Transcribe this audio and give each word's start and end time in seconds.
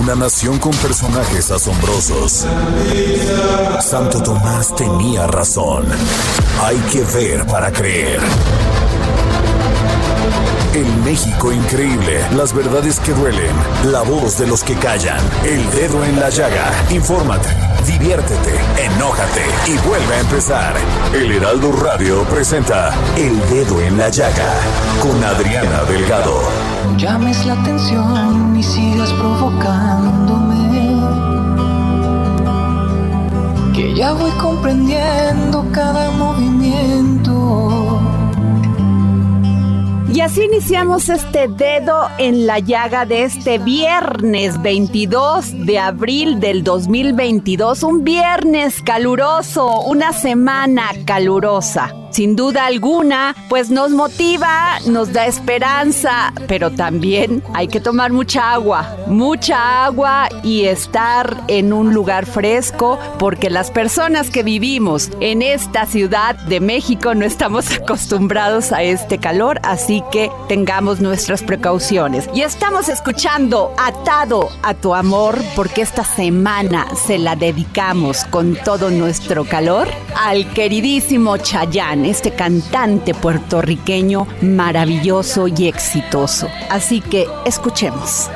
Una 0.00 0.14
nación 0.14 0.58
con 0.58 0.72
personajes 0.72 1.50
asombrosos. 1.50 2.46
Santo 3.80 4.22
Tomás 4.22 4.74
tenía 4.74 5.26
razón. 5.26 5.84
Hay 6.62 6.76
que 6.90 7.04
ver 7.04 7.46
para 7.46 7.70
creer. 7.70 8.18
En 10.74 11.04
México 11.04 11.52
increíble, 11.52 12.24
las 12.34 12.54
verdades 12.54 12.98
que 13.00 13.12
duelen, 13.12 13.54
la 13.84 14.00
voz 14.00 14.38
de 14.38 14.46
los 14.46 14.64
que 14.64 14.74
callan, 14.76 15.20
el 15.44 15.70
dedo 15.72 16.02
en 16.02 16.18
la 16.18 16.30
llaga. 16.30 16.72
Infórmate, 16.90 17.50
diviértete, 17.86 18.60
enójate 18.78 19.42
y 19.66 19.76
vuelve 19.86 20.14
a 20.14 20.20
empezar. 20.20 20.74
El 21.14 21.32
Heraldo 21.32 21.72
Radio 21.72 22.22
presenta 22.24 22.94
El 23.16 23.38
Dedo 23.48 23.80
en 23.80 23.98
la 23.98 24.08
Llaga 24.08 24.54
con 25.00 25.22
Adriana 25.22 25.82
Delgado. 25.84 26.40
Llames 26.96 27.44
la 27.46 27.54
atención 27.54 28.56
y 28.56 28.62
sigas 28.62 29.12
provocándome. 29.14 30.62
Que 33.74 33.94
ya 33.94 34.12
voy 34.12 34.30
comprendiendo 34.32 35.66
cada 35.72 36.10
movimiento. 36.12 37.41
Y 40.14 40.20
así 40.20 40.42
iniciamos 40.42 41.08
este 41.08 41.48
dedo 41.48 42.06
en 42.18 42.46
la 42.46 42.58
llaga 42.58 43.06
de 43.06 43.22
este 43.24 43.56
viernes 43.56 44.60
22 44.60 45.64
de 45.64 45.78
abril 45.78 46.38
del 46.38 46.62
2022. 46.62 47.82
Un 47.82 48.04
viernes 48.04 48.82
caluroso, 48.82 49.80
una 49.80 50.12
semana 50.12 50.90
calurosa 51.06 51.94
sin 52.12 52.36
duda 52.36 52.66
alguna, 52.66 53.34
pues 53.48 53.70
nos 53.70 53.90
motiva, 53.90 54.78
nos 54.86 55.12
da 55.12 55.26
esperanza, 55.26 56.32
pero 56.46 56.70
también 56.70 57.42
hay 57.54 57.68
que 57.68 57.80
tomar 57.80 58.12
mucha 58.12 58.52
agua, 58.52 58.96
mucha 59.06 59.84
agua 59.84 60.28
y 60.42 60.64
estar 60.66 61.42
en 61.48 61.72
un 61.72 61.94
lugar 61.94 62.26
fresco, 62.26 62.98
porque 63.18 63.50
las 63.50 63.70
personas 63.70 64.30
que 64.30 64.42
vivimos 64.42 65.10
en 65.20 65.42
esta 65.42 65.86
ciudad 65.86 66.36
de 66.36 66.60
México 66.60 67.14
no 67.14 67.24
estamos 67.24 67.70
acostumbrados 67.82 68.72
a 68.72 68.82
este 68.82 69.18
calor, 69.18 69.58
así 69.62 70.02
que 70.12 70.30
tengamos 70.48 71.00
nuestras 71.00 71.42
precauciones. 71.42 72.28
Y 72.34 72.42
estamos 72.42 72.88
escuchando 72.88 73.72
Atado 73.78 74.50
a 74.62 74.74
tu 74.74 74.94
amor, 74.94 75.38
porque 75.56 75.82
esta 75.82 76.04
semana 76.04 76.86
se 77.06 77.18
la 77.18 77.36
dedicamos 77.36 78.24
con 78.24 78.56
todo 78.56 78.90
nuestro 78.90 79.44
calor 79.44 79.88
al 80.14 80.52
queridísimo 80.52 81.36
Chayán 81.38 82.01
este 82.04 82.32
cantante 82.32 83.14
puertorriqueño 83.14 84.26
maravilloso 84.40 85.48
y 85.48 85.68
exitoso. 85.68 86.48
Así 86.70 87.00
que 87.00 87.26
escuchemos. 87.44 88.28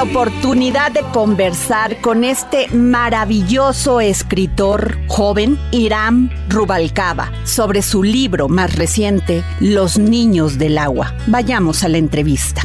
La 0.00 0.04
oportunidad 0.04 0.92
de 0.92 1.02
conversar 1.12 2.00
con 2.00 2.24
este 2.24 2.68
maravilloso 2.68 4.00
escritor 4.00 4.96
joven, 5.08 5.58
Iram 5.72 6.30
Rubalcaba, 6.48 7.30
sobre 7.44 7.82
su 7.82 8.02
libro 8.02 8.48
más 8.48 8.76
reciente, 8.76 9.44
Los 9.60 9.98
Niños 9.98 10.56
del 10.56 10.78
Agua. 10.78 11.14
Vayamos 11.26 11.84
a 11.84 11.90
la 11.90 11.98
entrevista. 11.98 12.62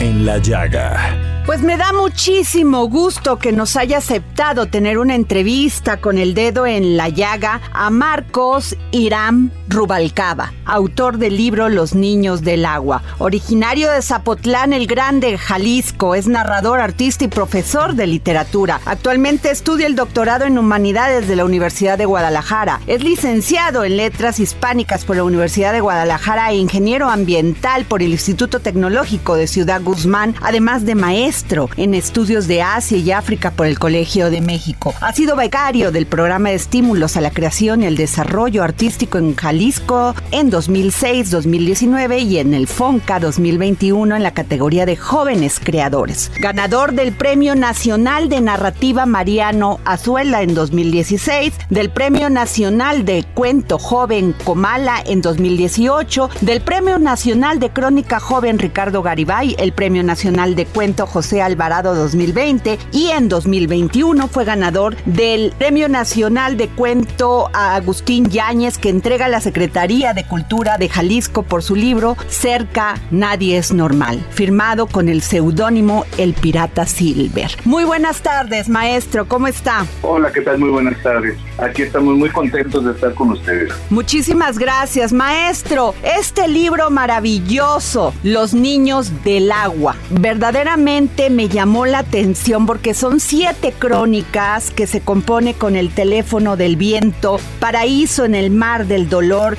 En 0.00 0.24
la 0.24 0.38
Llaga. 0.38 1.27
Pues 1.48 1.62
me 1.62 1.78
da 1.78 1.94
muchísimo 1.94 2.90
gusto 2.90 3.38
que 3.38 3.52
nos 3.52 3.76
haya 3.76 3.96
aceptado 3.96 4.66
tener 4.66 4.98
una 4.98 5.14
entrevista 5.14 5.96
con 5.96 6.18
el 6.18 6.34
dedo 6.34 6.66
en 6.66 6.98
la 6.98 7.08
llaga 7.08 7.62
a 7.72 7.88
Marcos 7.88 8.76
Iram 8.90 9.50
Rubalcaba, 9.66 10.52
autor 10.66 11.16
del 11.16 11.38
libro 11.38 11.70
Los 11.70 11.94
Niños 11.94 12.42
del 12.42 12.66
Agua. 12.66 13.02
Originario 13.16 13.90
de 13.90 14.02
Zapotlán 14.02 14.74
el 14.74 14.86
Grande, 14.86 15.38
Jalisco, 15.38 16.14
es 16.14 16.26
narrador, 16.26 16.80
artista 16.80 17.24
y 17.24 17.28
profesor 17.28 17.94
de 17.94 18.06
literatura. 18.06 18.82
Actualmente 18.84 19.50
estudia 19.50 19.86
el 19.86 19.96
doctorado 19.96 20.44
en 20.44 20.58
Humanidades 20.58 21.28
de 21.28 21.36
la 21.36 21.46
Universidad 21.46 21.96
de 21.96 22.04
Guadalajara. 22.04 22.80
Es 22.86 23.02
licenciado 23.02 23.84
en 23.84 23.96
Letras 23.96 24.38
Hispánicas 24.38 25.06
por 25.06 25.16
la 25.16 25.24
Universidad 25.24 25.72
de 25.72 25.80
Guadalajara 25.80 26.50
e 26.50 26.56
ingeniero 26.56 27.08
ambiental 27.08 27.86
por 27.86 28.02
el 28.02 28.12
Instituto 28.12 28.60
Tecnológico 28.60 29.34
de 29.34 29.46
Ciudad 29.46 29.80
Guzmán, 29.82 30.34
además 30.42 30.84
de 30.84 30.94
maestro 30.94 31.37
en 31.76 31.94
estudios 31.94 32.48
de 32.48 32.62
Asia 32.62 32.98
y 32.98 33.12
África 33.12 33.52
por 33.52 33.66
el 33.66 33.78
Colegio 33.78 34.28
de 34.28 34.40
México. 34.40 34.92
Ha 35.00 35.12
sido 35.12 35.36
becario 35.36 35.92
del 35.92 36.06
programa 36.06 36.48
de 36.48 36.56
estímulos 36.56 37.16
a 37.16 37.20
la 37.20 37.30
creación 37.30 37.82
y 37.82 37.86
el 37.86 37.96
desarrollo 37.96 38.64
artístico 38.64 39.18
en 39.18 39.36
Jalisco 39.36 40.16
en 40.32 40.50
2006, 40.50 41.30
2019 41.30 42.18
y 42.18 42.38
en 42.38 42.54
el 42.54 42.66
FONCA 42.66 43.20
2021 43.20 44.16
en 44.16 44.22
la 44.22 44.32
categoría 44.32 44.84
de 44.84 44.96
jóvenes 44.96 45.60
creadores. 45.62 46.32
Ganador 46.40 46.92
del 46.92 47.12
Premio 47.12 47.54
Nacional 47.54 48.28
de 48.28 48.40
Narrativa 48.40 49.06
Mariano 49.06 49.78
Azuela 49.84 50.42
en 50.42 50.54
2016, 50.54 51.52
del 51.70 51.90
Premio 51.90 52.30
Nacional 52.30 53.04
de 53.04 53.24
Cuento 53.34 53.78
Joven 53.78 54.34
Comala 54.44 55.02
en 55.06 55.22
2018, 55.22 56.30
del 56.40 56.62
Premio 56.62 56.98
Nacional 56.98 57.60
de 57.60 57.70
Crónica 57.70 58.18
Joven 58.18 58.58
Ricardo 58.58 59.02
Garibay, 59.02 59.54
el 59.58 59.72
Premio 59.72 60.02
Nacional 60.02 60.56
de 60.56 60.66
Cuento 60.66 61.06
José 61.06 61.27
Alvarado 61.36 61.94
2020 61.94 62.78
y 62.90 63.10
en 63.10 63.28
2021 63.28 64.28
fue 64.28 64.44
ganador 64.44 64.96
del 65.04 65.52
Premio 65.58 65.88
Nacional 65.88 66.56
de 66.56 66.68
Cuento 66.68 67.50
a 67.52 67.74
Agustín 67.74 68.30
Yáñez 68.30 68.78
que 68.78 68.88
entrega 68.88 69.28
la 69.28 69.40
Secretaría 69.40 70.14
de 70.14 70.26
Cultura 70.26 70.78
de 70.78 70.88
Jalisco 70.88 71.42
por 71.42 71.62
su 71.62 71.76
libro 71.76 72.16
Cerca 72.28 72.94
Nadie 73.10 73.58
es 73.58 73.72
Normal, 73.72 74.24
firmado 74.30 74.86
con 74.86 75.08
el 75.08 75.20
seudónimo 75.20 76.06
El 76.16 76.32
Pirata 76.32 76.86
Silver. 76.86 77.50
Muy 77.64 77.84
buenas 77.84 78.22
tardes, 78.22 78.68
maestro, 78.68 79.28
¿cómo 79.28 79.46
está? 79.46 79.86
Hola, 80.02 80.32
¿qué 80.32 80.40
tal? 80.40 80.58
Muy 80.58 80.70
buenas 80.70 81.00
tardes. 81.02 81.36
Aquí 81.58 81.82
estamos 81.82 82.16
muy 82.16 82.30
contentos 82.30 82.84
de 82.84 82.92
estar 82.92 83.14
con 83.14 83.32
ustedes. 83.32 83.72
Muchísimas 83.90 84.58
gracias, 84.58 85.12
maestro. 85.12 85.94
Este 86.02 86.48
libro 86.48 86.88
maravilloso, 86.90 88.14
Los 88.22 88.54
Niños 88.54 89.12
del 89.24 89.52
Agua, 89.52 89.96
verdaderamente 90.10 91.07
me 91.30 91.48
llamó 91.48 91.86
la 91.86 92.00
atención 92.00 92.66
porque 92.66 92.94
son 92.94 93.20
siete 93.20 93.72
crónicas 93.76 94.70
que 94.70 94.86
se 94.86 95.00
compone 95.00 95.54
con 95.54 95.76
el 95.76 95.90
teléfono 95.90 96.56
del 96.56 96.76
viento, 96.76 97.38
Paraíso 97.60 98.24
en 98.24 98.34
el 98.34 98.50
mar 98.50 98.86
del 98.86 99.08
dolor, 99.08 99.56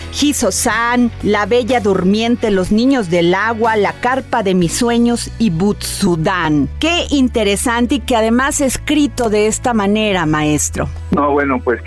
San, 0.51 1.11
La 1.23 1.45
Bella 1.45 1.79
Durmiente, 1.79 2.51
Los 2.51 2.71
Niños 2.71 3.09
del 3.09 3.33
Agua, 3.33 3.75
La 3.75 3.93
Carpa 3.93 4.43
de 4.43 4.55
mis 4.55 4.73
Sueños 4.73 5.31
y 5.39 5.49
Butsudán. 5.49 6.69
Qué 6.79 7.05
interesante 7.09 7.95
y 7.95 7.99
que 7.99 8.15
además 8.15 8.61
escrito 8.61 9.29
de 9.29 9.47
esta 9.47 9.73
manera, 9.73 10.25
maestro. 10.25 10.87
No, 11.11 11.31
bueno, 11.31 11.59
pues 11.63 11.81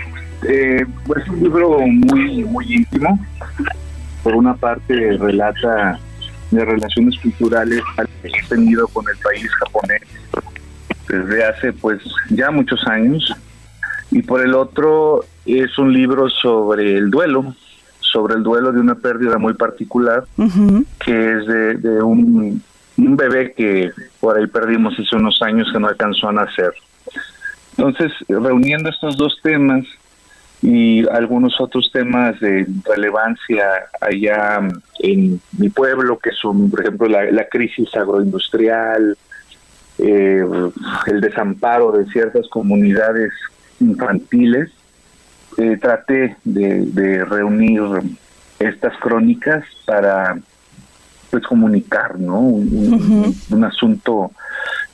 eh, 0.47 0.85
es 1.17 1.29
un 1.29 1.43
libro 1.43 1.79
muy, 1.79 2.43
muy 2.43 2.73
íntimo. 2.73 3.19
Por 4.23 4.35
una 4.35 4.53
parte 4.55 5.17
relata 5.17 5.99
de 6.53 6.65
relaciones 6.65 7.19
culturales 7.19 7.81
que 8.21 8.27
he 8.27 8.47
tenido 8.47 8.87
con 8.87 9.05
el 9.09 9.17
país 9.17 9.49
japonés 9.55 10.01
desde 11.07 11.43
hace 11.43 11.73
pues 11.73 12.01
ya 12.29 12.49
muchos 12.51 12.85
años 12.87 13.33
y 14.11 14.21
por 14.21 14.41
el 14.41 14.53
otro 14.53 15.25
es 15.45 15.77
un 15.77 15.91
libro 15.91 16.29
sobre 16.29 16.97
el 16.97 17.09
duelo, 17.09 17.55
sobre 17.99 18.35
el 18.35 18.43
duelo 18.43 18.71
de 18.71 18.79
una 18.79 18.95
pérdida 18.95 19.37
muy 19.37 19.53
particular, 19.55 20.25
que 21.03 21.31
es 21.31 21.47
de, 21.47 22.01
un, 22.03 22.61
un, 22.97 23.17
bebé 23.17 23.53
que 23.53 23.91
por 24.19 24.37
ahí 24.37 24.47
perdimos 24.47 24.93
hace 24.99 25.15
unos 25.15 25.41
años 25.41 25.67
que 25.73 25.79
no 25.79 25.87
alcanzó 25.87 26.29
a 26.29 26.33
nacer. 26.33 26.73
Entonces, 27.75 28.11
reuniendo 28.29 28.89
estos 28.89 29.17
dos 29.17 29.39
temas 29.41 29.83
y 30.63 31.05
algunos 31.09 31.59
otros 31.59 31.91
temas 31.91 32.39
de 32.39 32.65
relevancia 32.85 33.65
allá 33.99 34.61
en 34.99 35.41
mi 35.57 35.67
pueblo, 35.67 36.17
que 36.17 36.31
son, 36.31 36.71
por 36.71 36.79
ejemplo, 36.79 37.09
la, 37.09 37.45
crisis 37.49 37.93
agroindustrial, 37.93 39.17
eh, 39.97 40.41
el 41.07 41.21
desamparo 41.21 41.91
de 41.91 42.05
ciertas 42.05 42.47
comunidades 42.47 43.33
infantiles, 43.81 44.71
eh, 45.57 45.77
traté 45.81 46.37
de, 46.45 47.25
reunir 47.25 47.81
estas 48.57 48.97
crónicas 48.99 49.65
para 49.85 50.39
pues 51.29 51.43
comunicar 51.45 52.17
no 52.17 52.39
un 52.39 53.63
asunto 53.65 54.31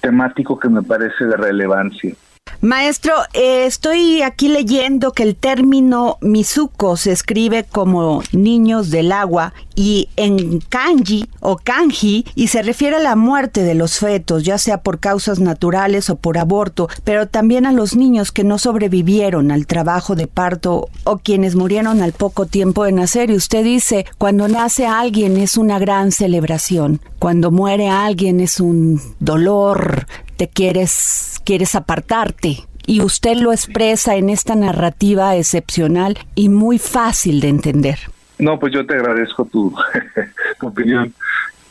temático 0.01 0.57
que 0.57 0.69
me 0.69 0.81
parece 0.81 1.25
de 1.25 1.37
relevancia 1.37 2.15
Maestro, 2.61 3.13
eh, 3.31 3.65
estoy 3.65 4.21
aquí 4.21 4.49
leyendo 4.49 5.13
que 5.13 5.23
el 5.23 5.37
término 5.37 6.17
Mizuko 6.19 6.97
se 6.97 7.13
escribe 7.13 7.63
como 7.63 8.21
niños 8.33 8.89
del 8.89 9.13
agua 9.13 9.53
y 9.75 10.09
en 10.17 10.59
kanji 10.67 11.29
o 11.39 11.55
kanji 11.55 12.25
y 12.35 12.47
se 12.49 12.61
refiere 12.61 12.97
a 12.97 12.99
la 12.99 13.15
muerte 13.15 13.63
de 13.63 13.75
los 13.75 13.97
fetos, 13.97 14.43
ya 14.43 14.57
sea 14.57 14.81
por 14.81 14.99
causas 14.99 15.39
naturales 15.39 16.09
o 16.09 16.17
por 16.17 16.37
aborto, 16.37 16.89
pero 17.05 17.29
también 17.29 17.65
a 17.65 17.71
los 17.71 17.95
niños 17.95 18.33
que 18.33 18.43
no 18.43 18.57
sobrevivieron 18.57 19.51
al 19.51 19.65
trabajo 19.65 20.15
de 20.15 20.27
parto 20.27 20.89
o 21.05 21.17
quienes 21.19 21.55
murieron 21.55 22.01
al 22.01 22.11
poco 22.11 22.45
tiempo 22.45 22.83
de 22.83 22.91
nacer. 22.91 23.29
Y 23.29 23.35
usted 23.35 23.63
dice, 23.63 24.05
cuando 24.17 24.49
nace 24.49 24.85
alguien 24.85 25.37
es 25.37 25.55
una 25.55 25.79
gran 25.79 26.11
celebración, 26.11 26.99
cuando 27.19 27.51
muere 27.51 27.87
alguien 27.87 28.41
es 28.41 28.59
un 28.59 29.01
dolor, 29.21 30.07
te 30.39 30.47
quieres, 30.47 31.41
quieres 31.43 31.75
apartarte 31.75 32.59
y 32.85 33.01
usted 33.01 33.35
lo 33.35 33.51
expresa 33.51 34.15
en 34.15 34.29
esta 34.29 34.55
narrativa 34.55 35.35
excepcional 35.35 36.17
y 36.33 36.47
muy 36.47 36.79
fácil 36.79 37.41
de 37.41 37.49
entender. 37.49 37.99
No, 38.37 38.57
pues 38.57 38.71
yo 38.71 38.85
te 38.85 38.93
agradezco 38.93 39.43
tu, 39.43 39.75
opinión. 40.61 41.13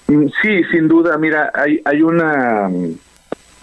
Mm, 0.07 0.27
sí, 0.43 0.65
sin 0.71 0.87
duda, 0.87 1.17
mira, 1.17 1.51
hay, 1.55 1.81
hay 1.87 2.03
una, 2.03 2.71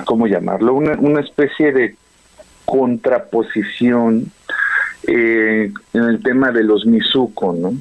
¿cómo 0.05 0.25
llamarlo? 0.25 0.73
Una, 0.73 0.93
una 0.93 1.21
especie 1.21 1.71
de 1.71 1.95
contraposición 2.65 4.31
eh, 5.07 5.71
en 5.93 6.03
el 6.03 6.23
tema 6.23 6.49
de 6.51 6.63
los 6.63 6.87
Mizuko, 6.87 7.53
¿no? 7.53 7.75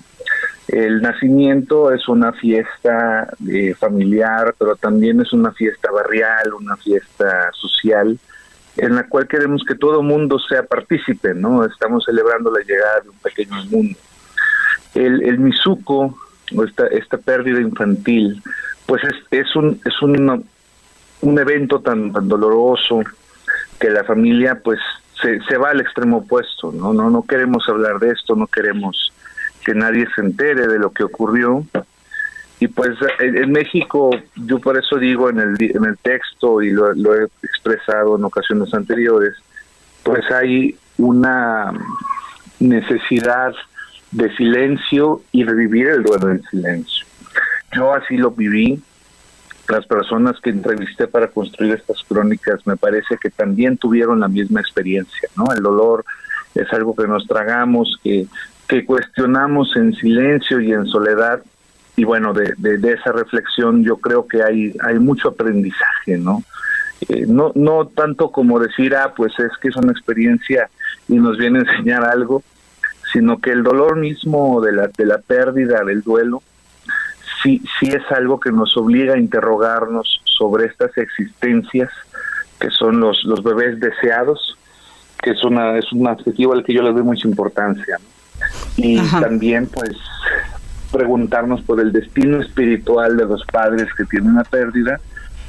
El 0.69 1.03
nacimiento 1.03 1.93
es 1.93 2.09
una 2.09 2.33
fiesta 2.33 3.29
eh, 3.49 3.75
familiar, 3.75 4.55
pero 4.59 4.77
también 4.77 5.21
es 5.21 5.33
una 5.33 5.53
fiesta 5.53 5.91
barrial, 5.91 6.55
una 6.55 6.77
fiesta 6.77 7.51
social, 7.53 8.19
en 8.77 8.95
la 8.95 9.07
cual 9.07 9.29
queremos 9.29 9.63
que 9.67 9.75
todo 9.75 10.03
mundo 10.03 10.39
sea 10.39 10.63
partícipe, 10.63 11.35
¿no? 11.35 11.65
Estamos 11.65 12.05
celebrando 12.05 12.51
la 12.51 12.65
llegada 12.65 13.01
de 13.03 13.11
un 13.11 13.19
pequeño 13.19 13.65
mundo. 13.67 13.99
El, 14.95 15.23
el 15.23 15.55
o 15.67 16.65
esta, 16.65 16.87
esta 16.87 17.19
pérdida 17.19 17.61
infantil, 17.61 18.43
pues 18.87 19.03
es, 19.05 19.15
es 19.31 19.57
un 19.57 19.81
es 19.85 20.03
un, 20.03 20.47
un 21.21 21.39
evento 21.39 21.81
tan, 21.81 22.13
doloroso 22.13 23.03
que 23.81 23.91
la 23.91 24.05
familia 24.05 24.61
pues 24.63 24.79
se, 25.21 25.41
se 25.43 25.57
va 25.57 25.71
al 25.71 25.81
extremo 25.81 26.19
opuesto, 26.19 26.73
¿no? 26.73 26.93
No 26.93 27.11
no 27.11 27.23
queremos 27.23 27.69
hablar 27.69 27.99
de 27.99 28.11
esto, 28.11 28.37
no 28.37 28.47
queremos 28.47 29.14
que 29.65 29.75
nadie 29.75 30.07
se 30.15 30.21
entere 30.21 30.69
de 30.69 30.79
lo 30.79 30.91
que 30.91 31.05
ocurrió. 31.05 31.65
Y 32.61 32.69
pues 32.69 32.91
en, 33.19 33.51
México, 33.51 34.11
yo 34.37 34.59
por 34.61 34.79
eso 34.79 34.97
digo 34.97 35.29
en 35.29 35.41
el, 35.41 35.57
en 35.59 35.85
el 35.85 35.99
texto 35.99 36.63
y 36.63 36.71
lo, 36.71 36.93
he 36.93 37.25
expresado 37.43 38.17
en 38.17 38.25
ocasiones 38.25 38.73
anteriores, 38.73 39.35
pues 40.03 40.31
hay 40.31 40.77
una 40.99 41.73
necesidad 42.61 43.53
de 44.13 44.35
silencio 44.37 45.23
y 45.33 45.43
de 45.43 45.55
vivir 45.55 45.89
el 45.89 46.03
duelo 46.05 46.31
en 46.31 46.43
silencio. 46.45 47.07
Yo 47.73 47.93
así 47.93 48.17
lo 48.17 48.31
viví. 48.31 48.81
Las 49.69 49.87
personas 49.87 50.39
que 50.41 50.51
entrevisté 50.51 51.09
para 51.09 51.29
construir 51.29 51.75
estas 51.75 52.03
crónicas 52.05 52.67
me 52.67 52.77
parece 52.77 53.17
que 53.21 53.31
también 53.31 53.79
tuvieron 53.79 54.21
la 54.21 54.29
misma 54.29 54.61
experiencia, 54.61 55.29
¿no? 55.37 55.53
El 55.55 55.63
dolor 55.63 56.05
es 56.55 56.71
algo 56.73 56.95
que 56.95 57.09
nos 57.09 57.27
tragamos, 57.27 57.99
que, 58.03 58.27
que 58.69 58.85
cuestionamos 58.85 59.77
en 59.77 59.95
silencio 59.95 60.61
y 60.61 60.73
en 60.73 60.87
soledad. 60.87 61.43
Y 61.97 62.05
bueno, 62.05 62.33
de, 62.33 62.55
de, 62.57 62.93
esa 62.93 63.13
reflexión 63.13 63.85
yo 63.85 63.99
creo 63.99 64.27
que 64.27 64.43
hay, 64.43 64.75
hay 64.83 64.99
mucho 64.99 65.29
aprendizaje, 65.29 66.19
¿no? 66.19 66.43
Eh, 67.09 67.25
no, 67.29 67.53
no 67.55 67.87
tanto 67.87 68.31
como 68.31 68.59
decir, 68.59 68.95
ah, 68.97 69.13
pues 69.17 69.39
es 69.39 69.53
que 69.61 69.69
es 69.69 69.77
una 69.77 69.93
experiencia 69.93 70.69
y 71.09 71.15
nos 71.15 71.37
viene 71.37 71.61
a 71.61 71.63
enseñar 71.63 72.05
algo, 72.05 72.43
sino 73.13 73.41
que 73.41 73.51
el 73.51 73.63
dolor 73.63 73.97
mismo 73.97 74.61
de 74.61 74.73
la, 74.73 74.89
de 74.89 75.07
la 75.07 75.19
pérdida, 75.19 75.85
del 75.85 76.03
duelo, 76.03 76.43
sí, 77.43 77.63
sí 77.79 77.89
es 77.89 78.11
algo 78.11 78.41
que 78.41 78.51
nos 78.51 78.77
obliga 78.77 79.15
a 79.15 79.19
interrogarnos 79.19 80.21
sobre 80.25 80.67
estas 80.67 80.97
existencias 80.99 81.91
que 82.59 82.71
son 82.71 83.01
los, 83.01 83.23
los 83.25 83.43
bebés 83.43 83.79
deseados, 83.79 84.57
que 85.23 85.31
es, 85.31 85.45
una, 85.45 85.77
es 85.77 85.93
un 85.93 86.09
adjetivo 86.09 86.53
al 86.55 86.65
que 86.65 86.75
yo 86.75 86.83
le 86.83 86.93
doy 86.93 87.03
mucha 87.03 87.29
importancia. 87.29 87.99
Y 88.77 88.99
también, 88.99 89.67
pues, 89.67 89.97
preguntarnos 90.93 91.63
por 91.63 91.81
el 91.81 91.93
destino 91.93 92.41
espiritual 92.41 93.17
de 93.17 93.27
los 93.27 93.45
padres 93.47 93.89
que 93.97 94.05
tienen 94.05 94.31
una 94.31 94.45
pérdida 94.45 95.01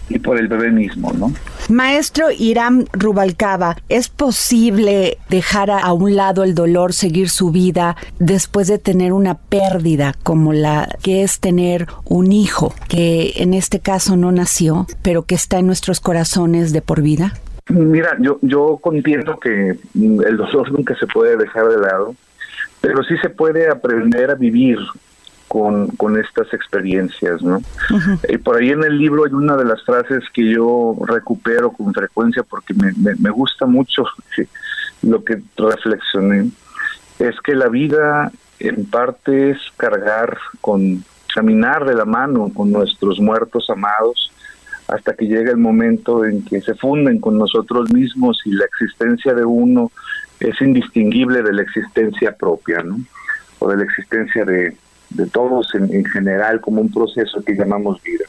y 0.09 0.19
por 0.19 0.37
el 0.37 0.47
bebé 0.47 0.71
mismo, 0.71 1.11
¿no? 1.13 1.33
Maestro 1.69 2.27
Irán 2.31 2.85
Rubalcaba, 2.93 3.77
¿es 3.89 4.09
posible 4.09 5.17
dejar 5.29 5.71
a 5.71 5.91
un 5.93 6.15
lado 6.15 6.43
el 6.43 6.53
dolor, 6.53 6.93
seguir 6.93 7.29
su 7.29 7.51
vida 7.51 7.95
después 8.19 8.67
de 8.67 8.77
tener 8.77 9.13
una 9.13 9.35
pérdida 9.35 10.13
como 10.23 10.53
la 10.53 10.89
que 11.01 11.23
es 11.23 11.39
tener 11.39 11.87
un 12.03 12.31
hijo 12.31 12.73
que 12.87 13.33
en 13.37 13.53
este 13.53 13.79
caso 13.79 14.15
no 14.15 14.31
nació, 14.31 14.85
pero 15.01 15.23
que 15.23 15.35
está 15.35 15.57
en 15.57 15.67
nuestros 15.67 15.99
corazones 15.99 16.71
de 16.71 16.81
por 16.81 17.01
vida? 17.01 17.33
Mira, 17.69 18.15
yo 18.19 18.37
yo 18.43 18.79
entiendo 18.91 19.39
que 19.39 19.75
el 19.95 20.37
dolor 20.37 20.71
nunca 20.71 20.95
se 20.99 21.07
puede 21.07 21.35
dejar 21.35 21.67
de 21.67 21.79
lado, 21.79 22.15
pero 22.85 23.03
sí 23.03 23.17
se 23.17 23.29
puede 23.29 23.67
aprender 23.67 24.29
a 24.29 24.35
vivir 24.35 24.77
con, 25.47 25.87
con 25.87 26.19
estas 26.19 26.53
experiencias, 26.53 27.41
¿no? 27.41 27.59
Y 28.29 28.37
por 28.37 28.57
ahí 28.57 28.69
en 28.69 28.83
el 28.83 28.97
libro 28.97 29.25
hay 29.25 29.33
una 29.33 29.57
de 29.57 29.65
las 29.65 29.83
frases 29.83 30.23
que 30.31 30.47
yo 30.51 30.95
recupero 31.07 31.71
con 31.71 31.91
frecuencia 31.93 32.43
porque 32.43 32.75
me, 32.75 32.93
me, 33.17 33.29
gusta 33.31 33.65
mucho 33.65 34.05
lo 35.01 35.23
que 35.23 35.41
reflexioné, 35.57 36.51
es 37.17 37.35
que 37.41 37.55
la 37.55 37.69
vida 37.69 38.31
en 38.59 38.85
parte 38.85 39.51
es 39.51 39.57
cargar 39.77 40.37
con, 40.61 41.03
caminar 41.33 41.85
de 41.85 41.95
la 41.95 42.05
mano 42.05 42.51
con 42.53 42.71
nuestros 42.71 43.19
muertos 43.19 43.67
amados 43.71 44.31
hasta 44.87 45.15
que 45.15 45.25
llega 45.25 45.49
el 45.49 45.57
momento 45.57 46.23
en 46.23 46.45
que 46.45 46.61
se 46.61 46.75
funden 46.75 47.19
con 47.19 47.39
nosotros 47.39 47.91
mismos 47.91 48.39
y 48.45 48.51
la 48.51 48.65
existencia 48.65 49.33
de 49.33 49.43
uno 49.43 49.91
es 50.39 50.61
indistinguible 50.61 51.41
de 51.41 51.53
la 51.53 51.61
existencia 51.61 52.35
propia, 52.35 52.83
¿no? 52.83 52.99
O 53.59 53.69
de 53.69 53.77
la 53.77 53.83
existencia 53.83 54.45
de, 54.45 54.75
de 55.09 55.25
todos 55.27 55.73
en, 55.75 56.05
general 56.05 56.61
como 56.61 56.81
un 56.81 56.91
proceso 56.91 57.41
que 57.43 57.55
llamamos 57.55 58.01
vida. 58.01 58.25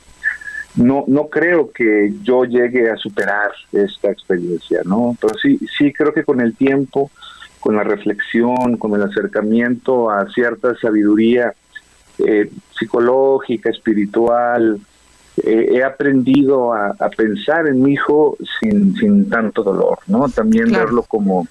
No, 0.77 1.05
no 1.07 1.29
creo 1.29 1.71
que 1.73 2.13
yo 2.23 2.45
llegue 2.45 2.91
a 2.91 2.97
superar 2.97 3.51
esta 3.73 4.11
experiencia, 4.11 4.83
¿no? 4.85 5.17
Pero 5.21 5.35
sí, 5.39 5.59
sí 5.79 5.93
creo 5.93 6.13
que 6.13 6.25
con 6.25 6.41
el 6.41 6.55
tiempo, 6.55 7.11
con 7.61 7.77
la 7.77 7.83
reflexión, 7.83 8.77
con 8.77 8.95
el 8.95 9.03
acercamiento 9.03 10.11
a 10.11 10.29
cierta 10.31 10.77
sabiduría 10.77 11.55
eh, 12.19 12.51
psicológica, 12.79 13.71
espiritual, 13.71 14.79
eh, 15.43 15.69
he 15.71 15.85
aprendido 15.85 16.73
a, 16.73 16.95
pensar 17.17 17.67
en 17.67 17.83
mi 17.83 17.93
hijo 17.93 18.37
sin, 18.61 18.95
sin 18.97 19.29
tanto 19.29 19.63
dolor, 19.63 19.99
¿no? 20.07 20.29
También 20.29 20.71
verlo 20.73 21.03
como, 21.03 21.47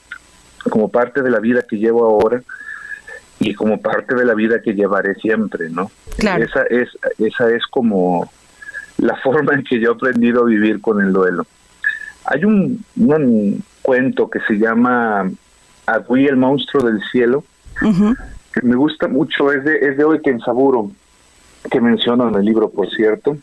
como 0.69 0.89
parte 0.89 1.21
de 1.21 1.29
la 1.29 1.39
vida 1.39 1.63
que 1.67 1.77
llevo 1.77 2.05
ahora 2.05 2.41
y 3.39 3.53
como 3.53 3.79
parte 3.79 4.15
de 4.15 4.25
la 4.25 4.33
vida 4.33 4.61
que 4.61 4.73
llevaré 4.73 5.15
siempre, 5.15 5.69
¿no? 5.69 5.91
Esa 6.17 6.63
es 6.69 6.89
esa 7.19 7.49
es 7.51 7.65
como 7.67 8.31
la 8.97 9.15
forma 9.23 9.53
en 9.53 9.63
que 9.63 9.79
yo 9.79 9.91
he 9.91 9.93
aprendido 9.95 10.43
a 10.43 10.45
vivir 10.45 10.81
con 10.81 11.01
el 11.01 11.13
duelo. 11.13 11.45
Hay 12.25 12.43
un, 12.43 12.83
un 12.95 13.63
cuento 13.81 14.29
que 14.29 14.39
se 14.47 14.55
llama 14.55 15.29
Agui 15.85 16.25
el 16.25 16.37
monstruo 16.37 16.83
del 16.83 16.99
cielo, 17.11 17.43
que 17.79 18.61
me 18.63 18.75
gusta 18.75 19.07
mucho, 19.07 19.51
es 19.51 19.63
de, 19.63 19.77
es 19.77 19.97
de 19.97 20.03
Oe 20.03 20.21
Saburo, 20.43 20.89
que 21.69 21.79
menciona 21.79 22.27
en 22.29 22.35
el 22.35 22.45
libro, 22.45 22.69
por 22.69 22.89
cierto, 22.89 23.37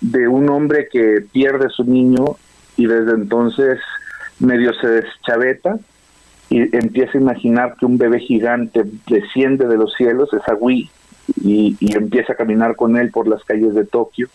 de 0.00 0.26
un 0.26 0.48
hombre 0.50 0.88
que 0.90 1.24
pierde 1.32 1.66
a 1.66 1.70
su 1.70 1.84
niño 1.84 2.24
y 2.76 2.86
desde 2.86 3.12
entonces 3.12 3.78
medio 4.40 4.74
se 4.74 4.88
deschaveta 4.88 5.78
y 6.50 6.76
empieza 6.76 7.18
a 7.18 7.20
imaginar 7.20 7.74
que 7.78 7.86
un 7.86 7.98
bebé 7.98 8.20
gigante 8.20 8.84
desciende 9.08 9.66
de 9.66 9.76
los 9.76 9.94
cielos, 9.94 10.28
es 10.32 10.46
Agui, 10.48 10.90
y, 11.42 11.76
y 11.80 11.96
empieza 11.96 12.34
a 12.34 12.36
caminar 12.36 12.76
con 12.76 12.96
él 12.96 13.10
por 13.10 13.26
las 13.26 13.42
calles 13.44 13.74
de 13.74 13.84
Tokio 13.84 14.28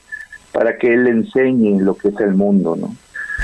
para 0.52 0.78
que 0.78 0.94
él 0.94 1.04
le 1.04 1.12
enseñe 1.12 1.80
lo 1.80 1.96
que 1.96 2.10
es 2.10 2.20
el 2.20 2.34
mundo, 2.34 2.76
¿no? 2.76 2.96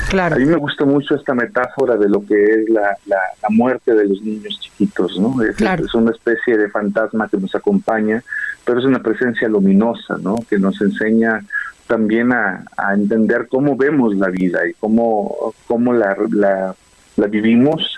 Claro. 0.09 0.35
A 0.35 0.39
mí 0.39 0.45
me 0.45 0.57
gusta 0.57 0.85
mucho 0.85 1.15
esta 1.15 1.33
metáfora 1.33 1.95
de 1.95 2.09
lo 2.09 2.25
que 2.25 2.35
es 2.43 2.69
la, 2.69 2.97
la, 3.05 3.19
muerte 3.49 3.93
de 3.93 4.05
los 4.05 4.21
niños 4.21 4.59
chiquitos, 4.59 5.17
¿no? 5.19 5.41
Es, 5.41 5.59
es, 5.61 5.93
una 5.93 6.11
especie 6.11 6.57
de 6.57 6.69
fantasma 6.69 7.29
que 7.29 7.37
nos 7.37 7.55
acompaña, 7.55 8.21
pero 8.65 8.79
es 8.79 8.85
una 8.85 8.99
presencia 8.99 9.47
luminosa, 9.47 10.17
¿no? 10.21 10.37
Que 10.49 10.59
nos 10.59 10.81
enseña 10.81 11.41
también 11.87 12.33
a, 12.33 12.65
a 12.77 12.93
entender 12.93 13.47
cómo 13.47 13.77
vemos 13.77 14.15
la 14.15 14.29
vida 14.29 14.67
y 14.67 14.73
cómo, 14.73 15.53
cómo 15.67 15.93
la, 15.93 16.17
la, 16.31 16.75
la 17.15 17.27
vivimos 17.27 17.97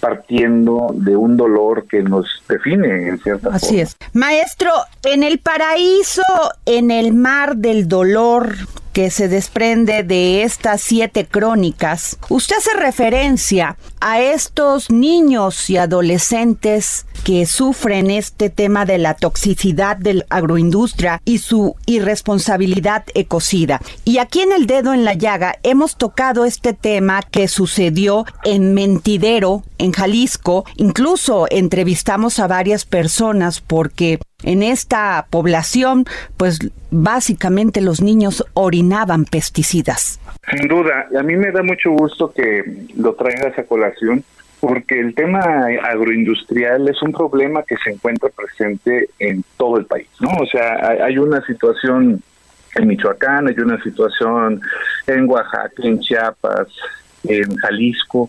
partiendo 0.00 0.88
de 0.94 1.16
un 1.16 1.36
dolor 1.36 1.86
que 1.86 2.02
nos 2.02 2.26
define 2.48 3.08
en 3.08 3.18
cierta 3.18 3.50
Así 3.52 3.80
es. 3.80 3.96
Maestro, 4.12 4.70
en 5.04 5.22
el 5.22 5.38
paraíso, 5.38 6.22
en 6.64 6.90
el 6.90 7.12
mar 7.12 7.56
del 7.56 7.86
dolor, 7.86 8.56
que 8.92 9.10
se 9.10 9.28
desprende 9.28 10.02
de 10.02 10.42
estas 10.42 10.80
siete 10.80 11.26
crónicas, 11.26 12.18
usted 12.28 12.56
hace 12.56 12.74
referencia 12.74 13.76
a 14.00 14.20
estos 14.20 14.90
niños 14.90 15.70
y 15.70 15.76
adolescentes 15.76 17.06
que 17.24 17.44
sufren 17.46 18.10
este 18.10 18.48
tema 18.48 18.86
de 18.86 18.98
la 18.98 19.14
toxicidad 19.14 19.96
de 19.96 20.14
la 20.14 20.24
agroindustria 20.30 21.20
y 21.24 21.38
su 21.38 21.76
irresponsabilidad 21.86 23.04
ecocida. 23.14 23.80
Y 24.04 24.18
aquí 24.18 24.40
en 24.40 24.52
el 24.52 24.66
dedo 24.66 24.94
en 24.94 25.04
la 25.04 25.14
llaga 25.14 25.56
hemos 25.62 25.96
tocado 25.96 26.44
este 26.44 26.72
tema 26.72 27.22
que 27.22 27.46
sucedió 27.46 28.24
en 28.44 28.74
Mentidero, 28.74 29.62
en 29.78 29.89
Jalisco. 29.92 30.64
Incluso 30.76 31.46
entrevistamos 31.50 32.38
a 32.38 32.46
varias 32.46 32.84
personas 32.84 33.60
porque 33.60 34.18
en 34.42 34.62
esta 34.62 35.26
población, 35.30 36.04
pues 36.36 36.58
básicamente 36.90 37.80
los 37.80 38.00
niños 38.00 38.44
orinaban 38.54 39.24
pesticidas. 39.24 40.20
Sin 40.50 40.68
duda, 40.68 41.08
a 41.18 41.22
mí 41.22 41.36
me 41.36 41.52
da 41.52 41.62
mucho 41.62 41.90
gusto 41.90 42.32
que 42.32 42.86
lo 42.96 43.14
traigas 43.14 43.58
a 43.58 43.64
colación, 43.64 44.24
porque 44.60 44.98
el 45.00 45.14
tema 45.14 45.40
agroindustrial 45.82 46.88
es 46.88 47.00
un 47.02 47.12
problema 47.12 47.62
que 47.62 47.76
se 47.82 47.90
encuentra 47.90 48.28
presente 48.28 49.08
en 49.18 49.42
todo 49.56 49.78
el 49.78 49.86
país, 49.86 50.08
¿no? 50.20 50.30
O 50.40 50.46
sea, 50.46 51.04
hay 51.04 51.18
una 51.18 51.44
situación 51.46 52.22
en 52.76 52.86
Michoacán, 52.86 53.48
hay 53.48 53.58
una 53.58 53.82
situación 53.82 54.60
en 55.06 55.28
Oaxaca, 55.28 55.82
en 55.82 56.00
Chiapas, 56.00 56.68
en 57.24 57.56
Jalisco, 57.56 58.28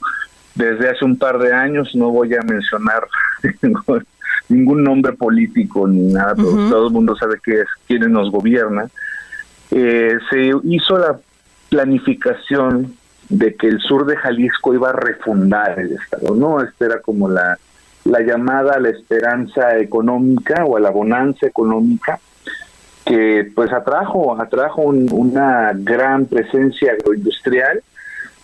desde 0.56 0.90
hace 0.90 1.06
un 1.06 1.18
par 1.18 1.40
de 1.40 1.54
años, 1.54 1.96
no 1.96 2.10
voy 2.12 2.34
a 2.34 2.42
mencionar 2.42 3.08
ningún 4.50 4.84
nombre 4.84 5.14
político 5.14 5.88
ni 5.88 6.14
nada, 6.14 6.36
pero 6.36 6.70
todo 6.70 6.88
el 6.88 6.94
mundo 6.94 7.16
sabe 7.16 7.40
que 7.44 7.62
es 7.62 7.68
quienes 7.88 8.10
nos 8.10 8.32
gobierna. 8.32 8.88
Eh, 9.72 10.18
se 10.30 10.52
hizo 10.64 10.98
la 10.98 11.20
planificación 11.70 12.96
de 13.30 13.56
que 13.56 13.68
el 13.68 13.80
sur 13.80 14.06
de 14.06 14.18
Jalisco 14.18 14.74
iba 14.74 14.90
a 14.90 14.94
refundar 14.94 15.80
el 15.80 15.94
Estado, 15.94 16.36
¿no? 16.36 16.62
Esta 16.62 16.86
era 16.86 17.02
como 17.02 17.30
la, 17.30 17.58
la 18.04 18.20
llamada 18.20 18.74
a 18.74 18.80
la 18.80 18.90
esperanza 18.90 19.78
económica 19.78 20.66
o 20.66 20.76
a 20.76 20.82
la 20.82 20.90
bonanza 20.90 21.48
económica 21.48 22.20
que 23.06 23.50
pues 23.56 23.72
atrajo, 23.72 24.40
atrajo 24.40 24.82
una 24.84 25.72
gran 25.74 26.26
presencia 26.26 26.92
agroindustrial, 26.94 27.82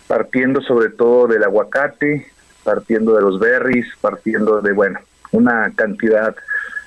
partiendo 0.07 0.61
sobre 0.61 0.89
todo 0.89 1.27
del 1.27 1.43
aguacate, 1.43 2.27
partiendo 2.63 3.15
de 3.15 3.21
los 3.21 3.39
berries, 3.39 3.85
partiendo 4.01 4.61
de, 4.61 4.73
bueno, 4.73 4.99
una 5.31 5.71
cantidad 5.75 6.35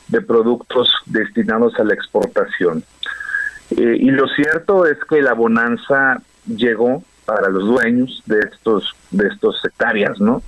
de 0.08 0.20
productos 0.20 0.92
destinados 1.06 1.78
a 1.78 1.84
la 1.84 1.94
exportación. 1.94 2.82
Eh, 3.70 3.96
y 4.00 4.10
lo 4.10 4.26
cierto 4.28 4.86
es 4.86 4.98
que 5.08 5.22
la 5.22 5.34
bonanza 5.34 6.20
llegó 6.46 7.02
para 7.24 7.48
los 7.48 7.64
dueños 7.64 8.22
de 8.26 8.40
estos 8.40 8.96
de 9.12 9.28
estos 9.28 9.64
hectáreas, 9.64 10.20
¿no? 10.20 10.42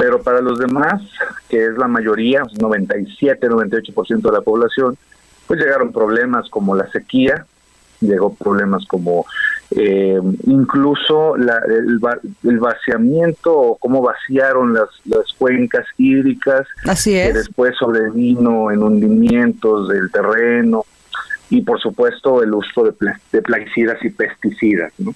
Pero 0.00 0.22
para 0.22 0.40
los 0.40 0.58
demás, 0.58 1.02
que 1.48 1.64
es 1.64 1.76
la 1.76 1.88
mayoría, 1.88 2.42
97, 2.60 3.48
98% 3.48 4.20
de 4.20 4.32
la 4.32 4.40
población, 4.40 4.96
pues 5.46 5.60
llegaron 5.60 5.92
problemas 5.92 6.48
como 6.48 6.76
la 6.76 6.88
sequía, 6.90 7.46
llegó 8.00 8.34
problemas 8.34 8.86
como 8.86 9.26
eh, 9.72 10.20
incluso 10.46 11.36
la, 11.36 11.60
el, 11.68 12.58
vaciamiento 12.58 13.56
o 13.56 13.76
cómo 13.76 14.02
vaciaron 14.02 14.74
las, 14.74 14.88
las 15.04 15.32
cuencas 15.38 15.86
hídricas, 15.96 16.66
Así 16.86 17.16
es. 17.16 17.28
que 17.28 17.38
después 17.38 17.76
sobrevino 17.76 18.72
en 18.72 18.82
hundimientos 18.82 19.88
del 19.88 20.10
terreno 20.10 20.84
y 21.50 21.62
por 21.62 21.80
supuesto 21.80 22.42
el 22.42 22.52
uso 22.52 22.84
de, 22.84 22.94
de 23.32 23.42
plaguicidas 23.42 24.04
y 24.04 24.10
pesticidas. 24.10 24.92
¿no? 24.98 25.14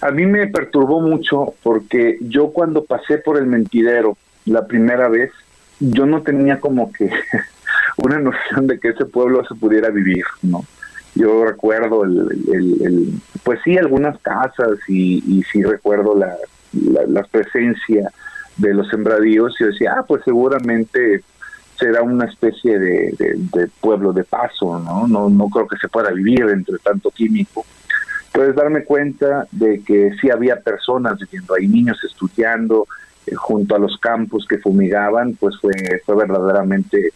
A 0.00 0.10
mí 0.10 0.26
me 0.26 0.46
perturbó 0.46 1.00
mucho 1.00 1.54
porque 1.62 2.18
yo 2.20 2.48
cuando 2.48 2.84
pasé 2.84 3.18
por 3.18 3.38
el 3.38 3.46
mentidero 3.46 4.16
la 4.44 4.66
primera 4.66 5.08
vez, 5.08 5.32
yo 5.80 6.06
no 6.06 6.22
tenía 6.22 6.60
como 6.60 6.92
que 6.92 7.10
una 7.96 8.18
noción 8.18 8.66
de 8.66 8.78
que 8.78 8.90
ese 8.90 9.06
pueblo 9.06 9.44
se 9.48 9.54
pudiera 9.54 9.90
vivir, 9.90 10.24
¿no? 10.42 10.64
Yo 11.14 11.44
recuerdo 11.44 12.04
el, 12.04 13.20
pues 13.42 13.60
sí 13.64 13.78
algunas 13.78 14.18
casas 14.20 14.78
y, 14.88 15.22
y 15.26 15.42
sí 15.44 15.62
recuerdo 15.62 16.16
la, 16.16 16.36
presencia 17.30 18.10
de 18.56 18.74
los 18.74 18.88
sembradíos. 18.88 19.54
Y 19.60 19.64
decía 19.64 19.96
ah 19.98 20.04
pues 20.06 20.22
seguramente 20.24 21.22
será 21.78 22.02
una 22.02 22.26
especie 22.26 22.78
de, 22.78 23.14
de, 23.52 23.68
pueblo 23.80 24.12
de 24.12 24.24
paso 24.24 24.78
no 24.78 25.08
no 25.08 25.28
no 25.28 25.48
creo 25.48 25.66
que 25.66 25.76
se 25.76 25.88
pueda 25.88 26.12
vivir 26.12 26.42
entre 26.48 26.78
tanto 26.78 27.10
químico 27.10 27.66
puedes 28.32 28.54
darme 28.54 28.84
cuenta 28.84 29.48
de 29.50 29.82
que 29.82 30.12
sí 30.20 30.30
había 30.30 30.60
personas 30.60 31.18
viviendo 31.18 31.54
ahí 31.54 31.66
niños 31.66 31.98
estudiando 32.04 32.86
eh, 33.26 33.34
junto 33.34 33.74
a 33.74 33.80
los 33.80 33.98
campos 33.98 34.46
que 34.48 34.58
fumigaban 34.58 35.34
pues 35.34 35.56
fue 35.60 35.72
fue 36.06 36.14
verdaderamente 36.14 37.10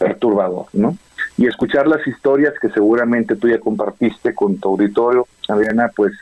perturbador 0.00 0.66
no 0.72 0.96
y 1.42 1.46
escuchar 1.48 1.88
las 1.88 2.06
historias 2.06 2.54
que 2.60 2.68
seguramente 2.68 3.34
tú 3.34 3.48
ya 3.48 3.58
compartiste 3.58 4.32
con 4.32 4.58
tu 4.58 4.68
auditorio, 4.68 5.26
Adriana, 5.48 5.90
pues 5.96 6.12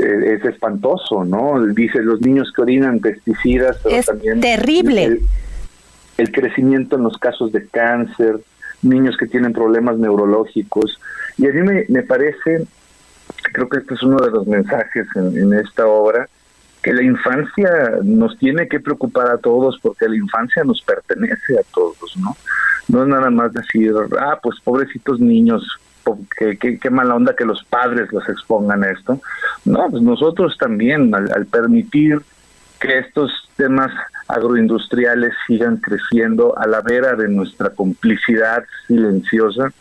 eh, 0.00 0.38
es 0.40 0.44
espantoso, 0.44 1.24
¿no? 1.24 1.64
Dice 1.66 2.02
los 2.02 2.20
niños 2.20 2.52
que 2.52 2.62
orinan 2.62 2.98
pesticidas, 2.98 3.78
pero 3.84 3.94
es 3.94 4.06
también 4.06 4.40
terrible. 4.40 5.20
El, 6.18 6.32
crecimiento 6.32 6.96
en 6.96 7.04
los 7.04 7.16
casos 7.18 7.52
de 7.52 7.68
cáncer, 7.68 8.40
niños 8.82 9.16
que 9.16 9.28
tienen 9.28 9.52
problemas 9.52 9.96
neurológicos. 9.96 10.98
Y 11.38 11.46
a 11.46 11.52
mí 11.52 11.62
me, 11.62 11.84
me 11.88 12.02
parece, 12.02 12.66
creo 13.52 13.68
que 13.68 13.78
este 13.78 13.94
es 13.94 14.02
uno 14.02 14.16
de 14.16 14.32
los 14.32 14.44
mensajes 14.48 15.06
en, 15.14 15.38
en 15.38 15.54
esta 15.54 15.86
obra, 15.86 16.28
que 16.86 16.92
la 16.92 17.02
infancia 17.02 17.98
nos 18.04 18.38
tiene 18.38 18.68
que 18.68 18.78
preocupar 18.78 19.28
a 19.28 19.38
todos 19.38 19.76
porque 19.82 20.08
la 20.08 20.14
infancia 20.14 20.62
nos 20.62 20.80
pertenece 20.82 21.58
a 21.58 21.64
todos, 21.74 22.16
¿no? 22.16 22.36
No 22.86 23.02
es 23.02 23.08
nada 23.08 23.28
más 23.28 23.52
decir, 23.52 23.92
ah, 24.20 24.38
pues 24.40 24.60
pobrecitos 24.60 25.18
niños, 25.18 25.66
qué, 26.38 26.78
qué, 26.78 26.90
mala 26.90 27.16
onda 27.16 27.34
que 27.34 27.44
los 27.44 27.64
padres 27.64 28.12
los 28.12 28.28
expongan 28.28 28.84
a 28.84 28.92
esto. 28.92 29.20
No, 29.64 29.90
pues 29.90 30.00
nosotros 30.00 30.56
también, 30.60 31.12
al, 31.12 31.46
permitir 31.46 32.20
que 32.78 32.98
estos 32.98 33.32
temas 33.56 33.90
agroindustriales 34.28 35.32
sigan 35.48 35.78
creciendo 35.78 36.56
a 36.56 36.68
la 36.68 36.82
vera 36.82 37.16
de 37.16 37.26
nuestra 37.26 37.70
complicidad 37.70 38.62
silenciosa, 38.86 39.72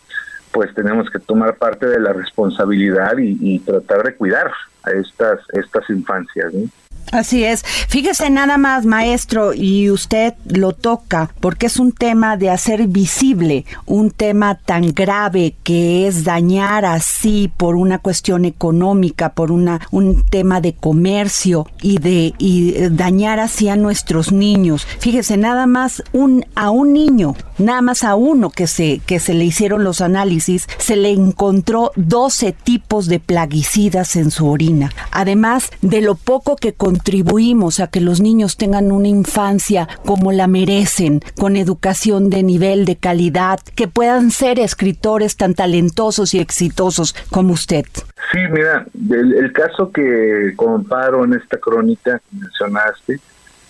pues 0.52 0.74
tenemos 0.74 1.12
que 1.12 1.20
tomar 1.20 1.58
parte 1.58 1.86
de 1.86 2.00
la 2.00 2.14
responsabilidad 2.14 3.16
y, 3.20 3.38
y 3.40 3.60
tratar 3.60 4.02
de 4.02 4.16
cuidar 4.16 4.52
a 4.82 4.90
estas, 4.90 5.42
estas 5.54 5.88
infancias. 5.92 6.52
¿no? 6.52 6.68
Así 7.12 7.44
es. 7.44 7.64
Fíjese 7.88 8.30
nada 8.30 8.58
más, 8.58 8.86
maestro, 8.86 9.54
y 9.54 9.90
usted 9.90 10.34
lo 10.46 10.74
toca 10.74 11.32
porque 11.40 11.68
es 11.68 11.78
un 11.78 11.92
tema 11.92 12.38
de 12.38 12.50
hacer 12.50 12.88
visible, 12.88 13.66
un 13.86 14.12
tema 14.12 14.56
tan 14.56 14.94
grave 14.94 15.56
que 15.64 16.08
es 16.08 16.24
dañar 16.24 16.86
así 16.86 17.52
por 17.56 17.76
una 17.76 18.00
cuestión 18.00 18.46
económica, 18.46 19.34
por 19.34 19.52
una 19.52 19.82
un 19.92 20.24
tema 20.24 20.62
de 20.62 20.74
comercio 20.74 21.68
y 21.82 22.00
de 22.00 22.34
y 22.38 22.74
dañar 22.90 23.40
así 23.40 23.70
a 23.70 23.76
nuestros 23.76 24.32
niños. 24.32 24.88
Fíjese 25.00 25.38
nada 25.38 25.68
más 25.68 26.04
un 26.12 26.46
a 26.56 26.70
un 26.70 26.94
niño, 26.94 27.36
nada 27.58 27.82
más 27.82 28.04
a 28.04 28.16
uno 28.16 28.50
que 28.50 28.68
se 28.68 29.00
que 29.06 29.20
se 29.20 29.34
le 29.34 29.46
hicieron 29.46 29.84
los 29.84 30.02
análisis, 30.02 30.68
se 30.78 30.96
le 30.96 31.12
encontró 31.12 31.92
12 31.96 32.52
tipos 32.52 33.08
de 33.08 33.20
plaguicidas 33.20 34.16
en 34.16 34.32
su 34.32 34.50
orina. 34.50 34.92
Además 35.12 35.70
de 35.82 36.02
lo 36.02 36.16
poco 36.16 36.56
que 36.56 36.74
con 36.74 36.95
contribuimos 36.96 37.82
a 37.82 37.88
que 37.88 38.00
los 38.00 38.22
niños 38.22 38.56
tengan 38.56 38.90
una 38.90 39.10
infancia 39.10 39.86
como 40.06 40.32
la 40.32 40.48
merecen, 40.48 41.20
con 41.38 41.58
educación 41.58 42.30
de 42.30 42.42
nivel, 42.42 42.86
de 42.86 42.96
calidad, 42.96 43.60
que 43.75 43.90
puedan 43.90 44.32
ser 44.32 44.60
escritores 44.60 45.36
tan 45.36 45.56
talentosos 45.56 46.34
y 46.34 46.40
exitosos 46.40 47.14
como 47.32 47.52
usted. 47.52 47.86
Sí, 48.32 48.40
mira, 48.50 48.86
el, 49.10 49.52
caso 49.52 49.92
que 49.92 50.54
comparo 50.56 51.25
en 51.25 51.34
esta 51.34 51.58
crónica 51.58 52.22
que 52.30 52.38
mencionaste 52.38 53.20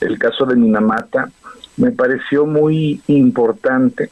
el 0.02 0.20
caso 0.20 0.46
de 0.46 0.56
Minamata, 0.56 1.32
me 1.78 1.92
pareció 1.92 2.46
muy 2.46 3.02
importante 3.08 4.12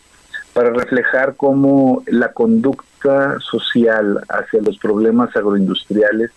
para 0.53 0.72
reflejar 0.72 1.36
cómo 1.36 2.01
la 2.08 2.32
conducta 2.32 3.39
social 3.39 4.22
hacia 4.27 4.62
los 4.62 4.79
problemas 4.79 5.36
agroindustriales 5.36 6.32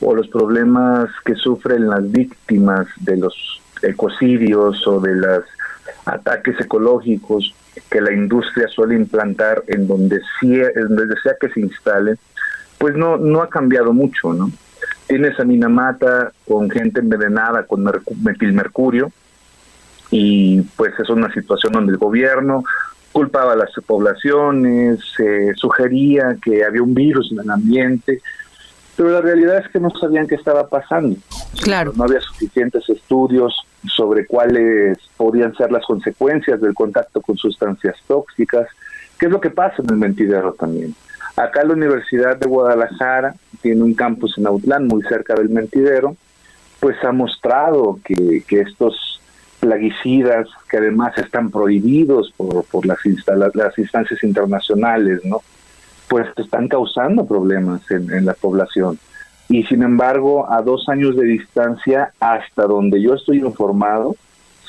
o 0.00 0.14
los 0.14 0.28
problemas 0.28 1.10
que 1.24 1.34
sufren 1.34 1.88
las 1.88 2.10
víctimas 2.10 2.86
de 3.00 3.16
los 3.16 3.60
ecocidios 3.82 4.86
o 4.86 5.00
de 5.00 5.14
los 5.14 5.44
ataques 6.04 6.60
ecológicos 6.60 7.54
que 7.90 8.00
la 8.00 8.12
industria 8.12 8.68
suele 8.68 8.94
implantar 8.94 9.62
en 9.66 9.86
donde, 9.86 10.20
sea, 10.40 11.34
que 11.40 11.48
se 11.50 11.60
instale, 11.60 12.16
pues 12.78 12.96
no, 12.96 13.16
no 13.16 13.42
ha 13.42 13.48
cambiado 13.48 13.92
mucho, 13.92 14.32
¿no? 14.32 14.50
Tienes 15.06 15.38
a 15.40 15.44
Minamata 15.44 16.32
con 16.46 16.70
gente 16.70 17.00
envenenada 17.00 17.64
con 17.64 17.84
metilmercurio 18.22 19.10
y 20.10 20.62
pues 20.76 20.92
es 20.98 21.08
una 21.10 21.32
situación 21.32 21.72
donde 21.72 21.92
el 21.92 21.98
gobierno 21.98 22.64
culpaba 23.12 23.52
a 23.52 23.56
las 23.56 23.70
poblaciones, 23.86 25.00
se 25.16 25.54
sugería 25.54 26.36
que 26.42 26.64
había 26.64 26.82
un 26.82 26.94
virus 26.94 27.32
en 27.32 27.40
el 27.40 27.50
ambiente, 27.50 28.22
pero 29.00 29.12
la 29.12 29.22
realidad 29.22 29.56
es 29.56 29.68
que 29.68 29.80
no 29.80 29.88
sabían 29.98 30.28
qué 30.28 30.34
estaba 30.34 30.68
pasando. 30.68 31.16
Claro. 31.62 31.94
No 31.96 32.04
había 32.04 32.20
suficientes 32.20 32.86
estudios 32.90 33.54
sobre 33.86 34.26
cuáles 34.26 34.98
podían 35.16 35.56
ser 35.56 35.72
las 35.72 35.86
consecuencias 35.86 36.60
del 36.60 36.74
contacto 36.74 37.22
con 37.22 37.38
sustancias 37.38 37.96
tóxicas, 38.06 38.68
qué 39.18 39.24
es 39.24 39.32
lo 39.32 39.40
que 39.40 39.48
pasa 39.48 39.76
en 39.78 39.88
el 39.88 39.96
mentidero 39.96 40.52
también. 40.52 40.94
Acá 41.34 41.64
la 41.64 41.72
Universidad 41.72 42.36
de 42.36 42.46
Guadalajara 42.46 43.36
tiene 43.62 43.84
un 43.84 43.94
campus 43.94 44.36
en 44.36 44.46
Autlán, 44.46 44.86
muy 44.86 45.02
cerca 45.04 45.32
del 45.32 45.48
mentidero, 45.48 46.14
pues 46.78 47.02
ha 47.02 47.12
mostrado 47.12 48.00
que, 48.04 48.44
que 48.46 48.60
estos 48.60 49.22
plaguicidas, 49.60 50.46
que 50.68 50.76
además 50.76 51.16
están 51.16 51.50
prohibidos 51.50 52.34
por, 52.36 52.64
por 52.64 52.84
las, 52.84 52.98
las 53.54 53.78
instancias 53.78 54.22
internacionales, 54.22 55.24
¿no? 55.24 55.40
Pues 56.10 56.26
están 56.36 56.68
causando 56.68 57.24
problemas 57.24 57.88
en, 57.90 58.12
en 58.12 58.26
la 58.26 58.34
población. 58.34 58.98
Y 59.48 59.62
sin 59.64 59.82
embargo, 59.82 60.52
a 60.52 60.60
dos 60.60 60.88
años 60.88 61.16
de 61.16 61.24
distancia, 61.24 62.12
hasta 62.20 62.64
donde 62.64 63.00
yo 63.00 63.14
estoy 63.14 63.38
informado, 63.38 64.16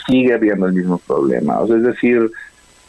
sigue 0.08 0.34
habiendo 0.34 0.68
el 0.68 0.74
mismo 0.74 1.00
problema. 1.00 1.60
O 1.60 1.68
sea, 1.68 1.78
es 1.78 1.84
decir, 1.84 2.32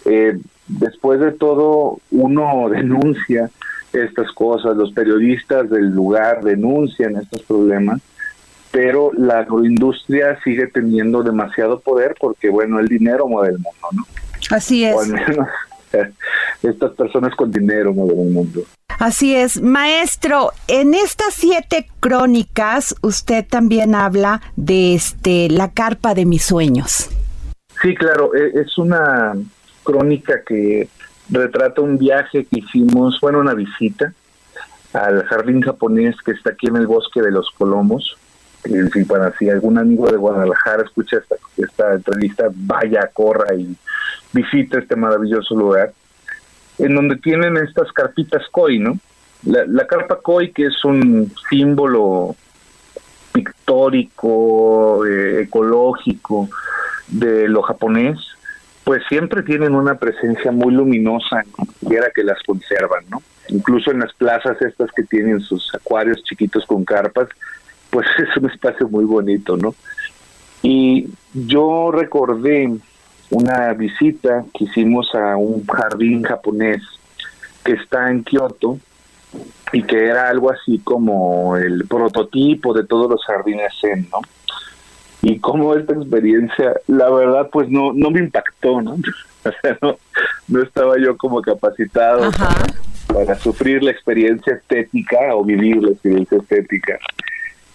eh, 0.04 0.38
después 0.68 1.20
de 1.20 1.32
todo, 1.32 1.98
uno 2.10 2.68
denuncia 2.70 3.50
estas 3.92 4.30
cosas, 4.32 4.76
los 4.76 4.92
periodistas 4.92 5.68
del 5.70 5.90
lugar 5.90 6.42
denuncian 6.42 7.16
estos 7.16 7.42
problemas, 7.42 8.00
pero 8.70 9.10
la 9.16 9.40
agroindustria 9.40 10.38
sigue 10.42 10.66
teniendo 10.66 11.22
demasiado 11.22 11.80
poder 11.80 12.14
porque, 12.18 12.48
bueno, 12.48 12.80
el 12.80 12.88
dinero 12.88 13.28
mueve 13.28 13.54
el 13.54 13.58
mundo, 13.58 13.88
¿no? 13.92 14.06
Así 14.50 14.84
es. 14.84 14.94
O 14.96 15.00
al 15.00 15.08
menos 15.08 15.48
estas 16.62 16.92
personas 16.92 17.34
con 17.34 17.50
dinero 17.50 17.92
mueven 17.92 18.20
el 18.20 18.30
mundo. 18.30 18.62
Así 18.98 19.34
es, 19.34 19.60
maestro. 19.60 20.50
En 20.68 20.94
estas 20.94 21.34
siete 21.34 21.88
crónicas, 22.00 22.94
usted 23.02 23.44
también 23.48 23.94
habla 23.94 24.40
de 24.56 24.94
este 24.94 25.48
la 25.48 25.70
carpa 25.72 26.14
de 26.14 26.24
mis 26.24 26.44
sueños. 26.44 27.10
Sí, 27.80 27.94
claro, 27.94 28.34
e, 28.34 28.60
es 28.60 28.78
una 28.78 29.32
crónica 29.82 30.42
que 30.46 30.88
retrata 31.28 31.80
un 31.80 31.98
viaje 31.98 32.44
que 32.44 32.60
hicimos, 32.60 33.18
bueno, 33.20 33.40
una 33.40 33.54
visita 33.54 34.12
al 34.92 35.24
jardín 35.24 35.62
japonés 35.62 36.16
que 36.24 36.32
está 36.32 36.50
aquí 36.50 36.68
en 36.68 36.76
el 36.76 36.86
bosque 36.86 37.22
de 37.22 37.30
los 37.30 37.50
Colomos. 37.58 38.16
Si, 38.92 39.04
para 39.04 39.36
si 39.36 39.50
algún 39.50 39.78
amigo 39.78 40.08
de 40.08 40.16
Guadalajara 40.16 40.84
escucha 40.84 41.16
esta, 41.16 41.34
esta 41.56 41.94
entrevista, 41.94 42.48
vaya, 42.54 43.10
corra 43.12 43.52
y 43.54 43.74
visita 44.32 44.78
este 44.78 44.94
maravilloso 44.94 45.56
lugar, 45.56 45.92
en 46.78 46.94
donde 46.94 47.16
tienen 47.16 47.56
estas 47.56 47.92
carpitas 47.92 48.42
koi, 48.50 48.78
¿no? 48.78 48.98
La, 49.44 49.64
la 49.66 49.86
carpa 49.86 50.20
koi, 50.20 50.52
que 50.52 50.66
es 50.66 50.84
un 50.84 51.32
símbolo 51.50 52.36
pictórico, 53.32 55.06
eh, 55.06 55.42
ecológico 55.42 56.48
de 57.08 57.48
lo 57.48 57.62
japonés, 57.62 58.18
pues 58.84 59.02
siempre 59.08 59.42
tienen 59.42 59.74
una 59.74 59.94
presencia 59.94 60.50
muy 60.50 60.74
luminosa 60.74 61.42
quiera 61.86 62.10
que 62.14 62.24
las 62.24 62.42
conservan, 62.42 63.04
¿no? 63.10 63.22
Incluso 63.48 63.90
en 63.90 64.00
las 64.00 64.12
plazas 64.14 64.60
estas 64.62 64.90
que 64.92 65.02
tienen 65.04 65.40
sus 65.40 65.72
acuarios 65.74 66.22
chiquitos 66.24 66.64
con 66.66 66.84
carpas, 66.84 67.28
pues 67.90 68.06
es 68.18 68.36
un 68.36 68.50
espacio 68.50 68.88
muy 68.88 69.04
bonito, 69.04 69.56
¿no? 69.56 69.74
Y 70.62 71.08
yo 71.34 71.90
recordé 71.92 72.70
una 73.32 73.72
visita 73.72 74.44
que 74.56 74.64
hicimos 74.64 75.14
a 75.14 75.36
un 75.36 75.66
jardín 75.66 76.22
japonés 76.22 76.82
que 77.64 77.72
está 77.72 78.10
en 78.10 78.24
Kioto 78.24 78.78
y 79.72 79.82
que 79.82 80.06
era 80.06 80.28
algo 80.28 80.50
así 80.50 80.78
como 80.78 81.56
el 81.56 81.86
prototipo 81.86 82.74
de 82.74 82.84
todos 82.84 83.10
los 83.10 83.24
jardines 83.24 83.72
zen, 83.80 84.08
¿no? 84.10 84.20
y 85.22 85.38
cómo 85.38 85.74
esta 85.74 85.94
experiencia, 85.94 86.74
la 86.88 87.08
verdad, 87.08 87.48
pues 87.50 87.68
no, 87.70 87.92
no 87.92 88.10
me 88.10 88.20
impactó, 88.20 88.82
¿no? 88.82 88.96
O 89.44 89.50
sea, 89.60 89.76
no, 89.82 89.96
no 90.46 90.62
estaba 90.62 90.94
yo 91.00 91.16
como 91.16 91.42
capacitado 91.42 92.30
para, 93.08 93.34
sufrir 93.34 93.82
la 93.82 93.90
experiencia 93.90 94.54
estética 94.54 95.34
o 95.34 95.42
vivir 95.42 95.82
la 95.82 95.90
experiencia 95.90 96.38
estética. 96.38 96.96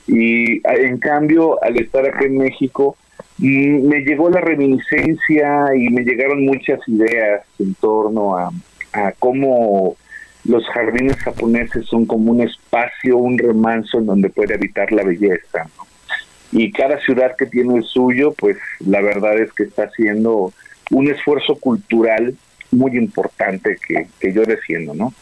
Y 0.07 0.61
en 0.65 0.97
cambio, 0.97 1.61
al 1.61 1.75
estar 1.75 2.05
aquí 2.05 2.23
en 2.23 2.37
México, 2.37 2.95
me 3.39 4.01
llegó 4.01 4.29
la 4.29 4.41
reminiscencia 4.41 5.67
y 5.75 5.89
me 5.89 6.03
llegaron 6.03 6.43
muchas 6.45 6.79
ideas 6.87 7.43
en 7.59 7.75
torno 7.75 8.37
a, 8.37 8.51
a 8.93 9.11
cómo 9.19 9.95
los 10.45 10.65
jardines 10.69 11.17
japoneses 11.17 11.85
son 11.85 12.05
como 12.05 12.31
un 12.31 12.41
espacio, 12.41 13.17
un 13.17 13.37
remanso 13.37 13.99
en 13.99 14.07
donde 14.07 14.29
puede 14.29 14.55
habitar 14.55 14.91
la 14.91 15.03
belleza, 15.03 15.65
¿no? 15.77 15.87
y 16.51 16.71
cada 16.71 16.99
ciudad 16.99 17.35
que 17.37 17.45
tiene 17.45 17.77
el 17.77 17.83
suyo, 17.83 18.33
pues 18.37 18.57
la 18.79 19.01
verdad 19.01 19.37
es 19.37 19.51
que 19.53 19.63
está 19.63 19.83
haciendo 19.83 20.53
un 20.91 21.07
esfuerzo 21.07 21.55
cultural 21.55 22.35
muy 22.71 22.97
importante 22.97 23.77
que, 23.85 24.07
que 24.19 24.33
yo 24.33 24.43
defiendo, 24.43 24.93
¿no? 24.93 25.13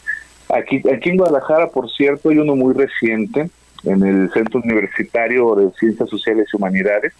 Aquí, 0.48 0.82
aquí 0.92 1.10
en 1.10 1.16
Guadalajara, 1.16 1.70
por 1.70 1.90
cierto, 1.90 2.30
hay 2.30 2.38
uno 2.38 2.54
muy 2.54 2.74
reciente 2.74 3.50
en 3.84 4.02
el 4.04 4.30
Centro 4.32 4.60
Universitario 4.60 5.54
de 5.56 5.70
Ciencias 5.78 6.08
Sociales 6.08 6.46
y 6.52 6.56
Humanidades, 6.56 7.12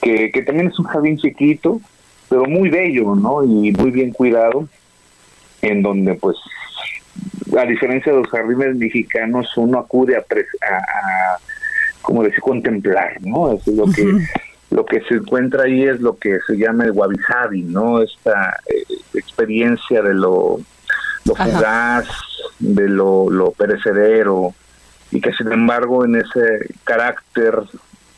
que, 0.00 0.30
que 0.30 0.42
también 0.42 0.68
es 0.68 0.78
un 0.78 0.86
jardín 0.86 1.18
chiquito, 1.18 1.80
pero 2.28 2.44
muy 2.44 2.68
bello, 2.68 3.14
¿no? 3.14 3.42
Y 3.42 3.72
muy 3.72 3.90
bien 3.90 4.12
cuidado, 4.12 4.68
en 5.62 5.82
donde 5.82 6.14
pues 6.14 6.36
a 7.58 7.64
diferencia 7.64 8.12
de 8.12 8.18
los 8.18 8.28
jardines 8.28 8.76
mexicanos, 8.76 9.56
uno 9.56 9.78
acude 9.78 10.16
a, 10.16 10.20
a 10.20 11.38
como 12.02 12.22
decir, 12.22 12.40
contemplar, 12.40 13.16
¿no? 13.22 13.52
es 13.52 13.66
lo 13.66 13.86
que 13.86 14.04
lo 14.70 14.84
que 14.84 15.00
se 15.02 15.14
encuentra 15.14 15.64
ahí 15.64 15.84
es 15.84 16.00
lo 16.00 16.16
que 16.18 16.38
se 16.46 16.56
llama 16.56 16.84
el 16.84 16.92
wabi 16.92 17.16
sabi, 17.26 17.62
¿no? 17.62 18.02
Esta 18.02 18.58
eh, 18.66 18.84
experiencia 19.14 20.02
de 20.02 20.12
lo, 20.12 20.60
lo 21.24 21.34
fugaz, 21.34 22.06
de 22.58 22.88
lo, 22.88 23.30
lo 23.30 23.50
perecedero, 23.52 24.54
y 25.10 25.20
que 25.20 25.32
sin 25.32 25.50
embargo 25.52 26.04
en 26.04 26.16
ese 26.16 26.74
carácter 26.84 27.54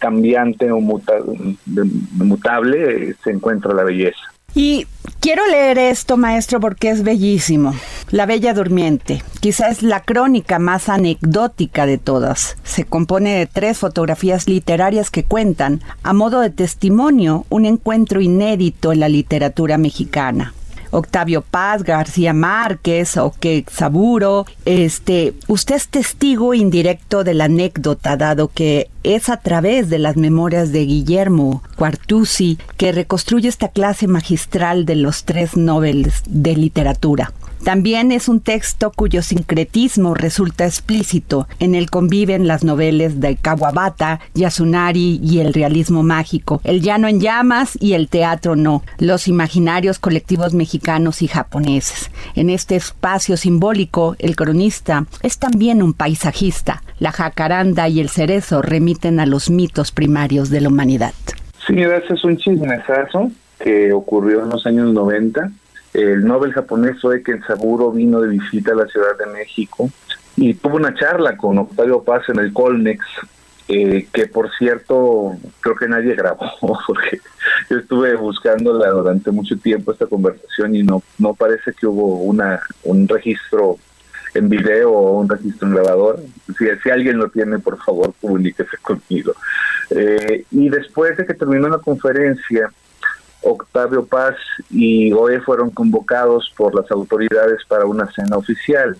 cambiante 0.00 0.72
o 0.72 0.80
mutable 0.80 1.46
se 3.22 3.30
encuentra 3.30 3.72
la 3.72 3.84
belleza. 3.84 4.18
Y 4.54 4.86
quiero 5.20 5.46
leer 5.46 5.78
esto, 5.78 6.16
maestro, 6.16 6.58
porque 6.58 6.90
es 6.90 7.04
bellísimo. 7.04 7.72
La 8.10 8.26
Bella 8.26 8.52
Durmiente, 8.52 9.22
quizás 9.38 9.78
es 9.78 9.82
la 9.84 10.00
crónica 10.02 10.58
más 10.58 10.88
anecdótica 10.88 11.86
de 11.86 11.98
todas. 11.98 12.56
Se 12.64 12.84
compone 12.84 13.38
de 13.38 13.46
tres 13.46 13.78
fotografías 13.78 14.48
literarias 14.48 15.10
que 15.10 15.22
cuentan, 15.22 15.80
a 16.02 16.12
modo 16.12 16.40
de 16.40 16.50
testimonio, 16.50 17.46
un 17.48 17.64
encuentro 17.64 18.20
inédito 18.20 18.92
en 18.92 18.98
la 18.98 19.08
literatura 19.08 19.78
mexicana. 19.78 20.52
Octavio 20.90 21.42
Paz, 21.42 21.82
García 21.82 22.32
Márquez, 22.32 23.16
Oque 23.16 23.64
Saburo. 23.70 24.46
Este, 24.64 25.34
usted 25.48 25.76
es 25.76 25.88
testigo 25.88 26.54
indirecto 26.54 27.24
de 27.24 27.34
la 27.34 27.44
anécdota, 27.44 28.16
dado 28.16 28.48
que 28.48 28.90
es 29.02 29.28
a 29.28 29.38
través 29.38 29.88
de 29.88 29.98
las 29.98 30.16
memorias 30.16 30.72
de 30.72 30.84
Guillermo 30.84 31.62
Cuartusi 31.76 32.58
que 32.76 32.92
reconstruye 32.92 33.48
esta 33.48 33.68
clase 33.68 34.06
magistral 34.06 34.84
de 34.84 34.96
los 34.96 35.24
tres 35.24 35.56
Nobel 35.56 36.12
de 36.26 36.56
literatura. 36.56 37.32
También 37.64 38.10
es 38.10 38.28
un 38.28 38.40
texto 38.40 38.90
cuyo 38.90 39.22
sincretismo 39.22 40.14
resulta 40.14 40.64
explícito. 40.64 41.46
En 41.58 41.74
él 41.74 41.90
conviven 41.90 42.46
las 42.46 42.64
novelas 42.64 43.20
de 43.20 43.36
Kawabata, 43.36 44.20
Yasunari 44.34 45.20
y 45.22 45.40
el 45.40 45.52
realismo 45.52 46.02
mágico, 46.02 46.60
el 46.64 46.80
llano 46.80 47.06
en 47.06 47.20
llamas 47.20 47.76
y 47.80 47.92
el 47.92 48.08
teatro 48.08 48.56
no, 48.56 48.82
los 48.98 49.28
imaginarios 49.28 49.98
colectivos 49.98 50.54
mexicanos 50.54 51.22
y 51.22 51.28
japoneses. 51.28 52.10
En 52.34 52.50
este 52.50 52.76
espacio 52.76 53.36
simbólico, 53.36 54.16
el 54.18 54.36
cronista 54.36 55.06
es 55.22 55.38
también 55.38 55.82
un 55.82 55.92
paisajista. 55.92 56.82
La 56.98 57.12
jacaranda 57.12 57.88
y 57.88 58.00
el 58.00 58.08
cerezo 58.08 58.62
remiten 58.62 59.20
a 59.20 59.26
los 59.26 59.50
mitos 59.50 59.92
primarios 59.92 60.50
de 60.50 60.60
la 60.62 60.68
humanidad. 60.68 61.12
Sí, 61.66 61.80
ese 61.80 62.14
es 62.14 62.24
un 62.24 62.36
chismesazo 62.36 63.30
que 63.62 63.92
ocurrió 63.92 64.42
en 64.42 64.48
los 64.48 64.66
años 64.66 64.92
90. 64.92 65.50
El 65.92 66.24
Nobel 66.24 66.52
japonés 66.52 67.04
Oeken 67.04 67.42
Saburo 67.46 67.90
vino 67.90 68.20
de 68.20 68.28
visita 68.28 68.72
a 68.72 68.76
la 68.76 68.86
Ciudad 68.86 69.18
de 69.18 69.26
México 69.26 69.90
y 70.36 70.54
tuvo 70.54 70.76
una 70.76 70.94
charla 70.94 71.36
con 71.36 71.58
Octavio 71.58 72.02
Paz 72.02 72.28
en 72.28 72.38
el 72.38 72.52
Colmex, 72.52 73.04
eh, 73.68 74.06
que 74.12 74.26
por 74.26 74.50
cierto 74.56 75.36
creo 75.60 75.76
que 75.76 75.88
nadie 75.88 76.14
grabó, 76.14 76.50
porque 76.86 77.20
yo 77.68 77.78
estuve 77.78 78.14
buscándola 78.16 78.90
durante 78.90 79.30
mucho 79.30 79.56
tiempo 79.58 79.92
esta 79.92 80.06
conversación 80.06 80.74
y 80.74 80.82
no, 80.82 81.02
no 81.18 81.34
parece 81.34 81.72
que 81.72 81.86
hubo 81.86 82.22
una 82.22 82.60
un 82.84 83.08
registro 83.08 83.78
en 84.34 84.48
video 84.48 84.92
o 84.92 85.18
un 85.18 85.28
registro 85.28 85.68
en 85.68 85.74
grabador. 85.74 86.20
Si, 86.56 86.66
si 86.82 86.90
alguien 86.90 87.18
lo 87.18 87.28
tiene, 87.30 87.58
por 87.58 87.82
favor, 87.82 88.14
comuníquese 88.20 88.76
conmigo. 88.80 89.32
Eh, 89.90 90.44
y 90.50 90.68
después 90.68 91.16
de 91.16 91.26
que 91.26 91.34
terminó 91.34 91.68
la 91.68 91.78
conferencia, 91.78 92.70
Octavio 93.42 94.04
Paz 94.04 94.36
y 94.70 95.12
OE 95.12 95.40
fueron 95.40 95.70
convocados 95.70 96.52
por 96.56 96.74
las 96.74 96.90
autoridades 96.90 97.64
para 97.66 97.86
una 97.86 98.10
cena 98.12 98.36
oficial. 98.36 98.96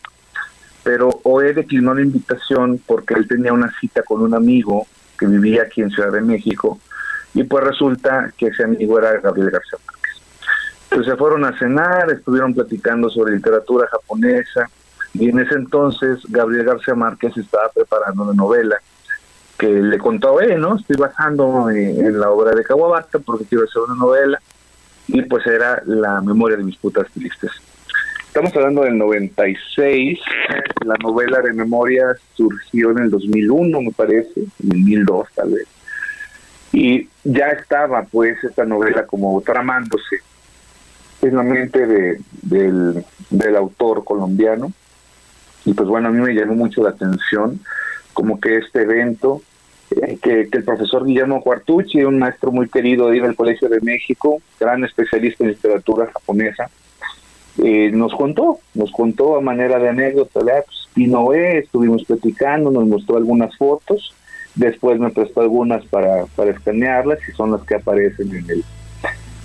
Pero 0.82 1.10
OE 1.24 1.52
declinó 1.52 1.94
la 1.94 2.02
invitación 2.02 2.80
porque 2.86 3.14
él 3.14 3.28
tenía 3.28 3.52
una 3.52 3.70
cita 3.80 4.02
con 4.02 4.22
un 4.22 4.34
amigo 4.34 4.86
que 5.18 5.26
vivía 5.26 5.62
aquí 5.62 5.82
en 5.82 5.90
Ciudad 5.90 6.12
de 6.12 6.22
México 6.22 6.80
y 7.34 7.44
pues 7.44 7.64
resulta 7.64 8.32
que 8.36 8.46
ese 8.46 8.64
amigo 8.64 8.98
era 8.98 9.20
Gabriel 9.20 9.50
García 9.50 9.78
Márquez. 9.86 10.22
Entonces 10.84 11.12
se 11.12 11.18
fueron 11.18 11.44
a 11.44 11.56
cenar, 11.58 12.10
estuvieron 12.10 12.54
platicando 12.54 13.10
sobre 13.10 13.36
literatura 13.36 13.86
japonesa 13.88 14.68
y 15.14 15.28
en 15.28 15.38
ese 15.40 15.54
entonces 15.54 16.20
Gabriel 16.28 16.64
García 16.64 16.94
Márquez 16.94 17.36
estaba 17.36 17.68
preparando 17.68 18.22
una 18.24 18.32
novela 18.32 18.76
que 19.60 19.66
le 19.68 19.98
contó, 19.98 20.40
eh, 20.40 20.56
¿no? 20.56 20.76
Estoy 20.76 20.96
bajando 20.96 21.68
en, 21.68 22.18
la 22.18 22.30
obra 22.30 22.52
de 22.52 22.64
Kawabata 22.64 23.18
porque 23.18 23.44
quiero 23.44 23.64
hacer 23.64 23.82
una 23.82 23.94
novela 23.94 24.40
y 25.06 25.20
pues 25.20 25.46
era 25.46 25.82
la 25.84 26.22
memoria 26.22 26.56
de 26.56 26.64
mis 26.64 26.78
putas 26.78 27.06
tristes. 27.12 27.50
Estamos 28.26 28.56
hablando 28.56 28.84
del 28.84 28.96
96, 28.96 30.18
la 30.86 30.94
novela 31.02 31.42
de 31.42 31.52
memoria 31.52 32.06
surgió 32.34 32.92
en 32.92 33.00
el 33.00 33.10
2001, 33.10 33.82
me 33.82 33.92
parece, 33.92 34.40
en 34.40 34.72
el 34.72 35.04
2002 35.04 35.28
tal 35.34 35.50
vez. 35.50 35.66
Y 36.72 37.08
ya 37.24 37.48
estaba 37.48 38.04
pues 38.04 38.42
esta 38.42 38.64
novela 38.64 39.04
como 39.04 39.42
tramándose 39.42 40.20
en 41.20 41.36
la 41.36 41.42
mente 41.42 41.86
de, 41.86 42.20
del, 42.40 43.04
del 43.28 43.56
autor 43.56 44.04
colombiano. 44.04 44.72
Y 45.66 45.74
pues 45.74 45.86
bueno, 45.86 46.08
a 46.08 46.12
mí 46.12 46.20
me 46.20 46.32
llamó 46.32 46.54
mucho 46.54 46.82
la 46.82 46.90
atención 46.90 47.60
como 48.14 48.40
que 48.40 48.56
este 48.56 48.82
evento 48.82 49.42
eh, 49.90 50.18
que, 50.22 50.48
el 50.52 50.64
profesor 50.64 51.04
Guillermo 51.04 51.42
Cuartucci, 51.42 52.04
un 52.04 52.18
maestro 52.18 52.52
muy 52.52 52.68
querido 52.68 53.08
ahí 53.08 53.20
del 53.20 53.34
Colegio 53.34 53.68
de 53.68 53.80
México, 53.80 54.40
gran 54.58 54.84
especialista 54.84 55.44
en 55.44 55.50
literatura 55.50 56.06
japonesa, 56.06 56.70
eh, 57.62 57.90
nos 57.92 58.14
contó, 58.14 58.60
nos 58.74 58.90
contó 58.92 59.36
a 59.36 59.40
manera 59.40 59.78
de 59.78 59.88
anécdota, 59.88 60.40
pues, 60.40 61.08
Noé, 61.08 61.58
estuvimos 61.58 62.04
platicando, 62.04 62.70
nos 62.70 62.86
mostró 62.86 63.16
algunas 63.16 63.56
fotos, 63.56 64.14
después 64.54 64.98
me 65.00 65.10
prestó 65.10 65.40
algunas 65.40 65.84
para, 65.86 66.26
para 66.36 66.50
escanearlas 66.50 67.18
y 67.28 67.32
son 67.32 67.52
las 67.52 67.62
que 67.62 67.74
aparecen 67.74 68.34
en 68.34 68.50
el, 68.50 68.64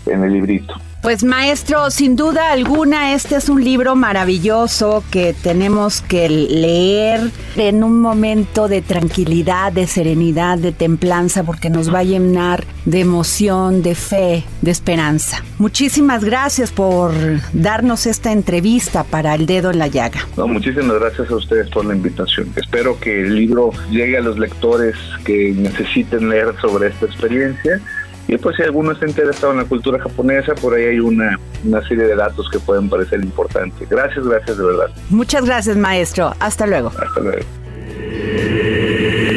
en 0.07 0.23
el 0.23 0.33
librito. 0.33 0.75
Pues 1.05 1.23
maestro, 1.23 1.91
sin 1.91 2.15
duda 2.15 2.51
alguna, 2.51 3.13
este 3.13 3.35
es 3.35 3.47
un 3.47 3.63
libro 3.63 3.95
maravilloso 3.95 5.03
que 5.11 5.35
tenemos 5.39 6.01
que 6.01 6.27
leer 6.27 7.29
en 7.57 7.83
un 7.83 8.01
momento 8.01 8.67
de 8.67 8.81
tranquilidad, 8.81 9.71
de 9.71 9.85
serenidad, 9.85 10.57
de 10.57 10.71
templanza, 10.71 11.43
porque 11.43 11.69
nos 11.69 11.93
va 11.93 11.99
a 11.99 12.03
llenar 12.03 12.63
de 12.85 13.01
emoción, 13.01 13.83
de 13.83 13.93
fe, 13.93 14.45
de 14.63 14.71
esperanza. 14.71 15.43
Muchísimas 15.59 16.23
gracias 16.23 16.71
por 16.71 17.11
darnos 17.53 18.07
esta 18.07 18.31
entrevista 18.31 19.03
para 19.03 19.35
El 19.35 19.45
Dedo 19.45 19.69
en 19.69 19.77
la 19.77 19.87
Llaga. 19.87 20.27
muchísimas 20.35 20.99
gracias 20.99 21.29
a 21.29 21.35
ustedes 21.35 21.69
por 21.69 21.85
la 21.85 21.95
invitación. 21.95 22.51
Espero 22.55 22.99
que 22.99 23.21
el 23.21 23.35
libro 23.35 23.69
llegue 23.91 24.17
a 24.17 24.21
los 24.21 24.39
lectores 24.39 24.95
que 25.23 25.53
necesiten 25.55 26.29
leer 26.29 26.55
sobre 26.59 26.87
esta 26.87 27.05
experiencia 27.05 27.79
y 28.27 28.37
pues 28.37 28.55
si 28.55 28.63
alguno 28.63 28.91
está 28.91 29.07
interesado 29.07 29.51
en 29.53 29.59
la 29.59 29.65
cultura 29.65 29.99
japonesa, 29.99 30.55
por 30.55 30.73
ahí 30.73 30.85
hay 30.85 30.99
una, 30.99 31.39
una 31.63 31.87
serie 31.87 32.05
de 32.05 32.15
datos 32.15 32.49
que 32.49 32.59
pueden 32.59 32.89
parecer 32.89 33.23
importantes. 33.23 33.87
Gracias, 33.87 34.25
gracias 34.25 34.57
de 34.57 34.65
verdad. 34.65 34.87
Muchas 35.09 35.45
gracias, 35.45 35.77
maestro. 35.77 36.33
Hasta 36.39 36.65
luego. 36.65 36.89
Hasta 36.89 37.19
luego. 37.19 37.45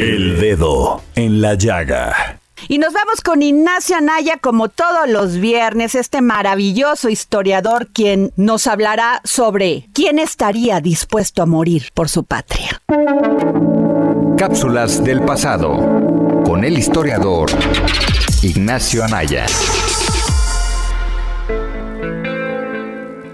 El 0.01 0.39
dedo 0.39 1.01
en 1.15 1.41
la 1.41 1.53
llaga. 1.53 2.39
Y 2.67 2.77
nos 2.77 2.93
vamos 2.93 3.21
con 3.21 3.41
Ignacio 3.41 3.95
Anaya, 3.95 4.37
como 4.37 4.67
todos 4.67 5.07
los 5.07 5.37
viernes, 5.37 5.95
este 5.95 6.21
maravilloso 6.21 7.09
historiador 7.09 7.87
quien 7.93 8.33
nos 8.35 8.67
hablará 8.67 9.21
sobre 9.23 9.87
quién 9.93 10.19
estaría 10.19 10.81
dispuesto 10.81 11.41
a 11.41 11.45
morir 11.45 11.89
por 11.93 12.09
su 12.09 12.25
patria. 12.25 12.81
Cápsulas 14.37 15.03
del 15.03 15.21
pasado 15.21 16.28
con 16.49 16.63
el 16.63 16.79
historiador 16.79 17.51
Ignacio 18.41 19.03
Anaya. 19.03 19.45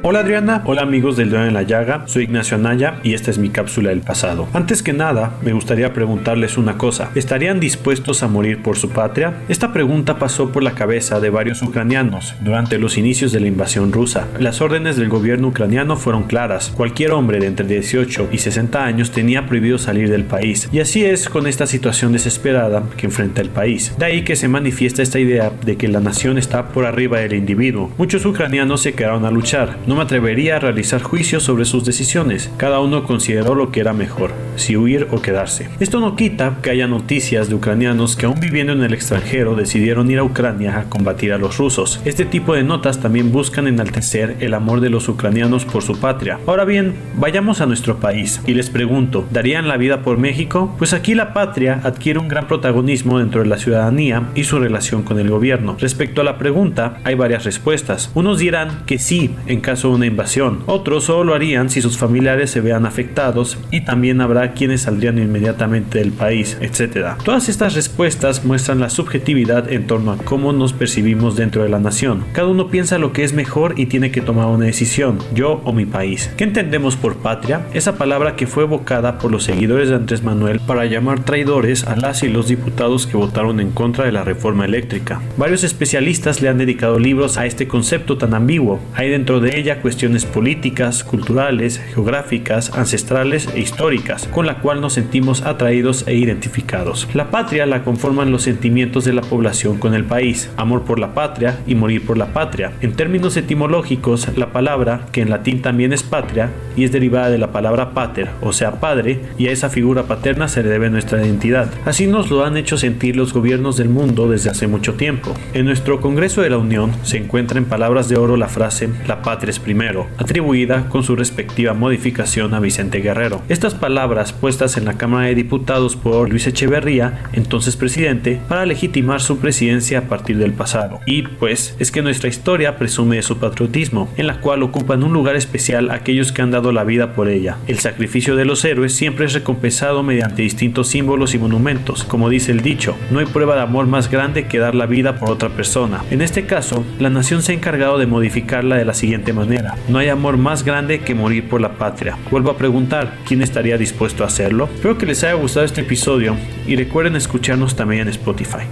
Hola 0.08 0.20
Adriana, 0.20 0.62
hola 0.66 0.84
amigos 0.84 1.18
del 1.18 1.32
Dedo 1.32 1.46
en 1.46 1.56
la 1.56 1.64
Llaga, 1.64 2.04
soy 2.06 2.26
Ignacio 2.26 2.58
Anaya 2.58 3.00
y 3.02 3.16
esta 3.16 3.32
es 3.32 3.40
mi 3.40 3.50
cápsula 3.50 3.90
del 3.90 4.02
pasado. 4.02 4.48
Antes 4.54 4.84
que 4.84 4.94
nada, 4.94 5.32
me 5.42 5.52
gustaría 5.52 5.94
preguntarles 5.94 6.60
una 6.60 6.78
cosa, 6.78 7.10
¿estarían 7.16 7.60
dispuestos 7.60 8.22
a 8.22 8.28
morir 8.28 8.62
por 8.62 8.78
su 8.78 8.92
patria? 8.92 9.34
Esta 9.50 9.74
pregunta 9.74 10.20
pasó 10.20 10.52
por 10.52 10.62
la 10.62 10.76
cabeza 10.76 11.20
de 11.20 11.32
varios 11.32 11.64
ucranianos 11.64 12.36
durante 12.42 12.78
los 12.78 13.00
inicios 13.00 13.32
de 13.32 13.40
la 13.40 13.48
invasión 13.48 13.92
rusa. 13.92 14.28
Las 14.38 14.62
órdenes 14.62 14.96
del 14.96 15.10
gobierno 15.10 15.48
ucraniano 15.48 15.98
fueron 15.98 16.26
claras, 16.26 16.72
cualquier 16.78 17.12
hombre 17.12 17.40
de 17.40 17.48
entre 17.48 17.66
18 17.66 18.30
y 18.32 18.38
60 18.38 18.86
años 18.86 19.10
tenía 19.10 19.48
prohibido 19.48 19.80
salir 19.80 20.12
del 20.12 20.26
país, 20.26 20.70
y 20.72 20.82
así 20.82 21.04
es 21.04 21.30
con 21.30 21.48
esta 21.48 21.66
situación 21.66 22.12
desesperada 22.12 22.84
que 22.96 23.08
enfrenta 23.08 23.42
el 23.42 23.50
país. 23.50 23.96
De 23.98 24.06
ahí 24.06 24.24
que 24.24 24.36
se 24.36 24.50
manifiesta 24.50 25.02
esta 25.02 25.18
idea 25.18 25.52
de 25.66 25.78
que 25.78 25.88
la 25.88 26.00
nación 26.00 26.38
está 26.38 26.68
por 26.68 26.86
arriba 26.86 27.22
del 27.22 27.34
individuo. 27.34 27.90
Muchos 27.98 28.24
ucranianos 28.24 28.82
se 28.82 28.94
quedaron 28.94 29.26
a 29.26 29.32
luchar, 29.32 29.78
me 29.96 30.04
atrevería 30.04 30.58
a 30.58 30.60
realizar 30.60 31.02
juicios 31.02 31.44
sobre 31.44 31.66
sus 31.66 31.86
decisiones. 31.86 32.52
Cada 32.58 32.80
uno 32.80 33.04
consideró 33.04 33.56
lo 33.56 33.72
que 33.72 33.80
era 33.80 33.94
mejor, 33.94 34.32
si 34.56 34.78
huir 34.78 35.08
o 35.12 35.22
quedarse. 35.22 35.70
Esto 35.80 36.00
no 36.00 36.16
quita 36.16 36.58
que 36.62 36.70
haya 36.70 36.88
noticias 36.88 37.50
de 37.50 37.56
ucranianos 37.56 38.16
que 38.16 38.26
aún 38.26 38.40
viviendo 38.40 38.74
en 38.74 38.84
el 38.84 38.94
extranjero 38.94 39.56
decidieron 39.56 40.12
ir 40.12 40.20
a 40.20 40.24
Ucrania 40.24 40.80
a 40.80 40.84
combatir 40.84 41.34
a 41.34 41.38
los 41.38 41.58
rusos. 41.58 42.02
Este 42.06 42.26
tipo 42.26 42.54
de 42.54 42.64
notas 42.64 43.00
también 43.00 43.32
buscan 43.32 43.68
enaltecer 43.68 44.36
el 44.40 44.54
amor 44.54 44.82
de 44.82 44.90
los 44.90 45.08
ucranianos 45.08 45.66
por 45.66 45.84
su 45.84 46.00
patria. 46.00 46.40
Ahora 46.46 46.66
bien, 46.66 46.96
vayamos 47.16 47.62
a 47.62 47.66
nuestro 47.66 47.98
país 47.98 48.42
y 48.46 48.54
les 48.54 48.70
pregunto, 48.70 49.26
¿darían 49.32 49.68
la 49.68 49.78
vida 49.78 50.02
por 50.02 50.18
México? 50.18 50.76
Pues 50.78 50.94
aquí 50.94 51.16
la 51.16 51.34
patria 51.34 51.80
adquiere 51.84 52.20
un 52.20 52.28
gran 52.28 52.48
protagonismo 52.48 53.20
dentro 53.20 53.42
de 53.42 53.48
la 53.48 53.58
ciudadanía 53.58 54.30
y 54.36 54.44
su 54.44 54.60
relación 54.60 55.04
con 55.04 55.20
el 55.20 55.30
gobierno. 55.30 55.78
Respecto 55.80 56.22
a 56.22 56.26
la 56.26 56.38
pregunta, 56.38 56.98
hay 57.04 57.16
varias 57.16 57.46
respuestas. 57.46 58.12
Unos 58.14 58.40
dirán 58.40 58.84
que 58.86 59.00
sí, 59.00 59.36
en 59.48 59.62
caso 59.62 59.85
una 59.92 60.06
invasión. 60.06 60.60
Otros 60.66 61.06
solo 61.06 61.26
lo 61.26 61.34
harían 61.36 61.70
si 61.70 61.82
sus 61.82 61.98
familiares 61.98 62.52
se 62.52 62.62
vean 62.62 62.86
afectados 62.86 63.58
y 63.72 63.82
también 63.82 64.22
habrá 64.22 64.54
quienes 64.54 64.82
saldrían 64.82 65.18
inmediatamente 65.18 66.00
del 66.00 66.12
país, 66.12 66.58
etc. 66.62 67.16
Todas 67.24 67.50
estas 67.50 67.76
respuestas 67.76 68.46
muestran 68.46 68.80
la 68.80 68.90
subjetividad 68.90 69.72
en 69.72 69.88
torno 69.88 70.12
a 70.12 70.18
cómo 70.18 70.54
nos 70.54 70.74
percibimos 70.74 71.36
dentro 71.36 71.64
de 71.64 71.70
la 71.70 71.80
nación. 71.80 72.24
Cada 72.34 72.48
uno 72.48 72.70
piensa 72.70 72.98
lo 72.98 73.14
que 73.14 73.24
es 73.24 73.34
mejor 73.34 73.76
y 73.78 73.88
tiene 73.88 74.12
que 74.12 74.22
tomar 74.22 74.48
una 74.48 74.66
decisión, 74.66 75.20
yo 75.34 75.62
o 75.64 75.74
mi 75.74 75.86
país. 75.86 76.30
¿Qué 76.38 76.44
entendemos 76.44 76.96
por 76.96 77.18
patria? 77.18 77.68
Esa 77.74 77.98
palabra 77.98 78.36
que 78.36 78.48
fue 78.48 78.64
evocada 78.64 79.18
por 79.20 79.32
los 79.32 79.44
seguidores 79.44 79.90
de 79.90 79.96
Andrés 79.96 80.24
Manuel 80.24 80.60
para 80.60 80.86
llamar 80.86 81.24
traidores 81.24 81.86
a 81.86 81.96
las 81.96 82.24
y 82.24 82.30
los 82.30 82.48
diputados 82.48 83.08
que 83.08 83.18
votaron 83.18 83.60
en 83.60 83.72
contra 83.72 84.06
de 84.06 84.12
la 84.12 84.24
reforma 84.24 84.66
eléctrica. 84.66 85.22
Varios 85.38 85.64
especialistas 85.64 86.42
le 86.42 86.50
han 86.50 86.58
dedicado 86.58 87.00
libros 87.00 87.38
a 87.38 87.46
este 87.46 87.68
concepto 87.68 88.18
tan 88.18 88.34
ambiguo. 88.34 88.80
Hay 88.94 89.10
dentro 89.10 89.40
de 89.40 89.58
ella 89.60 89.75
cuestiones 89.78 90.26
políticas, 90.26 91.04
culturales, 91.04 91.80
geográficas, 91.94 92.72
ancestrales 92.76 93.48
e 93.54 93.60
históricas, 93.60 94.28
con 94.28 94.46
la 94.46 94.60
cual 94.60 94.82
nos 94.82 94.94
sentimos 94.94 95.44
atraídos 95.44 96.08
e 96.08 96.16
identificados. 96.16 97.08
La 97.14 97.32
patria 97.32 97.66
la 97.66 97.84
conforman 97.84 98.32
los 98.32 98.44
sentimientos 98.44 99.06
de 99.06 99.14
la 99.14 99.22
población 99.22 99.78
con 99.78 99.94
el 99.94 100.06
país, 100.06 100.50
amor 100.58 100.84
por 100.84 101.00
la 101.00 101.14
patria 101.14 101.60
y 101.68 101.76
morir 101.76 102.06
por 102.06 102.18
la 102.18 102.28
patria. 102.28 102.74
En 102.82 102.94
términos 102.94 103.38
etimológicos, 103.38 104.28
la 104.36 104.52
palabra, 104.52 105.06
que 105.12 105.22
en 105.22 105.30
latín 105.30 105.62
también 105.62 105.94
es 105.94 106.04
patria, 106.04 106.50
y 106.76 106.84
es 106.84 106.92
derivada 106.92 107.30
de 107.30 107.38
la 107.38 107.52
palabra 107.52 107.92
pater, 107.92 108.30
o 108.42 108.54
sea 108.54 108.80
padre, 108.80 109.20
y 109.38 109.48
a 109.48 109.52
esa 109.52 109.70
figura 109.70 110.04
paterna 110.04 110.48
se 110.48 110.64
le 110.64 110.70
debe 110.70 110.90
nuestra 110.90 111.26
identidad. 111.26 111.70
Así 111.86 112.08
nos 112.08 112.30
lo 112.30 112.46
han 112.46 112.58
hecho 112.58 112.78
sentir 112.78 113.16
los 113.16 113.34
gobiernos 113.34 113.78
del 113.78 113.90
mundo 113.90 114.30
desde 114.30 114.50
hace 114.50 114.68
mucho 114.68 114.96
tiempo. 114.96 115.34
En 115.54 115.66
nuestro 115.66 116.02
Congreso 116.02 116.42
de 116.42 116.50
la 116.50 116.58
Unión 116.58 116.92
se 117.04 117.18
encuentra 117.18 117.58
en 117.58 117.66
palabras 117.66 118.10
de 118.10 118.18
oro 118.18 118.38
la 118.38 118.48
frase 118.48 118.90
la 119.08 119.22
patria 119.22 119.52
es 119.56 119.60
primero, 119.60 120.08
atribuida 120.18 120.90
con 120.90 121.04
su 121.04 121.16
respectiva 121.16 121.74
modificación 121.74 122.54
a 122.54 122.60
Vicente 122.60 123.00
Guerrero. 123.00 123.42
Estas 123.48 123.74
palabras 123.74 124.34
puestas 124.34 124.76
en 124.76 124.84
la 124.84 124.98
Cámara 124.98 125.28
de 125.28 125.36
Diputados 125.36 125.96
por 125.96 126.30
Luis 126.30 126.46
Echeverría, 126.46 127.24
entonces 127.32 127.78
presidente, 127.78 128.42
para 128.50 128.66
legitimar 128.66 129.22
su 129.22 129.38
presidencia 129.38 130.00
a 130.00 130.02
partir 130.04 130.38
del 130.38 130.52
pasado. 130.52 131.00
Y 131.06 131.22
pues 131.22 131.76
es 131.80 131.92
que 131.92 132.02
nuestra 132.02 132.28
historia 132.28 132.78
presume 132.78 133.16
de 133.16 133.22
su 133.22 133.38
patriotismo, 133.38 134.10
en 134.18 134.28
la 134.28 134.42
cual 134.42 134.62
ocupan 134.62 135.04
un 135.04 135.14
lugar 135.14 135.38
especial 135.38 135.90
aquellos 135.90 136.34
que 136.34 136.42
han 136.42 136.52
dado 136.52 136.74
la 136.74 136.84
vida 136.84 137.14
por 137.14 137.30
ella. 137.30 137.58
El 137.68 137.80
sacrificio 137.80 138.36
de 138.36 138.44
los 138.44 138.66
héroes 138.66 138.94
siempre 138.94 139.26
es 139.26 139.34
recompensado 139.34 140.04
mediante 140.04 140.42
distintos 140.42 140.90
símbolos 140.90 141.34
y 141.34 141.40
monumentos. 141.40 142.04
Como 142.04 142.30
dice 142.30 142.52
el 142.52 142.62
dicho, 142.62 142.98
no 143.10 143.20
hay 143.20 143.26
prueba 143.26 143.56
de 143.56 143.62
amor 143.62 143.88
más 143.88 144.12
grande 144.12 144.48
que 144.48 144.60
dar 144.60 144.76
la 144.76 144.86
vida 144.86 145.18
por 145.18 145.32
otra 145.32 145.50
persona. 145.50 146.04
En 146.12 146.22
este 146.22 146.46
caso, 146.46 146.84
la 147.00 147.10
nación 147.10 147.42
se 147.42 147.54
ha 147.54 147.56
encargado 147.56 147.98
de 147.98 148.06
modificarla 148.06 148.76
de 148.76 148.86
la 148.86 148.94
siguiente 148.94 149.32
manera. 149.32 149.45
No 149.88 150.00
hay 150.00 150.10
amor 150.10 150.38
más 150.38 150.64
grande 150.64 151.02
que 151.02 151.16
morir 151.16 151.50
por 151.50 151.62
la 151.62 151.78
patria. 151.78 152.18
Vuelvo 152.32 152.52
a 152.52 152.58
preguntar, 152.58 153.18
¿quién 153.26 153.42
estaría 153.42 153.78
dispuesto 153.78 154.24
a 154.24 154.28
hacerlo? 154.28 154.70
Espero 154.74 154.98
que 154.98 155.06
les 155.06 155.24
haya 155.24 155.34
gustado 155.34 155.66
este 155.66 155.82
episodio 155.82 156.36
y 156.66 156.76
recuerden 156.76 157.16
escucharnos 157.16 157.76
también 157.76 158.04
en 158.04 158.10
Spotify. 158.10 158.66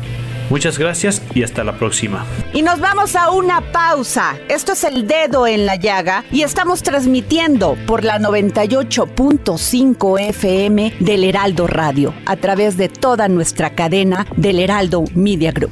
Muchas 0.50 0.78
gracias 0.78 1.22
y 1.34 1.44
hasta 1.44 1.64
la 1.64 1.78
próxima. 1.78 2.26
Y 2.54 2.62
nos 2.62 2.80
vamos 2.80 3.16
a 3.16 3.32
una 3.32 3.62
pausa. 3.72 4.36
Esto 4.50 4.74
es 4.74 4.84
el 4.84 5.08
dedo 5.08 5.48
en 5.48 5.66
la 5.66 5.78
llaga 5.78 6.26
y 6.32 6.44
estamos 6.44 6.84
transmitiendo 6.84 7.78
por 7.88 8.04
la 8.04 8.20
98.5 8.20 10.20
FM 10.30 10.94
del 11.00 11.24
Heraldo 11.24 11.68
Radio 11.68 12.14
a 12.26 12.36
través 12.36 12.78
de 12.78 12.90
toda 12.90 13.30
nuestra 13.30 13.72
cadena 13.72 14.28
del 14.36 14.60
Heraldo 14.60 15.06
Media 15.16 15.52
Group. 15.52 15.72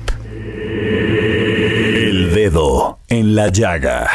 El 1.93 2.33
dedo 2.33 2.99
en 3.09 3.35
la 3.35 3.49
llaga. 3.49 4.09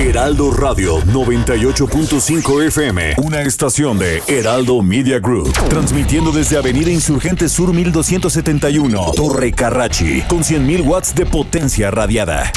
Heraldo 0.00 0.50
Radio 0.50 0.98
98.5 1.02 2.66
FM, 2.68 3.16
una 3.18 3.42
estación 3.42 3.98
de 3.98 4.22
Heraldo 4.28 4.80
Media 4.82 5.18
Group, 5.18 5.52
transmitiendo 5.68 6.32
desde 6.32 6.56
Avenida 6.56 6.90
Insurgente 6.90 7.50
Sur 7.50 7.74
1271, 7.74 9.12
Torre 9.14 9.52
Carrachi, 9.52 10.22
con 10.22 10.38
100.000 10.38 10.86
watts 10.86 11.14
de 11.14 11.26
potencia 11.26 11.90
radiada. 11.90 12.50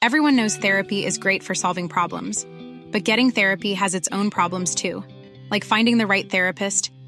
Everyone 0.00 0.34
knows 0.34 0.56
therapy 0.56 1.04
is 1.04 1.18
great 1.18 1.42
for 1.42 1.54
solving 1.54 1.90
problems, 1.90 2.46
but 2.90 3.04
getting 3.04 3.30
therapy 3.30 3.74
has 3.74 3.94
its 3.94 4.08
own 4.12 4.30
problems 4.30 4.74
too, 4.74 5.04
like 5.50 5.62
finding 5.62 5.98
the 5.98 6.06
right 6.06 6.30
therapist 6.30 6.90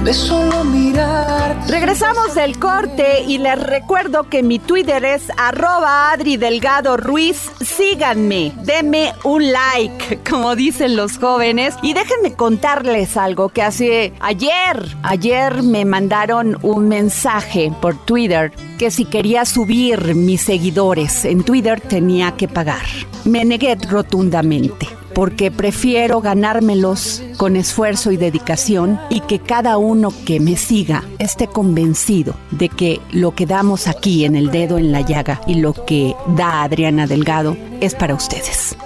Donde 0.00 0.14
solo 0.14 0.64
mirar. 0.64 1.58
Regresamos 1.68 2.34
del 2.34 2.58
corte 2.58 3.22
y 3.28 3.36
les 3.36 3.62
recuerdo 3.62 4.30
que 4.30 4.42
mi 4.42 4.58
Twitter 4.58 5.04
es 5.04 5.24
arroba 5.36 6.10
Adri 6.10 6.38
Delgado 6.38 6.96
Ruiz. 6.96 7.50
Síganme, 7.60 8.54
denme 8.62 9.12
un 9.24 9.52
like, 9.52 10.20
como 10.30 10.56
dicen 10.56 10.96
los 10.96 11.18
jóvenes. 11.18 11.74
Y 11.82 11.92
déjenme 11.92 12.32
contarles 12.32 13.18
algo 13.18 13.50
que 13.50 13.60
hace 13.60 14.14
ayer, 14.20 14.96
ayer 15.02 15.62
me 15.62 15.84
mandaron 15.84 16.56
un 16.62 16.88
mensaje 16.88 17.70
por 17.82 17.94
Twitter 18.06 18.52
que 18.78 18.90
si 18.90 19.04
quería 19.04 19.44
subir 19.44 20.14
mis 20.14 20.40
seguidores 20.40 21.26
en 21.26 21.44
Twitter 21.44 21.78
tenía 21.78 22.38
que 22.38 22.48
pagar. 22.48 22.86
Me 23.26 23.44
negué 23.44 23.74
rotundamente 23.74 24.99
porque 25.14 25.50
prefiero 25.50 26.20
ganármelos 26.20 27.22
con 27.36 27.56
esfuerzo 27.56 28.10
y 28.10 28.16
dedicación 28.16 29.00
y 29.10 29.20
que 29.20 29.38
cada 29.38 29.76
uno 29.78 30.12
que 30.24 30.40
me 30.40 30.56
siga 30.56 31.04
esté 31.18 31.46
convencido 31.46 32.34
de 32.50 32.68
que 32.68 33.00
lo 33.12 33.34
que 33.34 33.46
damos 33.46 33.88
aquí 33.88 34.24
en 34.24 34.36
el 34.36 34.50
dedo 34.50 34.78
en 34.78 34.92
la 34.92 35.00
llaga 35.00 35.40
y 35.46 35.54
lo 35.54 35.72
que 35.72 36.14
da 36.36 36.62
Adriana 36.62 37.06
Delgado 37.06 37.56
es 37.80 37.94
para 37.94 38.14
ustedes. 38.14 38.76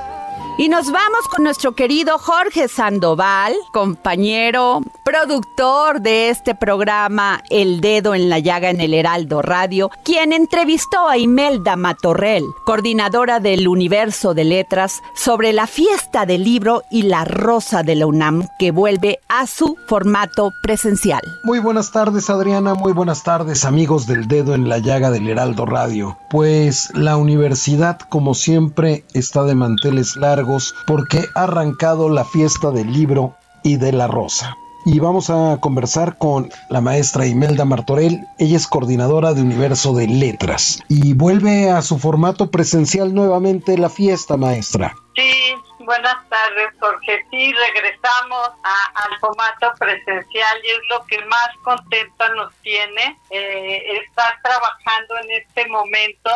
Y 0.56 0.68
nos 0.68 0.92
vamos 0.92 1.26
con 1.28 1.42
nuestro 1.42 1.72
querido 1.72 2.16
Jorge 2.16 2.68
Sandoval, 2.68 3.54
compañero, 3.72 4.82
productor 5.04 6.00
de 6.00 6.30
este 6.30 6.54
programa 6.54 7.42
El 7.50 7.80
Dedo 7.80 8.14
en 8.14 8.28
la 8.28 8.38
Llaga 8.38 8.70
en 8.70 8.80
el 8.80 8.94
Heraldo 8.94 9.42
Radio, 9.42 9.90
quien 10.04 10.32
entrevistó 10.32 11.08
a 11.08 11.18
Imelda 11.18 11.74
Matorrell, 11.74 12.44
coordinadora 12.64 13.40
del 13.40 13.66
Universo 13.66 14.32
de 14.32 14.44
Letras, 14.44 15.02
sobre 15.16 15.52
la 15.52 15.66
fiesta 15.66 16.24
del 16.24 16.44
libro 16.44 16.84
y 16.88 17.02
la 17.02 17.24
rosa 17.24 17.82
de 17.82 17.96
la 17.96 18.06
UNAM, 18.06 18.46
que 18.56 18.70
vuelve 18.70 19.18
a 19.28 19.48
su 19.48 19.76
formato 19.88 20.52
presencial. 20.62 21.22
Muy 21.42 21.58
buenas 21.58 21.90
tardes 21.90 22.30
Adriana, 22.30 22.74
muy 22.74 22.92
buenas 22.92 23.24
tardes 23.24 23.64
amigos 23.64 24.06
del 24.06 24.28
Dedo 24.28 24.54
en 24.54 24.68
la 24.68 24.78
Llaga 24.78 25.10
del 25.10 25.28
Heraldo 25.28 25.66
Radio. 25.66 26.16
Pues 26.30 26.90
la 26.94 27.16
universidad 27.16 27.98
como 27.98 28.34
siempre 28.34 29.04
está 29.14 29.42
de 29.42 29.56
manteles 29.56 30.14
largos 30.16 30.43
porque 30.86 31.24
ha 31.34 31.44
arrancado 31.44 32.08
la 32.08 32.24
fiesta 32.24 32.70
del 32.70 32.92
libro 32.92 33.34
y 33.62 33.76
de 33.76 33.92
la 33.92 34.06
rosa. 34.06 34.56
Y 34.86 34.98
vamos 34.98 35.30
a 35.30 35.58
conversar 35.60 36.18
con 36.18 36.50
la 36.68 36.82
maestra 36.82 37.26
Imelda 37.26 37.64
Martorell. 37.64 38.20
Ella 38.38 38.58
es 38.58 38.66
coordinadora 38.66 39.32
de 39.32 39.40
Universo 39.40 39.94
de 39.94 40.06
Letras. 40.06 40.82
Y 40.90 41.14
vuelve 41.14 41.70
a 41.70 41.80
su 41.80 41.98
formato 41.98 42.50
presencial 42.50 43.14
nuevamente 43.14 43.78
la 43.78 43.88
fiesta, 43.88 44.36
maestra. 44.36 44.94
Sí, 45.16 45.54
buenas 45.78 46.28
tardes, 46.28 46.68
porque 46.78 47.24
sí 47.30 47.52
regresamos 47.52 48.50
al 48.62 49.18
formato 49.20 49.72
presencial 49.78 50.58
y 50.62 50.68
es 50.68 50.80
lo 50.90 51.04
que 51.06 51.24
más 51.24 51.48
contenta 51.62 52.28
nos 52.34 52.54
tiene 52.56 53.18
eh, 53.30 53.82
estar 54.02 54.34
trabajando 54.42 55.16
en 55.22 55.30
este 55.30 55.66
momento. 55.68 56.30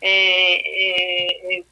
Eh, 0.00 0.56
eh, 0.56 1.64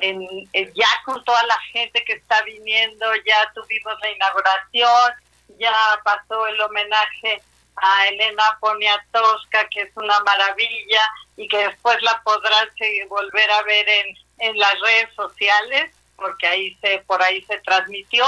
en, 0.00 0.48
ya 0.74 0.88
con 1.04 1.22
toda 1.24 1.42
la 1.46 1.58
gente 1.72 2.04
que 2.04 2.14
está 2.14 2.42
viniendo, 2.42 3.06
ya 3.26 3.52
tuvimos 3.54 3.94
la 4.02 4.10
inauguración, 4.10 5.12
ya 5.58 5.74
pasó 6.04 6.46
el 6.46 6.60
homenaje 6.60 7.42
a 7.76 8.08
Elena 8.08 8.58
Poniatowska, 8.60 9.68
que 9.68 9.82
es 9.82 9.96
una 9.96 10.20
maravilla 10.20 11.02
y 11.36 11.48
que 11.48 11.68
después 11.68 12.00
la 12.02 12.20
podrán 12.22 12.68
volver 13.08 13.50
a 13.50 13.62
ver 13.62 13.88
en, 13.88 14.16
en 14.38 14.58
las 14.58 14.78
redes 14.80 15.14
sociales, 15.14 15.94
porque 16.16 16.46
ahí 16.46 16.76
se 16.80 16.98
por 17.06 17.22
ahí 17.22 17.42
se 17.42 17.58
transmitió. 17.60 18.24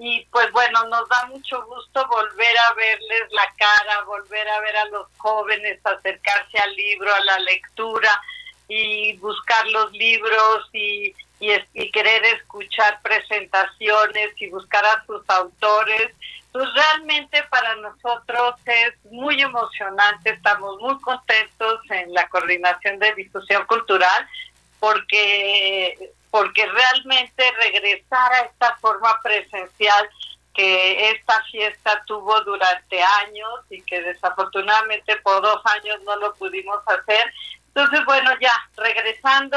Y 0.00 0.24
pues 0.26 0.50
bueno, 0.52 0.84
nos 0.84 1.08
da 1.08 1.26
mucho 1.26 1.64
gusto 1.64 2.06
volver 2.06 2.58
a 2.58 2.74
verles 2.74 3.22
la 3.30 3.52
cara, 3.56 4.02
volver 4.04 4.48
a 4.48 4.60
ver 4.60 4.76
a 4.76 4.84
los 4.86 5.08
jóvenes 5.16 5.80
acercarse 5.84 6.58
al 6.58 6.74
libro, 6.76 7.12
a 7.12 7.20
la 7.24 7.38
lectura, 7.40 8.22
y 8.68 9.16
buscar 9.16 9.66
los 9.68 9.90
libros 9.92 10.68
y, 10.72 11.14
y, 11.40 11.90
querer 11.90 12.24
escuchar 12.26 13.00
presentaciones 13.02 14.30
y 14.36 14.50
buscar 14.50 14.84
a 14.84 15.04
sus 15.06 15.22
autores. 15.28 16.14
Pues 16.52 16.66
realmente 16.74 17.42
para 17.50 17.76
nosotros 17.76 18.54
es 18.66 18.92
muy 19.10 19.40
emocionante, 19.40 20.30
estamos 20.30 20.78
muy 20.80 20.98
contentos 21.00 21.80
en 21.90 22.12
la 22.12 22.28
coordinación 22.28 22.98
de 22.98 23.14
difusión 23.14 23.64
cultural 23.66 24.28
porque 24.80 26.12
porque 26.30 26.66
realmente 26.66 27.52
regresar 27.62 28.32
a 28.34 28.40
esta 28.40 28.76
forma 28.76 29.18
presencial 29.22 30.10
que 30.54 31.10
esta 31.10 31.42
fiesta 31.44 32.02
tuvo 32.06 32.40
durante 32.42 33.00
años 33.00 33.60
y 33.70 33.80
que 33.82 34.02
desafortunadamente 34.02 35.16
por 35.18 35.40
dos 35.40 35.62
años 35.64 36.00
no 36.04 36.16
lo 36.16 36.34
pudimos 36.34 36.80
hacer. 36.86 37.32
Entonces, 37.78 38.04
bueno, 38.06 38.30
ya 38.40 38.50
regresando 38.76 39.56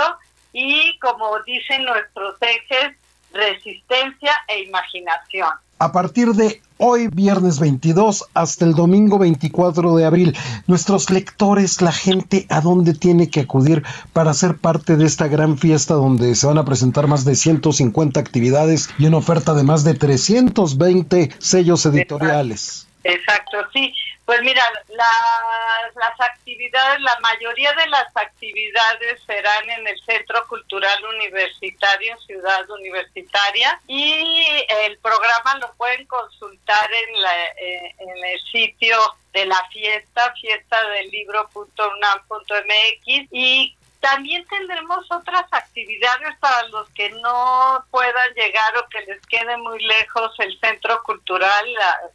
y 0.53 0.99
como 0.99 1.39
dicen 1.39 1.83
nuestros 1.85 2.35
ejes, 2.39 2.95
resistencia 3.33 4.31
e 4.47 4.61
imaginación. 4.61 5.49
A 5.79 5.91
partir 5.91 6.27
de 6.33 6.61
hoy, 6.77 7.07
viernes 7.07 7.59
22, 7.59 8.25
hasta 8.35 8.65
el 8.65 8.75
domingo 8.75 9.17
24 9.17 9.95
de 9.95 10.05
abril, 10.05 10.37
nuestros 10.67 11.09
lectores, 11.09 11.81
la 11.81 11.91
gente, 11.91 12.45
¿a 12.49 12.61
dónde 12.61 12.93
tiene 12.93 13.27
que 13.31 13.39
acudir 13.39 13.81
para 14.13 14.35
ser 14.35 14.57
parte 14.57 14.97
de 14.97 15.05
esta 15.05 15.27
gran 15.27 15.57
fiesta 15.57 15.95
donde 15.95 16.35
se 16.35 16.45
van 16.45 16.59
a 16.59 16.65
presentar 16.65 17.07
más 17.07 17.25
de 17.25 17.35
150 17.35 18.19
actividades 18.19 18.91
y 18.99 19.07
una 19.07 19.17
oferta 19.17 19.55
de 19.55 19.63
más 19.63 19.83
de 19.83 19.95
320 19.95 21.31
sellos 21.39 21.87
editoriales? 21.87 22.87
Exacto, 23.03 23.57
sí. 23.73 23.91
Pues 24.31 24.43
mira, 24.43 24.63
las 24.87 26.19
actividades, 26.21 27.01
la 27.01 27.19
mayoría 27.19 27.73
de 27.73 27.85
las 27.87 28.15
actividades 28.15 29.21
serán 29.27 29.69
en 29.69 29.85
el 29.85 30.01
Centro 30.05 30.47
Cultural 30.47 31.03
Universitario, 31.03 32.17
Ciudad 32.21 32.69
Universitaria, 32.69 33.77
y 33.87 34.65
el 34.85 34.97
programa 34.99 35.57
lo 35.57 35.73
pueden 35.73 36.07
consultar 36.07 36.89
en, 36.93 37.21
la, 37.21 37.45
eh, 37.57 37.93
en 37.97 38.23
el 38.23 38.39
sitio 38.49 38.97
de 39.33 39.47
la 39.47 39.61
fiesta, 39.69 40.33
fiesta 40.39 40.81
del 40.91 41.09
libro.unam.mx, 41.09 43.27
y 43.31 43.75
también 43.99 44.47
tendremos 44.47 45.11
otras 45.11 45.43
actividades 45.51 46.37
para 46.39 46.69
los 46.69 46.89
que 46.91 47.09
no 47.09 47.83
puedan 47.91 48.33
llegar 48.35 48.77
o 48.77 48.87
que 48.87 49.01
les 49.01 49.19
quede 49.27 49.57
muy 49.57 49.83
lejos 49.83 50.33
el 50.39 50.57
centro 50.61 51.03
cultural. 51.03 51.67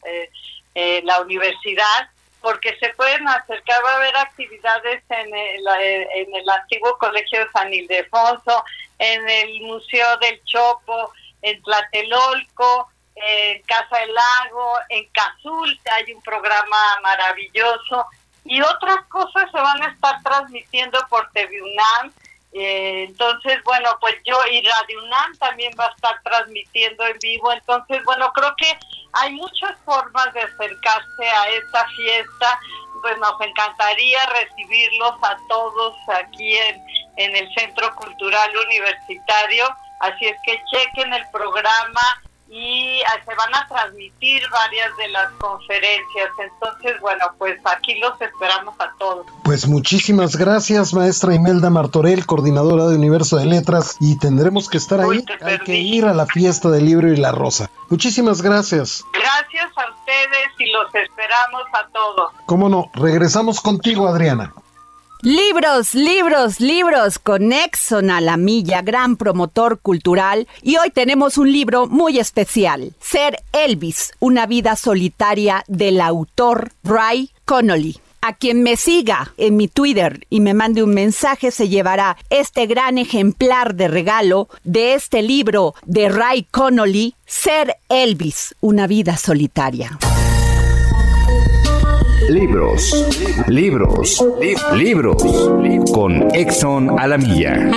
Eh, 0.06 0.30
eh, 0.78 1.00
la 1.04 1.22
universidad, 1.22 2.10
porque 2.42 2.76
se 2.78 2.90
pueden 2.90 3.26
acercar, 3.26 3.82
va 3.82 3.92
a 3.92 3.96
haber 3.96 4.14
actividades 4.18 5.02
en 5.08 5.34
el, 5.34 5.66
en 6.14 6.34
el 6.34 6.48
antiguo 6.50 6.98
Colegio 6.98 7.40
de 7.40 7.50
San 7.50 7.72
Ildefonso, 7.72 8.62
en 8.98 9.26
el 9.26 9.62
Museo 9.62 10.18
del 10.18 10.38
Chopo, 10.44 11.12
en 11.40 11.62
Tlatelolco, 11.62 12.90
en 13.14 13.62
Casa 13.62 14.00
del 14.00 14.12
Lago, 14.12 14.74
en 14.90 15.08
Cazul, 15.12 15.80
hay 15.96 16.12
un 16.12 16.20
programa 16.20 17.00
maravilloso 17.02 18.06
y 18.44 18.60
otras 18.60 19.06
cosas 19.08 19.50
se 19.50 19.58
van 19.58 19.82
a 19.82 19.88
estar 19.88 20.22
transmitiendo 20.22 20.98
por 21.08 21.30
TV 21.32 21.62
UNAM. 21.62 22.12
Eh, 22.52 23.04
entonces, 23.08 23.62
bueno, 23.64 23.96
pues 23.98 24.16
yo 24.24 24.38
y 24.52 24.60
Radio 24.60 25.04
UNAM 25.04 25.36
también 25.38 25.72
va 25.80 25.86
a 25.86 25.94
estar 25.94 26.20
transmitiendo 26.22 27.06
en 27.06 27.18
vivo. 27.18 27.50
Entonces, 27.50 28.04
bueno, 28.04 28.30
creo 28.34 28.54
que 28.56 28.78
hay 29.20 29.32
muchas 29.34 29.76
formas 29.84 30.32
de 30.34 30.40
acercarse 30.40 31.28
a 31.28 31.48
esta 31.50 31.86
fiesta, 31.88 32.60
pues 33.02 33.18
nos 33.18 33.40
encantaría 33.40 34.18
recibirlos 34.26 35.14
a 35.22 35.36
todos 35.48 35.94
aquí 36.20 36.56
en, 36.56 36.82
en 37.16 37.36
el 37.36 37.54
Centro 37.54 37.94
Cultural 37.94 38.50
Universitario, 38.66 39.66
así 40.00 40.26
es 40.26 40.36
que 40.44 40.60
chequen 40.70 41.12
el 41.12 41.24
programa 41.30 42.22
y 42.48 43.02
ah, 43.02 43.20
se 43.24 43.34
van 43.34 43.54
a 43.54 43.66
transmitir 43.66 44.40
varias 44.50 44.96
de 44.96 45.08
las 45.08 45.30
conferencias. 45.32 46.30
Entonces, 46.38 47.00
bueno, 47.00 47.24
pues 47.38 47.58
aquí 47.64 47.98
los 47.98 48.20
esperamos 48.20 48.74
a 48.78 48.92
todos. 48.98 49.26
Pues 49.42 49.66
muchísimas 49.66 50.36
gracias, 50.36 50.94
maestra 50.94 51.34
Imelda 51.34 51.70
Martorell, 51.70 52.24
coordinadora 52.24 52.86
de 52.86 52.96
Universo 52.96 53.36
de 53.36 53.46
Letras, 53.46 53.96
y 54.00 54.18
tendremos 54.18 54.68
que 54.68 54.78
estar 54.78 55.00
ahí. 55.00 55.24
Hay 55.42 55.58
que 55.60 55.76
ir 55.76 56.04
a 56.04 56.14
la 56.14 56.26
fiesta 56.26 56.70
del 56.70 56.86
libro 56.86 57.12
y 57.12 57.16
la 57.16 57.32
rosa. 57.32 57.70
Muchísimas 57.88 58.42
gracias. 58.42 59.04
Gracias 59.12 59.70
a 59.76 59.90
ustedes 59.90 60.48
y 60.58 60.70
los 60.72 60.94
esperamos 60.94 61.62
a 61.72 61.86
todos. 61.92 62.32
¿Cómo 62.46 62.68
no? 62.68 62.90
Regresamos 62.94 63.60
contigo, 63.60 64.08
Adriana. 64.08 64.52
Libros, 65.22 65.94
libros, 65.94 66.60
libros 66.60 67.18
con 67.18 67.52
Exxon 67.52 68.10
a 68.10 68.20
la 68.20 68.36
milla, 68.36 68.82
gran 68.82 69.16
promotor 69.16 69.78
cultural. 69.80 70.46
Y 70.62 70.76
hoy 70.76 70.90
tenemos 70.90 71.38
un 71.38 71.50
libro 71.50 71.86
muy 71.86 72.18
especial, 72.18 72.94
Ser 73.00 73.42
Elvis, 73.52 74.12
una 74.20 74.46
vida 74.46 74.76
solitaria 74.76 75.64
del 75.68 76.00
autor 76.00 76.72
Ray 76.84 77.32
Connolly. 77.44 77.98
A 78.26 78.32
quien 78.32 78.64
me 78.64 78.74
siga 78.76 79.32
en 79.36 79.56
mi 79.56 79.68
Twitter 79.68 80.26
y 80.30 80.40
me 80.40 80.52
mande 80.52 80.82
un 80.82 80.92
mensaje 80.92 81.52
se 81.52 81.68
llevará 81.68 82.16
este 82.28 82.66
gran 82.66 82.98
ejemplar 82.98 83.76
de 83.76 83.86
regalo 83.86 84.48
de 84.64 84.94
este 84.94 85.22
libro 85.22 85.74
de 85.84 86.08
Ray 86.08 86.42
Connolly, 86.50 87.14
Ser 87.24 87.76
Elvis, 87.88 88.56
una 88.60 88.88
vida 88.88 89.16
solitaria. 89.16 89.96
Libros, 92.28 93.06
libros, 93.46 94.26
libros, 94.74 95.22
con 95.92 96.34
Exxon 96.34 96.98
a 96.98 97.06
la 97.06 97.18
milla. 97.18 97.70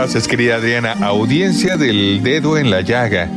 Gracias, 0.00 0.28
querida 0.28 0.54
Adriana. 0.54 0.92
Audiencia 1.02 1.76
del 1.76 2.22
dedo 2.22 2.56
en 2.56 2.70
la 2.70 2.82
llaga. 2.82 3.28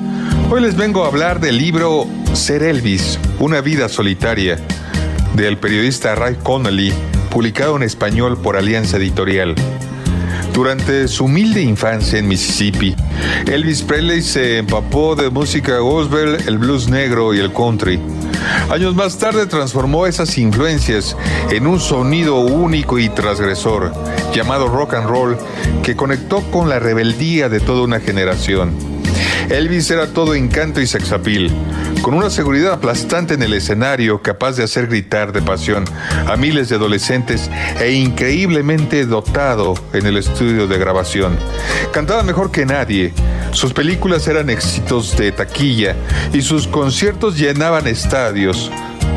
Hoy 0.51 0.61
les 0.61 0.77
vengo 0.77 1.03
a 1.03 1.07
hablar 1.07 1.39
del 1.39 1.57
libro 1.57 2.05
Ser 2.33 2.61
Elvis, 2.61 3.17
una 3.39 3.61
vida 3.61 3.89
solitaria, 3.89 4.59
del 5.33 5.57
periodista 5.57 6.13
Ray 6.13 6.37
Connolly, 6.43 6.93
publicado 7.31 7.75
en 7.77 7.81
español 7.81 8.39
por 8.39 8.57
Alianza 8.57 8.97
Editorial. 8.97 9.55
Durante 10.53 11.07
su 11.07 11.25
humilde 11.25 11.61
infancia 11.61 12.19
en 12.19 12.27
Mississippi, 12.27 12.95
Elvis 13.47 13.81
Presley 13.83 14.21
se 14.21 14.57
empapó 14.57 15.15
de 15.15 15.29
música 15.29 15.79
gospel, 15.79 16.37
el 16.45 16.57
blues 16.57 16.89
negro 16.89 17.33
y 17.33 17.39
el 17.39 17.53
country. 17.53 17.99
Años 18.69 18.93
más 18.93 19.17
tarde 19.17 19.45
transformó 19.45 20.07
esas 20.07 20.37
influencias 20.37 21.15
en 21.51 21.67
un 21.67 21.79
sonido 21.79 22.41
único 22.41 22.99
y 22.99 23.07
transgresor, 23.09 23.93
llamado 24.33 24.67
rock 24.67 24.95
and 24.95 25.07
roll, 25.07 25.37
que 25.83 25.95
conectó 25.95 26.41
con 26.51 26.67
la 26.67 26.79
rebeldía 26.79 27.47
de 27.47 27.61
toda 27.61 27.83
una 27.83 28.01
generación. 28.01 28.90
Elvis 29.51 29.91
era 29.91 30.07
todo 30.07 30.33
encanto 30.33 30.79
y 30.79 30.87
sexapil, 30.87 31.51
con 32.01 32.13
una 32.13 32.29
seguridad 32.29 32.71
aplastante 32.71 33.33
en 33.33 33.43
el 33.43 33.53
escenario, 33.53 34.21
capaz 34.21 34.53
de 34.53 34.63
hacer 34.63 34.87
gritar 34.87 35.33
de 35.33 35.41
pasión 35.41 35.83
a 36.25 36.37
miles 36.37 36.69
de 36.69 36.77
adolescentes 36.77 37.51
e 37.81 37.91
increíblemente 37.91 39.05
dotado 39.05 39.73
en 39.91 40.05
el 40.05 40.15
estudio 40.15 40.67
de 40.67 40.77
grabación. 40.77 41.37
Cantaba 41.91 42.23
mejor 42.23 42.49
que 42.49 42.65
nadie, 42.65 43.13
sus 43.51 43.73
películas 43.73 44.25
eran 44.29 44.49
éxitos 44.49 45.17
de 45.17 45.33
taquilla 45.33 45.97
y 46.31 46.41
sus 46.41 46.65
conciertos 46.65 47.37
llenaban 47.37 47.87
estadios. 47.87 48.71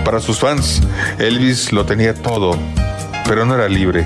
Para 0.05 0.19
sus 0.19 0.41
fans, 0.41 0.83
Elvis 1.21 1.73
lo 1.73 1.87
tenía 1.87 2.13
todo, 2.13 2.59
pero 3.25 3.47
no 3.47 3.55
era 3.55 3.69
libre. 3.69 4.05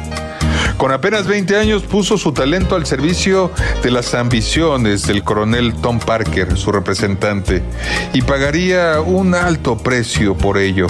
Con 0.78 0.92
apenas 0.92 1.26
20 1.26 1.56
años 1.56 1.82
puso 1.82 2.16
su 2.16 2.32
talento 2.32 2.76
al 2.76 2.86
servicio 2.86 3.50
de 3.82 3.90
las 3.90 4.14
ambiciones 4.14 5.08
del 5.08 5.24
coronel 5.24 5.74
Tom 5.74 5.98
Parker, 5.98 6.56
su 6.56 6.70
representante, 6.70 7.64
y 8.12 8.22
pagaría 8.22 9.00
un 9.00 9.34
alto 9.34 9.76
precio 9.76 10.36
por 10.36 10.56
ello. 10.56 10.86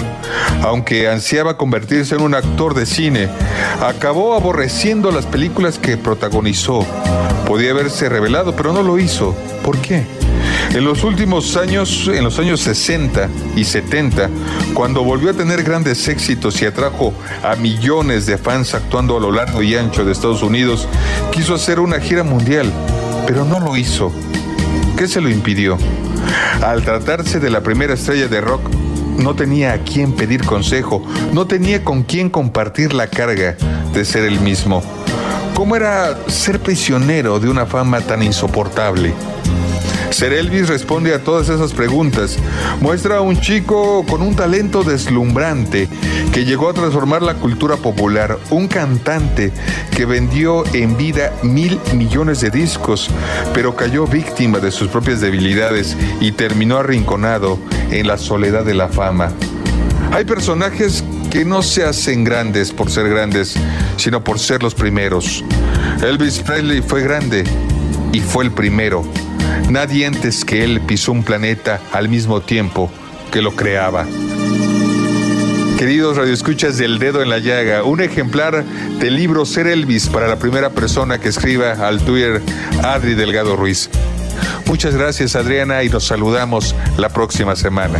Aunque 0.61 1.09
ansiaba 1.09 1.57
convertirse 1.57 2.13
en 2.13 2.21
un 2.21 2.35
actor 2.35 2.75
de 2.75 2.85
cine, 2.85 3.29
acabó 3.81 4.35
aborreciendo 4.35 5.09
las 5.09 5.25
películas 5.25 5.79
que 5.79 5.97
protagonizó. 5.97 6.85
Podía 7.47 7.71
haberse 7.71 8.09
revelado, 8.09 8.55
pero 8.55 8.71
no 8.71 8.83
lo 8.83 8.99
hizo. 8.99 9.35
¿Por 9.63 9.79
qué? 9.79 10.05
En 10.73 10.85
los 10.85 11.03
últimos 11.03 11.57
años, 11.57 12.07
en 12.13 12.23
los 12.23 12.37
años 12.37 12.61
60 12.61 13.27
y 13.55 13.63
70, 13.63 14.29
cuando 14.75 15.03
volvió 15.03 15.31
a 15.31 15.33
tener 15.33 15.63
grandes 15.63 16.07
éxitos 16.07 16.61
y 16.61 16.65
atrajo 16.65 17.11
a 17.43 17.55
millones 17.55 18.27
de 18.27 18.37
fans 18.37 18.75
actuando 18.75 19.17
a 19.17 19.19
lo 19.19 19.31
largo 19.31 19.63
y 19.63 19.75
ancho 19.75 20.05
de 20.05 20.11
Estados 20.11 20.43
Unidos, 20.43 20.87
quiso 21.31 21.55
hacer 21.55 21.79
una 21.79 21.99
gira 21.99 22.23
mundial, 22.23 22.71
pero 23.25 23.45
no 23.45 23.59
lo 23.59 23.75
hizo. 23.77 24.11
¿Qué 24.95 25.07
se 25.07 25.21
lo 25.21 25.29
impidió? 25.29 25.77
Al 26.61 26.83
tratarse 26.83 27.39
de 27.39 27.49
la 27.49 27.61
primera 27.61 27.95
estrella 27.95 28.27
de 28.27 28.39
rock, 28.39 28.61
no 29.17 29.35
tenía 29.35 29.73
a 29.73 29.79
quién 29.79 30.13
pedir 30.13 30.45
consejo, 30.45 31.03
no 31.33 31.47
tenía 31.47 31.83
con 31.83 32.03
quién 32.03 32.29
compartir 32.29 32.93
la 32.93 33.07
carga 33.07 33.57
de 33.91 34.05
ser 34.05 34.23
el 34.23 34.39
mismo. 34.39 34.83
¿Cómo 35.55 35.75
era 35.75 36.17
ser 36.27 36.59
prisionero 36.59 37.39
de 37.39 37.49
una 37.49 37.65
fama 37.65 38.01
tan 38.01 38.21
insoportable? 38.21 39.13
Ser 40.11 40.33
Elvis 40.33 40.67
responde 40.67 41.13
a 41.13 41.23
todas 41.23 41.49
esas 41.49 41.71
preguntas. 41.71 42.37
Muestra 42.81 43.17
a 43.17 43.21
un 43.21 43.39
chico 43.39 44.05
con 44.05 44.21
un 44.21 44.35
talento 44.35 44.83
deslumbrante 44.83 45.87
que 46.33 46.45
llegó 46.45 46.69
a 46.69 46.73
transformar 46.73 47.21
la 47.21 47.35
cultura 47.35 47.77
popular, 47.77 48.37
un 48.49 48.67
cantante 48.67 49.51
que 49.95 50.05
vendió 50.05 50.63
en 50.73 50.97
vida 50.97 51.31
mil 51.43 51.79
millones 51.93 52.41
de 52.41 52.49
discos, 52.49 53.09
pero 53.53 53.75
cayó 53.75 54.07
víctima 54.07 54.59
de 54.59 54.71
sus 54.71 54.89
propias 54.89 55.21
debilidades 55.21 55.95
y 56.19 56.31
terminó 56.31 56.77
arrinconado 56.77 57.59
en 57.91 58.07
la 58.07 58.17
soledad 58.17 58.65
de 58.65 58.73
la 58.73 58.89
fama. 58.89 59.31
Hay 60.11 60.25
personajes 60.25 61.03
que 61.29 61.45
no 61.45 61.61
se 61.61 61.85
hacen 61.85 62.23
grandes 62.23 62.71
por 62.71 62.89
ser 62.89 63.07
grandes, 63.09 63.55
sino 63.97 64.23
por 64.23 64.39
ser 64.39 64.63
los 64.63 64.73
primeros. 64.73 65.43
Elvis 66.01 66.39
Presley 66.39 66.81
fue 66.81 67.03
grande 67.03 67.43
y 68.11 68.19
fue 68.19 68.45
el 68.45 68.51
primero. 68.51 69.03
Nadie 69.69 70.05
antes 70.05 70.45
que 70.45 70.63
él 70.63 70.81
pisó 70.81 71.11
un 71.11 71.23
planeta 71.23 71.79
al 71.91 72.09
mismo 72.09 72.41
tiempo 72.41 72.91
que 73.31 73.41
lo 73.41 73.55
creaba. 73.55 74.05
Queridos 75.77 76.17
radioescuchas 76.17 76.77
del 76.77 76.99
dedo 76.99 77.21
en 77.21 77.29
la 77.29 77.39
llaga, 77.39 77.83
un 77.83 78.01
ejemplar 78.01 78.65
del 78.99 79.15
libro 79.15 79.45
Ser 79.45 79.67
Elvis 79.67 80.09
para 80.09 80.27
la 80.27 80.37
primera 80.37 80.71
persona 80.71 81.19
que 81.19 81.29
escriba 81.29 81.71
al 81.87 82.01
Twitter 82.01 82.41
Adri 82.83 83.15
Delgado 83.15 83.55
Ruiz. 83.55 83.89
Muchas 84.65 84.93
gracias 84.93 85.35
Adriana 85.35 85.83
y 85.83 85.89
nos 85.89 86.05
saludamos 86.05 86.75
la 86.97 87.09
próxima 87.09 87.55
semana. 87.55 87.99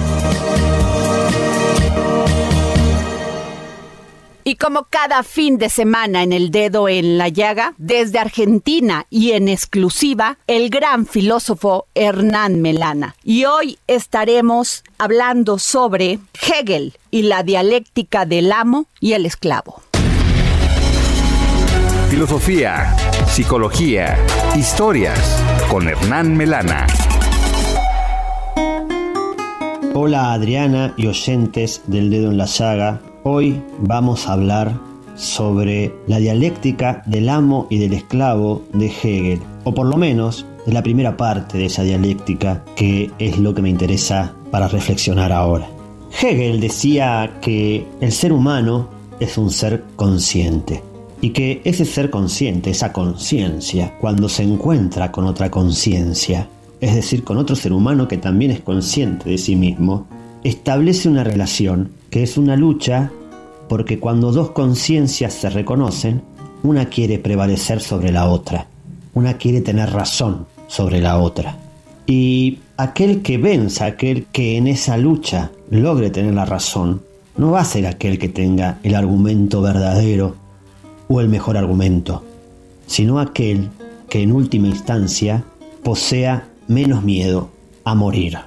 Y 4.49 4.55
como 4.55 4.85
cada 4.85 5.21
fin 5.21 5.59
de 5.59 5.69
semana 5.69 6.23
en 6.23 6.33
el 6.33 6.49
dedo 6.49 6.89
en 6.89 7.19
la 7.19 7.27
llaga, 7.29 7.75
desde 7.77 8.17
Argentina 8.17 9.05
y 9.11 9.33
en 9.33 9.47
exclusiva, 9.47 10.39
el 10.47 10.71
gran 10.71 11.05
filósofo 11.05 11.85
Hernán 11.93 12.59
Melana. 12.59 13.15
Y 13.23 13.45
hoy 13.45 13.77
estaremos 13.85 14.83
hablando 14.97 15.59
sobre 15.59 16.17
Hegel 16.41 16.97
y 17.11 17.21
la 17.21 17.43
dialéctica 17.43 18.25
del 18.25 18.51
amo 18.51 18.87
y 18.99 19.13
el 19.13 19.27
esclavo. 19.27 19.83
Filosofía, 22.09 22.97
psicología, 23.27 24.17
historias 24.55 25.43
con 25.69 25.87
Hernán 25.87 26.35
Melana. 26.35 26.87
Hola 29.93 30.33
Adriana 30.33 30.95
y 30.97 31.05
oyentes 31.05 31.83
del 31.85 32.09
dedo 32.09 32.31
en 32.31 32.37
la 32.39 32.45
llaga. 32.45 32.99
Hoy 33.31 33.61
vamos 33.77 34.27
a 34.27 34.33
hablar 34.33 34.73
sobre 35.15 35.93
la 36.07 36.17
dialéctica 36.17 37.03
del 37.05 37.29
amo 37.29 37.67
y 37.69 37.77
del 37.77 37.93
esclavo 37.93 38.63
de 38.73 38.87
Hegel, 38.87 39.39
o 39.65 39.73
por 39.75 39.85
lo 39.85 39.97
menos 39.97 40.47
de 40.65 40.73
la 40.73 40.81
primera 40.81 41.15
parte 41.15 41.59
de 41.59 41.67
esa 41.67 41.83
dialéctica 41.83 42.65
que 42.75 43.11
es 43.19 43.37
lo 43.37 43.53
que 43.53 43.61
me 43.61 43.69
interesa 43.69 44.33
para 44.49 44.67
reflexionar 44.67 45.31
ahora. 45.31 45.69
Hegel 46.19 46.59
decía 46.59 47.37
que 47.39 47.85
el 48.01 48.11
ser 48.13 48.33
humano 48.33 48.89
es 49.19 49.37
un 49.37 49.51
ser 49.51 49.83
consciente 49.95 50.81
y 51.21 51.29
que 51.29 51.61
ese 51.65 51.85
ser 51.85 52.09
consciente, 52.09 52.71
esa 52.71 52.91
conciencia, 52.91 53.93
cuando 54.01 54.27
se 54.27 54.41
encuentra 54.41 55.11
con 55.11 55.27
otra 55.27 55.51
conciencia, 55.51 56.49
es 56.81 56.95
decir, 56.95 57.23
con 57.23 57.37
otro 57.37 57.55
ser 57.55 57.73
humano 57.73 58.07
que 58.07 58.17
también 58.17 58.49
es 58.49 58.61
consciente 58.61 59.29
de 59.29 59.37
sí 59.37 59.55
mismo, 59.55 60.07
establece 60.43 61.07
una 61.07 61.23
relación 61.23 61.91
que 62.09 62.23
es 62.23 62.35
una 62.35 62.55
lucha 62.55 63.11
porque 63.69 63.99
cuando 63.99 64.33
dos 64.33 64.51
conciencias 64.51 65.33
se 65.33 65.49
reconocen, 65.49 66.21
una 66.63 66.89
quiere 66.89 67.19
prevalecer 67.19 67.79
sobre 67.79 68.11
la 68.11 68.27
otra, 68.27 68.67
una 69.13 69.35
quiere 69.37 69.61
tener 69.61 69.91
razón 69.91 70.47
sobre 70.67 70.99
la 70.99 71.19
otra. 71.19 71.57
Y 72.05 72.59
aquel 72.75 73.21
que 73.21 73.37
venza, 73.37 73.85
aquel 73.85 74.25
que 74.25 74.57
en 74.57 74.67
esa 74.67 74.97
lucha 74.97 75.51
logre 75.69 76.09
tener 76.09 76.33
la 76.33 76.45
razón, 76.45 77.01
no 77.37 77.51
va 77.51 77.61
a 77.61 77.65
ser 77.65 77.85
aquel 77.85 78.17
que 78.17 78.27
tenga 78.27 78.79
el 78.83 78.95
argumento 78.95 79.61
verdadero 79.61 80.35
o 81.07 81.21
el 81.21 81.29
mejor 81.29 81.55
argumento, 81.55 82.23
sino 82.87 83.19
aquel 83.19 83.69
que 84.09 84.23
en 84.23 84.31
última 84.31 84.67
instancia 84.67 85.45
posea 85.83 86.49
menos 86.67 87.03
miedo 87.03 87.49
a 87.85 87.93
morir 87.93 88.39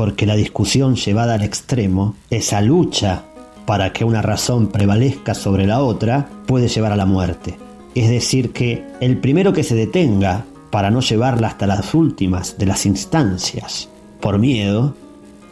porque 0.00 0.24
la 0.24 0.34
discusión 0.34 0.96
llevada 0.96 1.34
al 1.34 1.42
extremo, 1.42 2.14
esa 2.30 2.62
lucha 2.62 3.24
para 3.70 3.92
que 3.92 4.04
una 4.04 4.20
razón 4.20 4.66
prevalezca 4.66 5.32
sobre 5.32 5.64
la 5.64 5.80
otra, 5.80 6.28
puede 6.48 6.66
llevar 6.66 6.90
a 6.90 6.96
la 6.96 7.06
muerte. 7.06 7.56
Es 7.94 8.10
decir, 8.10 8.50
que 8.50 8.84
el 9.00 9.18
primero 9.18 9.52
que 9.52 9.62
se 9.62 9.76
detenga 9.76 10.44
para 10.70 10.90
no 10.90 10.98
llevarla 10.98 11.46
hasta 11.46 11.68
las 11.68 11.94
últimas 11.94 12.58
de 12.58 12.66
las 12.66 12.84
instancias, 12.84 13.88
por 14.18 14.40
miedo, 14.40 14.96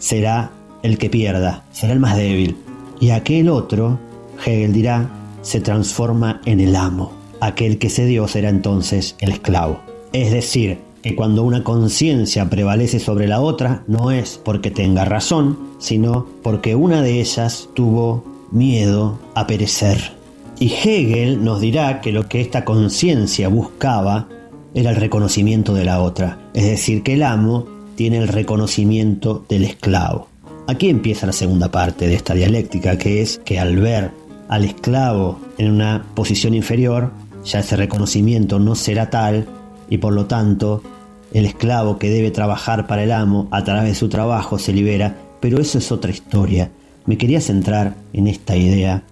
será 0.00 0.50
el 0.82 0.98
que 0.98 1.08
pierda, 1.08 1.62
será 1.70 1.92
el 1.92 2.00
más 2.00 2.16
débil. 2.16 2.56
Y 2.98 3.10
aquel 3.10 3.48
otro, 3.48 4.00
Hegel 4.44 4.72
dirá, 4.72 5.08
se 5.42 5.60
transforma 5.60 6.40
en 6.44 6.58
el 6.58 6.74
amo. 6.74 7.12
Aquel 7.38 7.78
que 7.78 7.88
se 7.88 8.04
dio 8.04 8.26
será 8.26 8.48
entonces 8.48 9.14
el 9.20 9.30
esclavo. 9.30 9.78
Es 10.12 10.32
decir, 10.32 10.80
que 11.03 11.14
cuando 11.14 11.42
una 11.44 11.64
conciencia 11.64 12.51
prevalece 12.51 12.99
sobre 12.99 13.28
la 13.28 13.40
otra 13.40 13.84
no 13.86 14.11
es 14.11 14.40
porque 14.42 14.70
tenga 14.70 15.05
razón, 15.05 15.59
sino 15.78 16.26
porque 16.42 16.74
una 16.74 17.03
de 17.03 17.20
ellas 17.20 17.68
tuvo 17.74 18.24
miedo 18.51 19.18
a 19.34 19.46
perecer. 19.46 20.12
Y 20.59 20.72
Hegel 20.72 21.44
nos 21.44 21.61
dirá 21.61 22.01
que 22.01 22.12
lo 22.12 22.28
que 22.28 22.40
esta 22.40 22.64
conciencia 22.64 23.49
buscaba 23.49 24.28
era 24.74 24.90
el 24.90 24.96
reconocimiento 24.96 25.74
de 25.74 25.84
la 25.84 26.01
otra, 26.01 26.38
es 26.53 26.64
decir, 26.64 27.03
que 27.03 27.14
el 27.14 27.22
amo 27.22 27.66
tiene 27.94 28.18
el 28.18 28.28
reconocimiento 28.28 29.44
del 29.49 29.64
esclavo. 29.64 30.28
Aquí 30.66 30.88
empieza 30.88 31.26
la 31.26 31.32
segunda 31.32 31.70
parte 31.70 32.07
de 32.07 32.14
esta 32.14 32.34
dialéctica, 32.34 32.99
que 32.99 33.22
es 33.22 33.40
que 33.44 33.59
al 33.59 33.76
ver 33.76 34.11
al 34.49 34.64
esclavo 34.64 35.38
en 35.59 35.70
una 35.70 36.05
posición 36.14 36.55
inferior, 36.55 37.12
ya 37.44 37.61
ese 37.61 37.76
reconocimiento 37.76 38.59
no 38.59 38.74
será 38.74 39.11
tal 39.11 39.46
y 39.89 39.99
por 39.99 40.12
lo 40.12 40.26
tanto 40.26 40.82
el 41.32 41.45
esclavo 41.45 41.99
que 41.99 42.11
debe 42.11 42.30
trabajar 42.30 42.86
para 42.86 43.03
el 43.05 43.12
amo 43.12 43.49
a 43.51 43.64
través 43.64 43.91
de 43.91 43.95
su 43.95 44.09
trabajo 44.09 44.59
se 44.59 44.72
libera, 44.72 45.16
pero 45.41 45.61
eso 45.61 45.78
es 45.78 45.93
otra 45.93 46.11
historia. 46.11 46.70
Me 47.07 47.18
quería 47.18 47.41
centrar 47.41 47.95
en 48.12 48.26
esta 48.26 48.57
idea 48.57 49.03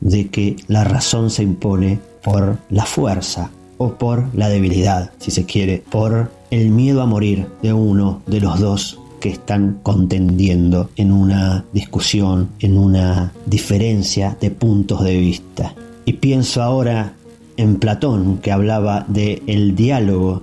de 0.00 0.28
que 0.28 0.56
la 0.66 0.84
razón 0.84 1.30
se 1.30 1.42
impone 1.42 1.98
por 2.22 2.58
la 2.70 2.84
fuerza 2.84 3.50
o 3.78 3.94
por 3.94 4.34
la 4.34 4.48
debilidad, 4.48 5.12
si 5.18 5.30
se 5.30 5.44
quiere, 5.44 5.82
por 5.90 6.30
el 6.50 6.70
miedo 6.70 7.02
a 7.02 7.06
morir 7.06 7.46
de 7.62 7.72
uno 7.72 8.22
de 8.26 8.40
los 8.40 8.58
dos 8.60 8.98
que 9.20 9.30
están 9.30 9.80
contendiendo 9.82 10.90
en 10.96 11.12
una 11.12 11.64
discusión, 11.72 12.50
en 12.60 12.78
una 12.78 13.32
diferencia 13.46 14.36
de 14.40 14.50
puntos 14.50 15.02
de 15.04 15.16
vista. 15.16 15.74
Y 16.04 16.14
pienso 16.14 16.62
ahora 16.62 17.14
en 17.58 17.76
Platón, 17.76 18.38
que 18.38 18.52
hablaba 18.52 19.04
de 19.08 19.42
el 19.46 19.74
diálogo 19.74 20.42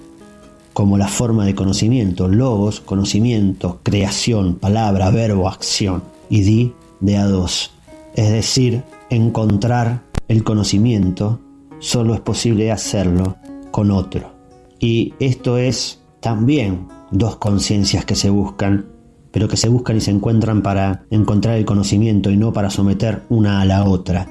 como 0.73 0.97
la 0.97 1.07
forma 1.07 1.45
de 1.45 1.55
conocimiento, 1.55 2.27
logos, 2.27 2.81
conocimiento, 2.81 3.79
creación, 3.81 4.55
palabra, 4.55 5.09
verbo, 5.09 5.47
acción, 5.47 6.03
y 6.29 6.41
di 6.41 6.73
de 6.99 7.15
a 7.15 7.25
dos. 7.25 7.71
Es 8.15 8.29
decir, 8.31 8.83
encontrar 9.09 10.01
el 10.27 10.43
conocimiento 10.43 11.39
solo 11.79 12.13
es 12.13 12.19
posible 12.19 12.71
hacerlo 12.71 13.37
con 13.71 13.89
otro. 13.89 14.33
Y 14.79 15.13
esto 15.19 15.57
es 15.57 16.01
también 16.19 16.87
dos 17.11 17.37
conciencias 17.37 18.03
que 18.03 18.15
se 18.15 18.29
buscan, 18.29 18.87
pero 19.31 19.47
que 19.47 19.55
se 19.55 19.69
buscan 19.69 19.95
y 19.95 20.01
se 20.01 20.11
encuentran 20.11 20.61
para 20.61 21.05
encontrar 21.09 21.57
el 21.57 21.65
conocimiento 21.65 22.29
y 22.31 22.35
no 22.35 22.51
para 22.51 22.69
someter 22.69 23.23
una 23.29 23.61
a 23.61 23.65
la 23.65 23.85
otra. 23.85 24.27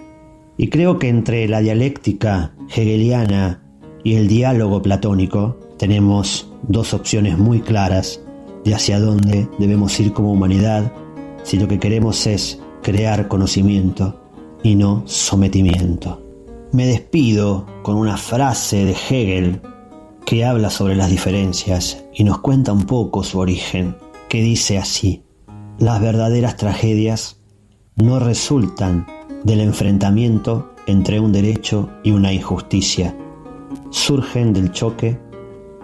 Y 0.56 0.68
creo 0.68 0.98
que 0.98 1.08
entre 1.08 1.48
la 1.48 1.60
dialéctica 1.60 2.54
hegeliana 2.68 3.62
y 4.04 4.14
el 4.14 4.28
diálogo 4.28 4.82
platónico 4.82 5.58
tenemos 5.78 6.52
dos 6.68 6.94
opciones 6.94 7.38
muy 7.38 7.60
claras 7.60 8.20
de 8.64 8.74
hacia 8.74 9.00
dónde 9.00 9.48
debemos 9.58 9.98
ir 10.00 10.12
como 10.12 10.32
humanidad 10.32 10.92
si 11.42 11.58
lo 11.58 11.68
que 11.68 11.78
queremos 11.78 12.26
es 12.26 12.60
crear 12.82 13.28
conocimiento 13.28 14.20
y 14.62 14.76
no 14.76 15.02
sometimiento. 15.06 16.22
Me 16.72 16.86
despido 16.86 17.66
con 17.82 17.96
una 17.96 18.16
frase 18.16 18.84
de 18.84 18.92
Hegel 18.92 19.60
que 20.24 20.44
habla 20.44 20.70
sobre 20.70 20.96
las 20.96 21.10
diferencias 21.10 22.04
y 22.14 22.24
nos 22.24 22.38
cuenta 22.38 22.72
un 22.72 22.84
poco 22.84 23.22
su 23.22 23.38
origen, 23.38 23.96
que 24.28 24.42
dice 24.42 24.78
así, 24.78 25.22
las 25.78 26.00
verdaderas 26.00 26.56
tragedias 26.56 27.40
no 27.96 28.18
resultan 28.18 29.06
del 29.44 29.60
enfrentamiento 29.60 30.74
entre 30.86 31.20
un 31.20 31.32
derecho 31.32 31.90
y 32.02 32.10
una 32.10 32.32
injusticia, 32.32 33.14
surgen 33.90 34.52
del 34.52 34.72
choque 34.72 35.18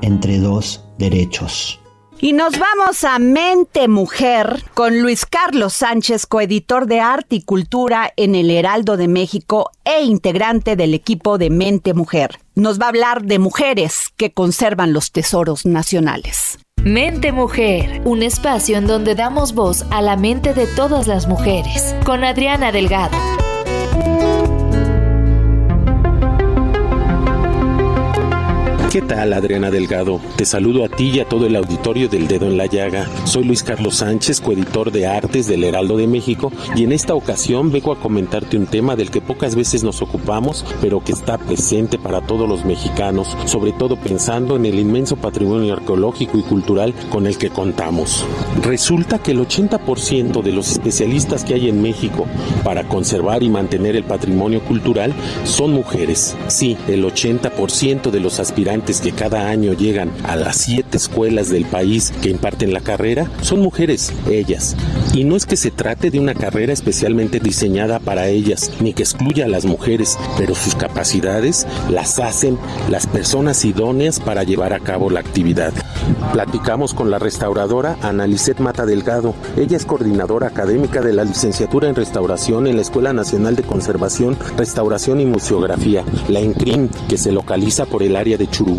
entre 0.03 0.39
dos 0.39 0.85
derechos. 0.99 1.81
Y 2.23 2.35
nos 2.35 2.59
vamos 2.59 3.03
a 3.05 3.19
Mente 3.19 3.89
Mujer 3.89 4.63
con 4.75 5.01
Luis 5.01 5.25
Carlos 5.25 5.73
Sánchez, 5.73 6.27
coeditor 6.27 6.87
de 6.87 7.01
Arte 7.01 7.37
y 7.37 7.43
Cultura 7.43 8.13
en 8.17 8.35
el 8.35 8.51
Heraldo 8.51 8.99
de 8.99 9.09
México 9.09 9.71
e 9.85 10.03
integrante 10.03 10.77
del 10.77 10.93
equipo 10.93 11.39
de 11.39 11.49
Mente 11.49 11.95
Mujer. 11.95 12.39
Nos 12.55 12.79
va 12.79 12.87
a 12.87 12.89
hablar 12.91 13.23
de 13.23 13.39
mujeres 13.39 14.13
que 14.19 14.35
conservan 14.35 14.93
los 14.93 15.13
tesoros 15.13 15.65
nacionales. 15.65 16.59
Mente 16.85 17.33
Mujer, 17.33 18.03
un 18.05 18.23
espacio 18.23 18.77
en 18.77 18.87
donde 18.87 19.15
damos 19.15 19.55
voz 19.55 19.87
a 19.91 20.03
la 20.03 20.17
mente 20.17 20.53
de 20.53 20.67
todas 20.67 21.07
las 21.07 21.27
mujeres, 21.27 21.95
con 22.05 22.23
Adriana 22.23 22.71
Delgado. 22.71 23.17
Thank 23.93 24.35
you. 24.35 24.40
¿Qué 28.91 29.03
tal, 29.03 29.33
Adriana 29.35 29.71
Delgado? 29.71 30.21
Te 30.35 30.45
saludo 30.45 30.85
a 30.85 30.89
ti 30.89 31.13
y 31.15 31.21
a 31.21 31.25
todo 31.25 31.47
el 31.47 31.55
auditorio 31.55 32.09
del 32.09 32.27
Dedo 32.27 32.47
en 32.47 32.57
la 32.57 32.67
Llaga. 32.67 33.09
Soy 33.23 33.45
Luis 33.45 33.63
Carlos 33.63 33.99
Sánchez, 33.99 34.41
coeditor 34.41 34.91
de 34.91 35.07
artes 35.07 35.47
del 35.47 35.63
Heraldo 35.63 35.97
de 35.97 36.09
México, 36.09 36.51
y 36.75 36.83
en 36.83 36.91
esta 36.91 37.15
ocasión 37.15 37.71
vengo 37.71 37.93
a 37.93 38.01
comentarte 38.01 38.57
un 38.57 38.67
tema 38.67 38.97
del 38.97 39.13
que 39.13 39.21
pocas 39.21 39.55
veces 39.55 39.85
nos 39.85 40.03
ocupamos, 40.03 40.65
pero 40.81 41.05
que 41.05 41.13
está 41.13 41.39
presente 41.39 42.01
para 42.01 42.21
todos 42.21 42.49
los 42.49 42.65
mexicanos, 42.65 43.37
sobre 43.45 43.71
todo 43.71 43.95
pensando 43.95 44.57
en 44.57 44.67
el 44.67 44.81
inmenso 44.81 45.15
patrimonio 45.15 45.75
arqueológico 45.75 46.37
y 46.37 46.43
cultural 46.43 46.93
con 47.11 47.29
el 47.29 47.39
que 47.39 47.51
contamos. 47.51 48.25
Resulta 48.61 49.21
que 49.21 49.31
el 49.31 49.39
80% 49.39 50.43
de 50.43 50.51
los 50.51 50.73
especialistas 50.73 51.45
que 51.45 51.55
hay 51.55 51.69
en 51.69 51.81
México 51.81 52.27
para 52.65 52.89
conservar 52.89 53.45
y 53.45 53.51
mantener 53.51 53.95
el 53.95 54.03
patrimonio 54.03 54.61
cultural 54.65 55.15
son 55.45 55.75
mujeres. 55.75 56.37
Sí, 56.49 56.77
el 56.89 57.05
80% 57.05 58.11
de 58.11 58.19
los 58.19 58.41
aspirantes 58.41 58.80
que 58.81 59.13
cada 59.13 59.49
año 59.49 59.75
llegan 59.75 60.11
a 60.25 60.37
las 60.37 60.57
siete 60.57 60.97
escuelas 60.97 61.51
del 61.51 61.65
país 61.65 62.13
que 62.23 62.31
imparten 62.31 62.73
la 62.73 62.81
carrera 62.81 63.31
son 63.43 63.61
mujeres, 63.61 64.13
ellas. 64.29 64.75
Y 65.13 65.25
no 65.25 65.37
es 65.37 65.45
que 65.45 65.57
se 65.57 65.71
trate 65.71 66.11
de 66.11 66.19
una 66.19 66.35
carrera 66.35 66.73
especialmente 66.73 67.41
diseñada 67.41 68.01
para 68.01 68.29
ellas, 68.29 68.71
ni 68.81 68.93
que 68.95 69.03
excluya 69.03 69.45
a 69.45 69.49
las 69.49 69.65
mujeres, 69.65 70.19
pero 70.39 70.55
sus 70.55 70.75
capacidades 70.75 71.67
las 71.91 72.19
hacen 72.19 72.59
las 72.89 73.07
personas 73.07 73.65
idóneas 73.65 74.19
para 74.19 74.45
llevar 74.45 74.73
a 74.73 74.81
cabo 74.81 75.11
la 75.11 75.21
actividad. 75.21 75.73
Platicamos 76.33 76.95
con 76.95 77.11
la 77.11 77.19
restauradora 77.19 77.97
Analicet 78.03 78.59
Mata 78.59 78.87
Delgado. 78.87 79.35
Ella 79.57 79.77
es 79.77 79.85
coordinadora 79.85 80.49
académica 80.49 81.03
de 81.03 81.13
la 81.13 81.25
licenciatura 81.25 81.89
en 81.89 81.95
restauración 81.95 82.67
en 82.67 82.77
la 82.77 82.83
Escuela 82.83 83.13
Nacional 83.13 83.57
de 83.57 83.63
Conservación, 83.63 84.37
Restauración 84.57 85.21
y 85.21 85.27
Museografía, 85.27 86.05
la 86.29 86.41
ENCRIM, 86.41 86.89
que 87.09 87.19
se 87.19 87.31
localiza 87.31 87.85
por 87.85 88.03
el 88.03 88.17
área 88.17 88.39
de 88.39 88.49
Churubusco 88.49 88.70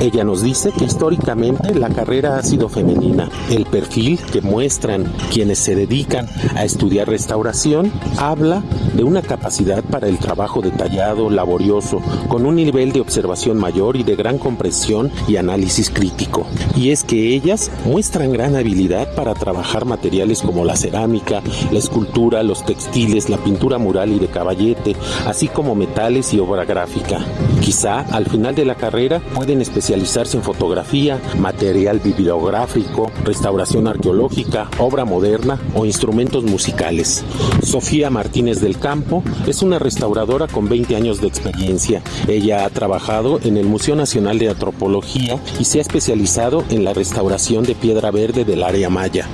ella 0.00 0.24
nos 0.24 0.42
dice 0.42 0.70
que 0.76 0.84
históricamente 0.84 1.74
la 1.74 1.88
carrera 1.88 2.38
ha 2.38 2.42
sido 2.42 2.68
femenina. 2.68 3.30
El 3.50 3.64
perfil 3.66 4.18
que 4.32 4.40
muestran 4.40 5.12
quienes 5.32 5.58
se 5.58 5.74
dedican 5.74 6.26
a 6.54 6.64
estudiar 6.64 7.08
restauración 7.08 7.92
habla 8.18 8.62
de 8.94 9.04
una 9.04 9.22
capacidad 9.22 9.82
para 9.84 10.08
el 10.08 10.18
trabajo 10.18 10.60
detallado, 10.60 11.30
laborioso, 11.30 12.00
con 12.28 12.46
un 12.46 12.56
nivel 12.56 12.92
de 12.92 13.00
observación 13.00 13.58
mayor 13.58 13.96
y 13.96 14.02
de 14.02 14.16
gran 14.16 14.38
comprensión 14.38 15.10
y 15.28 15.36
análisis 15.36 15.90
crítico. 15.90 16.46
Y 16.76 16.90
es 16.90 17.04
que 17.04 17.34
ellas 17.34 17.70
muestran 17.84 18.32
gran 18.32 18.56
habilidad 18.56 19.14
para 19.14 19.34
trabajar 19.34 19.84
materiales 19.84 20.42
como 20.42 20.64
la 20.64 20.76
cerámica, 20.76 21.42
la 21.70 21.78
escultura, 21.78 22.42
los 22.42 22.64
textiles, 22.64 23.28
la 23.28 23.38
pintura 23.38 23.78
mural 23.78 24.12
y 24.12 24.18
de 24.18 24.28
caballete, 24.28 24.96
así 25.26 25.48
como 25.48 25.74
metales 25.74 26.32
y 26.34 26.40
obra 26.40 26.64
gráfica. 26.64 27.24
Quizá 27.60 28.00
al 28.00 28.26
final 28.26 28.54
de 28.54 28.64
la 28.64 28.74
carrera 28.74 29.03
pueden 29.34 29.60
especializarse 29.60 30.36
en 30.36 30.42
fotografía, 30.42 31.20
material 31.38 32.00
bibliográfico, 32.00 33.10
restauración 33.24 33.86
arqueológica, 33.86 34.68
obra 34.78 35.04
moderna 35.04 35.58
o 35.74 35.84
instrumentos 35.84 36.44
musicales. 36.44 37.24
Sofía 37.62 38.10
Martínez 38.10 38.60
del 38.60 38.78
Campo 38.78 39.22
es 39.46 39.62
una 39.62 39.78
restauradora 39.78 40.46
con 40.46 40.68
20 40.68 40.96
años 40.96 41.20
de 41.20 41.28
experiencia. 41.28 42.02
Ella 42.28 42.64
ha 42.64 42.70
trabajado 42.70 43.40
en 43.42 43.56
el 43.56 43.66
Museo 43.66 43.94
Nacional 43.94 44.38
de 44.38 44.48
Antropología 44.48 45.38
y 45.60 45.64
se 45.64 45.78
ha 45.78 45.82
especializado 45.82 46.64
en 46.70 46.84
la 46.84 46.94
restauración 46.94 47.64
de 47.64 47.74
piedra 47.74 48.10
verde 48.10 48.44
del 48.44 48.62
área 48.62 48.88
maya. 48.88 49.28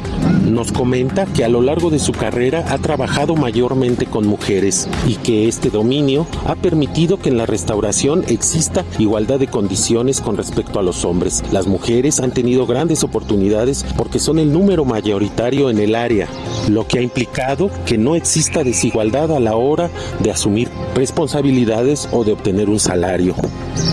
Nos 0.51 0.72
comenta 0.72 1.26
que 1.26 1.44
a 1.44 1.48
lo 1.48 1.62
largo 1.62 1.90
de 1.90 2.01
su 2.01 2.11
carrera 2.11 2.64
ha 2.70 2.78
trabajado 2.78 3.36
mayormente 3.36 4.07
con 4.07 4.26
mujeres 4.26 4.88
y 5.07 5.14
que 5.14 5.46
este 5.46 5.70
dominio 5.70 6.26
ha 6.44 6.57
permitido 6.57 7.18
que 7.18 7.28
en 7.28 7.36
la 7.36 7.46
restauración 7.46 8.24
exista 8.26 8.84
igualdad 8.98 9.38
de 9.38 9.46
condiciones 9.46 10.20
con 10.20 10.36
respecto 10.36 10.80
a 10.80 10.82
los 10.82 11.05
hombres. 11.05 11.44
Las 11.53 11.68
mujeres 11.68 12.18
han 12.18 12.32
tenido 12.32 12.66
grandes 12.66 13.05
oportunidades 13.05 13.84
porque 13.96 14.18
son 14.18 14.40
el 14.40 14.53
número 14.53 14.84
mayoritario 14.84 15.70
en 15.70 15.78
el 15.78 15.94
área, 15.94 16.26
lo 16.68 16.84
que 16.88 16.98
ha 16.98 17.03
implicado 17.03 17.70
que 17.86 17.96
no 17.96 18.16
exista 18.16 18.64
desigualdad 18.64 19.30
a 19.30 19.38
la 19.38 19.55
hora 19.55 19.88
de 20.18 20.32
asumir 20.32 20.68
responsabilidades 20.95 22.09
o 22.12 22.24
de 22.24 22.32
obtener 22.32 22.68
un 22.68 22.80
salario. 22.80 23.34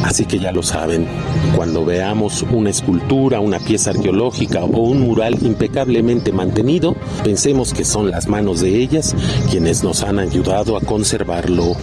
Así 0.03 0.25
que 0.25 0.39
ya 0.39 0.51
lo 0.51 0.63
saben, 0.63 1.07
cuando 1.55 1.85
veamos 1.85 2.43
una 2.51 2.69
escultura, 2.69 3.39
una 3.39 3.59
pieza 3.59 3.91
arqueológica 3.91 4.63
o 4.63 4.81
un 4.81 5.01
mural 5.01 5.37
impecablemente 5.41 6.31
mantenido, 6.31 6.95
pensemos 7.23 7.73
que 7.73 7.85
son 7.85 8.11
las 8.11 8.27
manos 8.27 8.61
de 8.61 8.75
ellas 8.75 9.15
quienes 9.49 9.83
nos 9.83 10.03
han 10.03 10.19
ayudado 10.19 10.77
a 10.77 10.81
conservarlo. 10.81 11.75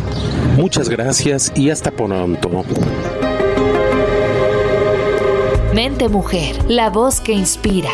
Muchas 0.56 0.88
gracias 0.88 1.52
y 1.54 1.70
hasta 1.70 1.90
pronto. 1.90 2.50
Mente 5.74 6.08
Mujer, 6.08 6.56
la 6.68 6.90
voz 6.90 7.20
que 7.20 7.32
inspira. 7.32 7.90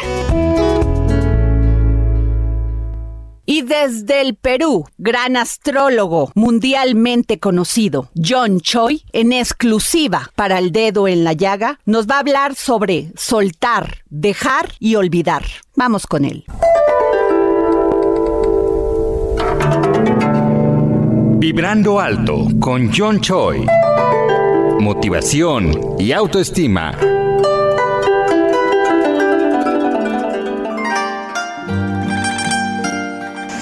Y 3.50 3.62
desde 3.62 4.20
el 4.20 4.36
Perú, 4.36 4.86
gran 4.96 5.36
astrólogo 5.36 6.30
mundialmente 6.36 7.40
conocido, 7.40 8.08
John 8.14 8.60
Choi, 8.60 9.02
en 9.12 9.32
exclusiva 9.32 10.30
para 10.36 10.60
el 10.60 10.70
dedo 10.70 11.08
en 11.08 11.24
la 11.24 11.32
llaga, 11.32 11.80
nos 11.84 12.06
va 12.06 12.14
a 12.14 12.18
hablar 12.20 12.54
sobre 12.54 13.10
soltar, 13.16 14.04
dejar 14.08 14.68
y 14.78 14.94
olvidar. 14.94 15.42
Vamos 15.74 16.06
con 16.06 16.24
él. 16.24 16.44
Vibrando 21.40 21.98
alto 21.98 22.46
con 22.60 22.92
John 22.96 23.20
Choi. 23.20 23.66
Motivación 24.78 25.96
y 25.98 26.12
autoestima. 26.12 26.96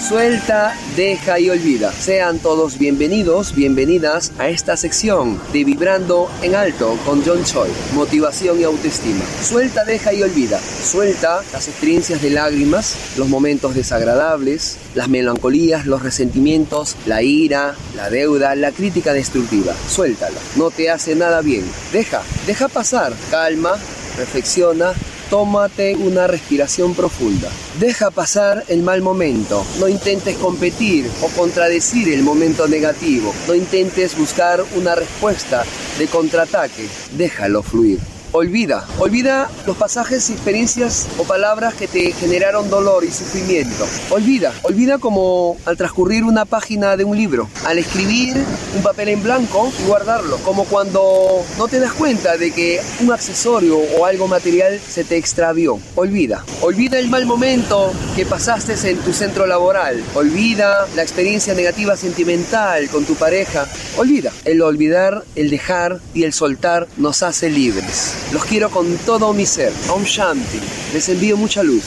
Suelta, 0.08 0.74
deja 0.96 1.38
y 1.38 1.50
olvida. 1.50 1.92
Sean 1.92 2.38
todos 2.38 2.78
bienvenidos, 2.78 3.54
bienvenidas 3.54 4.32
a 4.38 4.48
esta 4.48 4.74
sección 4.78 5.38
de 5.52 5.64
Vibrando 5.64 6.30
en 6.40 6.54
Alto 6.54 6.96
con 7.04 7.22
John 7.22 7.44
Choi. 7.44 7.68
Motivación 7.92 8.58
y 8.58 8.64
autoestima. 8.64 9.22
Suelta, 9.42 9.84
deja 9.84 10.14
y 10.14 10.22
olvida. 10.22 10.58
Suelta 10.60 11.42
las 11.52 11.68
experiencias 11.68 12.22
de 12.22 12.30
lágrimas, 12.30 12.96
los 13.18 13.28
momentos 13.28 13.74
desagradables, 13.74 14.78
las 14.94 15.10
melancolías, 15.10 15.84
los 15.84 16.02
resentimientos, 16.02 16.96
la 17.04 17.20
ira, 17.20 17.74
la 17.94 18.08
deuda, 18.08 18.54
la 18.54 18.72
crítica 18.72 19.12
destructiva. 19.12 19.74
Suéltalo. 19.90 20.38
No 20.56 20.70
te 20.70 20.88
hace 20.88 21.16
nada 21.16 21.42
bien. 21.42 21.66
Deja, 21.92 22.22
deja 22.46 22.68
pasar. 22.68 23.12
Calma, 23.30 23.72
reflexiona 24.16 24.94
tómate 25.30 25.94
una 25.96 26.26
respiración 26.26 26.94
profunda. 26.94 27.48
Deja 27.78 28.10
pasar 28.10 28.64
el 28.68 28.82
mal 28.82 29.02
momento. 29.02 29.64
No 29.78 29.88
intentes 29.88 30.36
competir 30.36 31.10
o 31.22 31.28
contradecir 31.28 32.12
el 32.12 32.22
momento 32.22 32.66
negativo. 32.66 33.34
No 33.46 33.54
intentes 33.54 34.16
buscar 34.16 34.64
una 34.76 34.94
respuesta 34.94 35.64
de 35.98 36.06
contraataque. 36.06 36.88
Déjalo 37.12 37.62
fluir. 37.62 38.17
Olvida, 38.32 38.86
olvida 38.98 39.48
los 39.66 39.76
pasajes, 39.78 40.28
experiencias 40.28 41.08
o 41.16 41.24
palabras 41.24 41.72
que 41.72 41.88
te 41.88 42.12
generaron 42.12 42.68
dolor 42.68 43.02
y 43.04 43.10
sufrimiento. 43.10 43.86
Olvida, 44.10 44.52
olvida 44.62 44.98
como 44.98 45.56
al 45.64 45.78
transcurrir 45.78 46.24
una 46.24 46.44
página 46.44 46.98
de 46.98 47.04
un 47.04 47.16
libro, 47.16 47.48
al 47.64 47.78
escribir 47.78 48.36
un 48.76 48.82
papel 48.82 49.08
en 49.08 49.22
blanco 49.22 49.72
y 49.82 49.86
guardarlo, 49.86 50.36
como 50.44 50.64
cuando 50.64 51.42
no 51.56 51.68
te 51.68 51.80
das 51.80 51.92
cuenta 51.92 52.36
de 52.36 52.50
que 52.52 52.82
un 53.00 53.12
accesorio 53.12 53.78
o 53.78 54.04
algo 54.04 54.28
material 54.28 54.78
se 54.78 55.04
te 55.04 55.16
extravió. 55.16 55.80
Olvida, 55.94 56.44
olvida 56.60 56.98
el 56.98 57.08
mal 57.08 57.24
momento 57.24 57.92
que 58.14 58.26
pasaste 58.26 58.74
en 58.90 58.98
tu 58.98 59.14
centro 59.14 59.46
laboral. 59.46 60.04
Olvida 60.14 60.86
la 60.94 61.02
experiencia 61.02 61.54
negativa 61.54 61.96
sentimental 61.96 62.88
con 62.90 63.06
tu 63.06 63.14
pareja. 63.14 63.66
Olvida, 63.96 64.32
el 64.44 64.60
olvidar, 64.60 65.24
el 65.34 65.48
dejar 65.48 66.00
y 66.12 66.24
el 66.24 66.34
soltar 66.34 66.86
nos 66.98 67.22
hace 67.22 67.48
libres. 67.48 68.17
Los 68.32 68.44
quiero 68.44 68.70
con 68.70 68.96
todo 68.98 69.32
mi 69.32 69.46
ser. 69.46 69.72
Om 69.90 70.04
Shanti. 70.04 70.60
Les 70.92 71.08
envío 71.08 71.36
mucha 71.36 71.62
luz. 71.62 71.84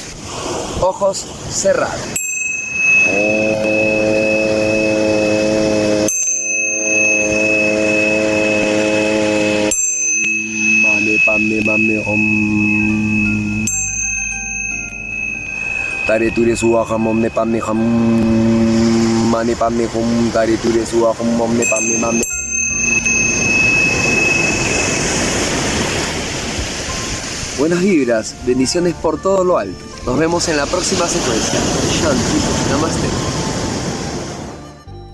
Ojos 0.81 1.25
cerrados. 1.49 1.99
Mame, 11.27 11.61
mame, 11.61 11.97
om. 12.05 13.65
Tare 16.07 16.31
ture 16.31 16.55
suaha 16.55 16.97
mom 16.97 17.21
ne 17.21 17.29
ham. 17.59 17.79
Mane. 19.31 19.55
Tare 20.33 20.57
ture 20.57 20.85
suaha 20.85 21.23
mom 21.23 21.55
ne 21.55 21.65
mame. 22.01 22.30
Buenas 27.57 27.81
vibras, 27.81 28.35
bendiciones 28.45 28.93
por 28.95 29.21
todo 29.21 29.43
lo 29.43 29.57
alto. 29.57 29.83
Nos 30.05 30.17
vemos 30.17 30.47
en 30.47 30.57
la 30.57 30.65
próxima 30.65 31.05
secuencia. 31.05 31.59
Shanti, 31.91 32.71
namaste. 32.71 33.07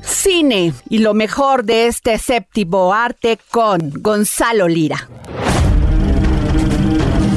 Cine 0.01 0.73
y 0.89 0.99
lo 0.99 1.13
mejor 1.13 1.63
de 1.63 1.87
este 1.87 2.17
séptimo 2.17 2.93
arte 2.93 3.39
con 3.51 3.91
Gonzalo 4.01 4.67
Lira. 4.67 5.09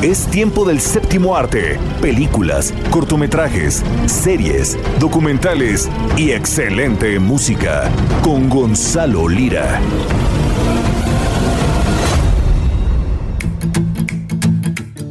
Es 0.02 0.26
tiempo 0.26 0.64
del 0.64 0.80
séptimo 0.80 1.36
arte, 1.36 1.78
películas, 2.00 2.72
cortometrajes, 2.90 3.82
series, 4.06 4.78
documentales 4.98 5.90
y 6.16 6.30
excelente 6.30 7.18
música 7.18 7.90
con 8.22 8.48
Gonzalo 8.48 9.28
Lira. 9.28 9.78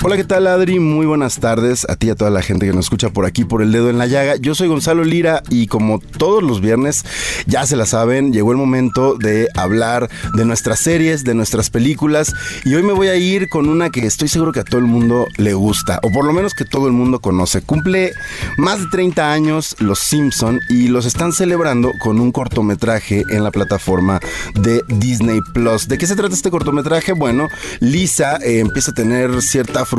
Hola, 0.10 0.18
¿qué 0.18 0.24
tal 0.24 0.48
Adri? 0.48 0.80
Muy 0.80 1.06
buenas 1.06 1.40
tardes 1.40 1.86
a 1.88 1.96
ti 1.96 2.08
y 2.08 2.10
a 2.10 2.16
toda 2.16 2.32
la 2.32 2.42
gente 2.42 2.66
que 2.66 2.74
nos 2.74 2.86
escucha 2.86 3.12
por 3.12 3.28
aquí 3.28 3.46
por 3.46 3.62
el 3.62 3.72
dedo 3.72 3.92
en 3.92 4.00
la 4.00 4.08
llaga. 4.08 4.38
Yo 4.38 4.56
soy 4.56 4.68
Gonzalo 4.68 5.04
Lira 5.04 5.44
y 5.52 5.68
como 5.68 6.00
todos 6.00 6.42
los 6.42 6.62
viernes, 6.62 7.06
ya 7.46 7.64
se 7.68 7.76
la 7.76 7.86
saben, 7.86 8.34
llegó 8.34 8.52
el 8.52 8.58
momento 8.58 9.14
de 9.14 9.50
hablar 9.54 10.10
de 10.34 10.46
nuestras 10.46 10.80
series, 10.80 11.24
de 11.24 11.36
nuestras 11.36 11.70
películas 11.70 12.34
y 12.66 12.74
hoy 12.74 12.82
me 12.82 12.94
voy 12.94 13.10
a 13.10 13.18
ir 13.18 13.50
con 13.50 13.70
una 13.70 13.92
que 13.92 14.04
estoy 14.04 14.30
seguro 14.30 14.52
que 14.52 14.62
a 14.62 14.64
todo 14.64 14.80
el 14.80 14.88
mundo 14.88 15.28
le 15.38 15.54
gusta 15.54 16.00
o 16.02 16.10
por 16.12 16.26
lo 16.26 16.34
menos 16.34 16.56
que 16.56 16.66
todo 16.66 16.88
el 16.88 16.94
mundo 16.94 17.20
conoce. 17.20 17.62
Cumple 17.62 18.14
más 18.58 18.80
de 18.80 18.88
30 18.88 19.32
años 19.32 19.76
Los 19.78 20.00
Simpson 20.00 20.60
y 20.70 20.88
los 20.88 21.06
están 21.06 21.34
celebrando 21.34 21.92
con 22.00 22.20
un 22.20 22.32
cortometraje 22.32 23.26
en 23.30 23.44
la 23.44 23.52
plataforma 23.52 24.20
de 24.56 24.82
Disney 24.88 25.40
Plus. 25.54 25.88
¿De 25.88 26.00
qué 26.00 26.08
se 26.08 26.16
trata 26.16 26.34
este 26.34 26.50
cortometraje? 26.50 27.14
Bueno, 27.14 27.48
Lisa 27.80 28.38
eh, 28.38 28.58
empieza 28.58 28.90
a 28.90 28.96
tener 28.96 29.44
cierta 29.44 29.86
frustración 29.86 29.99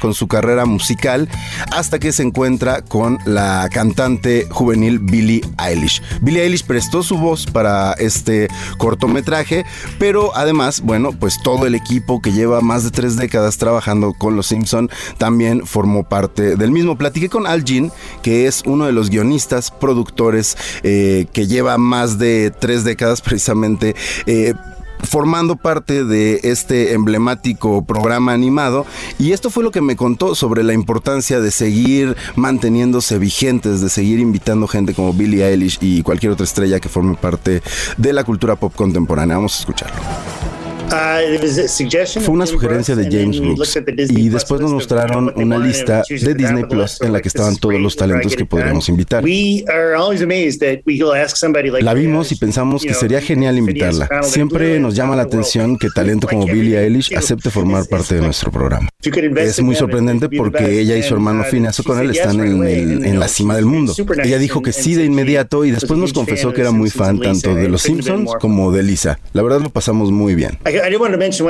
con 0.00 0.14
su 0.14 0.28
carrera 0.28 0.66
musical 0.66 1.28
hasta 1.72 1.98
que 1.98 2.12
se 2.12 2.22
encuentra 2.22 2.82
con 2.82 3.18
la 3.24 3.68
cantante 3.72 4.46
juvenil 4.50 4.98
Billie 4.98 5.42
Eilish. 5.58 6.02
Billie 6.20 6.42
Eilish 6.42 6.64
prestó 6.64 7.02
su 7.02 7.16
voz 7.18 7.46
para 7.46 7.92
este 7.94 8.48
cortometraje, 8.78 9.64
pero 9.98 10.34
además, 10.36 10.80
bueno, 10.80 11.12
pues 11.12 11.40
todo 11.42 11.66
el 11.66 11.74
equipo 11.74 12.20
que 12.20 12.32
lleva 12.32 12.60
más 12.60 12.84
de 12.84 12.90
tres 12.90 13.16
décadas 13.16 13.58
trabajando 13.58 14.12
con 14.12 14.36
Los 14.36 14.46
Simpson 14.46 14.90
también 15.18 15.66
formó 15.66 16.04
parte 16.04 16.56
del 16.56 16.70
mismo. 16.70 16.96
Platiqué 16.96 17.28
con 17.28 17.46
Al 17.46 17.64
Jean, 17.64 17.92
que 18.22 18.46
es 18.46 18.62
uno 18.66 18.86
de 18.86 18.92
los 18.92 19.10
guionistas, 19.10 19.70
productores, 19.70 20.56
eh, 20.82 21.26
que 21.32 21.46
lleva 21.46 21.78
más 21.78 22.18
de 22.18 22.52
tres 22.58 22.84
décadas 22.84 23.20
precisamente. 23.22 23.94
Eh, 24.26 24.54
formando 25.02 25.56
parte 25.56 26.04
de 26.04 26.40
este 26.42 26.92
emblemático 26.92 27.84
programa 27.84 28.32
animado 28.32 28.86
y 29.18 29.32
esto 29.32 29.50
fue 29.50 29.62
lo 29.62 29.70
que 29.70 29.80
me 29.80 29.96
contó 29.96 30.34
sobre 30.34 30.62
la 30.62 30.72
importancia 30.72 31.40
de 31.40 31.50
seguir 31.50 32.16
manteniéndose 32.34 33.18
vigentes, 33.18 33.80
de 33.80 33.88
seguir 33.88 34.18
invitando 34.18 34.66
gente 34.66 34.94
como 34.94 35.12
Billie 35.12 35.44
Eilish 35.44 35.78
y 35.80 36.02
cualquier 36.02 36.32
otra 36.32 36.44
estrella 36.44 36.80
que 36.80 36.88
forme 36.88 37.14
parte 37.14 37.62
de 37.96 38.12
la 38.12 38.24
cultura 38.24 38.56
pop 38.56 38.74
contemporánea. 38.74 39.36
Vamos 39.36 39.56
a 39.56 39.60
escucharlo. 39.60 40.65
Fue 42.20 42.34
una 42.34 42.46
sugerencia 42.46 42.94
de 42.94 43.04
James 43.10 43.40
Brooks 43.40 43.78
y 44.10 44.28
después 44.28 44.60
nos 44.60 44.72
mostraron 44.72 45.32
una 45.36 45.58
lista 45.58 46.02
de 46.08 46.34
Disney 46.34 46.64
Plus 46.64 47.00
en 47.02 47.12
la 47.12 47.20
que 47.20 47.28
estaban 47.28 47.56
todos 47.56 47.80
los 47.80 47.96
talentos 47.96 48.34
que 48.36 48.44
podríamos 48.44 48.88
invitar. 48.88 49.24
La 51.80 51.94
vimos 51.94 52.32
y 52.32 52.36
pensamos 52.36 52.82
que 52.82 52.94
sería 52.94 53.20
genial 53.20 53.58
invitarla. 53.58 54.08
Siempre 54.22 54.78
nos 54.78 54.94
llama 54.94 55.16
la 55.16 55.22
atención 55.22 55.76
que 55.78 55.88
talento 55.90 56.26
como 56.28 56.46
Billie 56.46 56.78
Eilish 56.78 57.14
acepte 57.16 57.50
formar 57.50 57.86
parte 57.86 58.14
de 58.16 58.20
nuestro 58.22 58.50
programa. 58.50 58.88
Es 59.02 59.62
muy 59.62 59.74
sorprendente 59.74 60.28
porque 60.28 60.80
ella 60.80 60.96
y 60.96 61.02
su 61.02 61.14
hermano 61.14 61.44
Phineas 61.44 61.78
O'Connell 61.80 62.10
están 62.10 62.40
en, 62.40 63.04
en 63.04 63.18
la 63.18 63.28
cima 63.28 63.56
del 63.56 63.66
mundo. 63.66 63.92
Ella 64.22 64.38
dijo 64.38 64.62
que 64.62 64.72
sí 64.72 64.94
de 64.94 65.04
inmediato 65.04 65.64
y 65.64 65.70
después 65.72 65.98
nos 65.98 66.12
confesó 66.12 66.52
que 66.52 66.60
era 66.60 66.70
muy 66.70 66.90
fan 66.90 67.20
tanto 67.20 67.54
de 67.54 67.68
Los 67.68 67.82
Simpsons 67.82 68.30
como 68.40 68.72
de 68.72 68.82
Lisa. 68.82 69.18
La 69.32 69.42
verdad 69.42 69.60
lo 69.60 69.70
pasamos 69.70 70.10
muy 70.12 70.34
bien. 70.34 70.58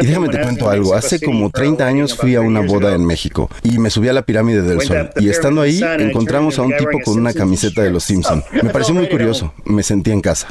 Y 0.02 0.06
déjame 0.06 0.28
te 0.28 0.40
cuento 0.40 0.68
algo. 0.70 0.94
Hace 0.94 1.20
como 1.20 1.50
30 1.50 1.86
años 1.86 2.14
fui 2.16 2.34
a 2.34 2.40
una 2.40 2.60
boda 2.60 2.94
en 2.94 3.04
México 3.04 3.50
y 3.62 3.78
me 3.78 3.90
subí 3.90 4.08
a 4.08 4.12
la 4.12 4.22
pirámide 4.22 4.62
del 4.62 4.80
sol. 4.82 5.10
Y 5.16 5.28
estando 5.28 5.62
ahí 5.62 5.80
encontramos 5.98 6.58
a 6.58 6.62
un 6.62 6.76
tipo 6.76 6.98
con 7.04 7.18
una 7.18 7.32
camiseta 7.32 7.82
de 7.82 7.90
los 7.90 8.04
Simpson. 8.04 8.42
Me 8.62 8.70
pareció 8.70 8.94
muy 8.94 9.08
curioso. 9.08 9.52
Me 9.64 9.82
sentí 9.82 10.10
en 10.10 10.20
casa. 10.20 10.48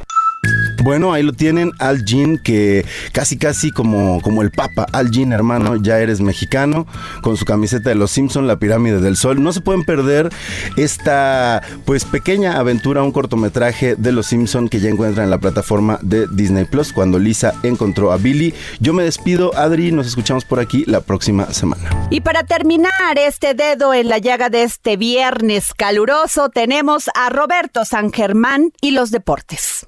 Bueno, 0.86 1.14
ahí 1.14 1.24
lo 1.24 1.34
tienen, 1.34 1.72
Al 1.80 2.06
Jean, 2.06 2.38
que 2.38 2.86
casi 3.12 3.40
casi 3.40 3.72
como, 3.72 4.22
como 4.22 4.44
el 4.44 4.52
Papa, 4.52 4.86
Al 4.92 5.10
Jean, 5.10 5.34
hermano, 5.34 5.78
ya 5.78 5.98
eres 5.98 6.22
mexicano, 6.22 6.86
con 7.24 7.38
su 7.38 7.46
camiseta 7.46 7.90
de 7.90 7.96
los 7.96 8.12
Simpson, 8.12 8.46
la 8.46 8.60
pirámide 8.60 9.02
del 9.02 9.18
sol. 9.18 9.42
No 9.42 9.52
se 9.52 9.62
pueden 9.62 9.84
perder 9.84 10.30
esta 10.78 11.64
pues 11.86 12.06
pequeña 12.06 12.60
aventura, 12.60 13.02
un 13.02 13.12
cortometraje 13.12 13.96
de 13.96 14.12
los 14.12 14.28
Simpson 14.28 14.70
que 14.70 14.80
ya 14.80 14.90
encuentran 14.90 15.24
en 15.24 15.32
la 15.32 15.40
plataforma 15.40 15.98
de 16.04 16.28
Disney 16.28 16.66
Plus 16.66 16.94
cuando 16.94 17.18
Lisa 17.18 17.56
encontró 17.64 18.12
a 18.12 18.18
Billy. 18.18 18.54
Yo 18.80 18.94
me 18.94 19.02
despido, 19.02 19.58
Adri, 19.58 19.92
nos 19.92 20.06
escuchamos 20.06 20.46
por 20.46 20.60
aquí 20.60 20.84
la 20.86 21.02
próxima 21.02 21.52
semana. 21.52 21.82
Y 22.12 22.22
para 22.22 22.44
terminar 22.44 23.18
este 23.18 23.56
dedo 23.56 23.92
en 23.96 24.08
la 24.08 24.20
llaga 24.20 24.52
de 24.52 24.62
este 24.62 24.98
viernes 24.98 25.74
caluroso, 25.74 26.50
tenemos 26.50 27.10
a 27.16 27.32
Roberto 27.32 27.86
San 27.86 28.14
Germán 28.14 28.72
y 28.82 28.92
los 28.92 29.10
deportes. 29.10 29.88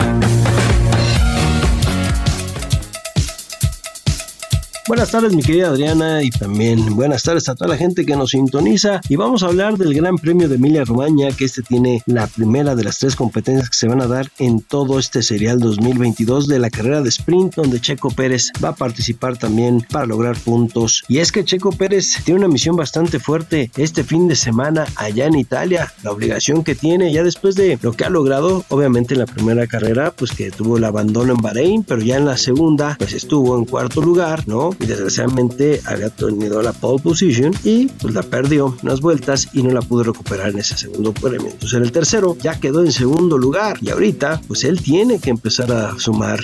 Buenas 4.91 5.11
tardes, 5.11 5.33
mi 5.33 5.41
querida 5.41 5.69
Adriana, 5.69 6.21
y 6.21 6.29
también 6.31 6.97
buenas 6.97 7.23
tardes 7.23 7.47
a 7.47 7.55
toda 7.55 7.69
la 7.69 7.77
gente 7.77 8.05
que 8.05 8.17
nos 8.17 8.31
sintoniza. 8.31 8.99
Y 9.07 9.15
vamos 9.15 9.41
a 9.41 9.45
hablar 9.45 9.77
del 9.77 9.93
Gran 9.93 10.17
Premio 10.17 10.49
de 10.49 10.55
Emilia 10.55 10.83
Romagna, 10.83 11.31
que 11.31 11.45
este 11.45 11.61
tiene 11.61 12.03
la 12.07 12.27
primera 12.27 12.75
de 12.75 12.83
las 12.83 12.97
tres 12.97 13.15
competencias 13.15 13.69
que 13.69 13.77
se 13.77 13.87
van 13.87 14.01
a 14.01 14.07
dar 14.07 14.29
en 14.37 14.59
todo 14.59 14.99
este 14.99 15.23
serial 15.23 15.59
2022 15.59 16.49
de 16.49 16.59
la 16.59 16.69
carrera 16.69 17.01
de 17.01 17.07
sprint, 17.07 17.55
donde 17.55 17.79
Checo 17.79 18.11
Pérez 18.11 18.51
va 18.61 18.69
a 18.69 18.75
participar 18.75 19.37
también 19.37 19.79
para 19.89 20.05
lograr 20.05 20.37
puntos. 20.37 21.05
Y 21.07 21.19
es 21.19 21.31
que 21.31 21.45
Checo 21.45 21.71
Pérez 21.71 22.17
tiene 22.25 22.39
una 22.39 22.49
misión 22.49 22.75
bastante 22.75 23.17
fuerte 23.17 23.71
este 23.77 24.03
fin 24.03 24.27
de 24.27 24.35
semana 24.35 24.87
allá 24.97 25.25
en 25.25 25.35
Italia. 25.35 25.93
La 26.03 26.11
obligación 26.11 26.65
que 26.65 26.75
tiene 26.75 27.13
ya 27.13 27.23
después 27.23 27.55
de 27.55 27.79
lo 27.81 27.93
que 27.93 28.03
ha 28.03 28.09
logrado, 28.09 28.65
obviamente 28.67 29.13
en 29.13 29.21
la 29.21 29.25
primera 29.25 29.67
carrera, 29.67 30.11
pues 30.11 30.33
que 30.33 30.51
tuvo 30.51 30.75
el 30.75 30.83
abandono 30.83 31.31
en 31.31 31.41
Bahrein, 31.41 31.83
pero 31.85 32.01
ya 32.01 32.17
en 32.17 32.25
la 32.25 32.35
segunda, 32.35 32.97
pues 32.99 33.13
estuvo 33.13 33.57
en 33.57 33.63
cuarto 33.63 34.01
lugar, 34.01 34.45
¿no? 34.49 34.71
Y 34.81 34.85
desgraciadamente 34.85 35.81
había 35.85 36.09
tenido 36.09 36.61
la 36.61 36.73
pole 36.73 37.01
position 37.01 37.53
y 37.63 37.87
pues 37.87 38.13
la 38.13 38.23
perdió 38.23 38.75
unas 38.83 39.01
vueltas 39.01 39.49
y 39.53 39.63
no 39.63 39.71
la 39.71 39.81
pudo 39.81 40.03
recuperar 40.03 40.49
en 40.49 40.59
ese 40.59 40.77
segundo 40.77 41.13
premio. 41.13 41.49
Entonces 41.51 41.73
en 41.73 41.83
el 41.83 41.91
tercero 41.91 42.35
ya 42.41 42.59
quedó 42.59 42.83
en 42.83 42.91
segundo 42.91 43.37
lugar 43.37 43.77
y 43.81 43.89
ahorita 43.89 44.41
pues 44.47 44.63
él 44.63 44.81
tiene 44.81 45.19
que 45.19 45.29
empezar 45.29 45.71
a 45.71 45.97
sumar 45.99 46.39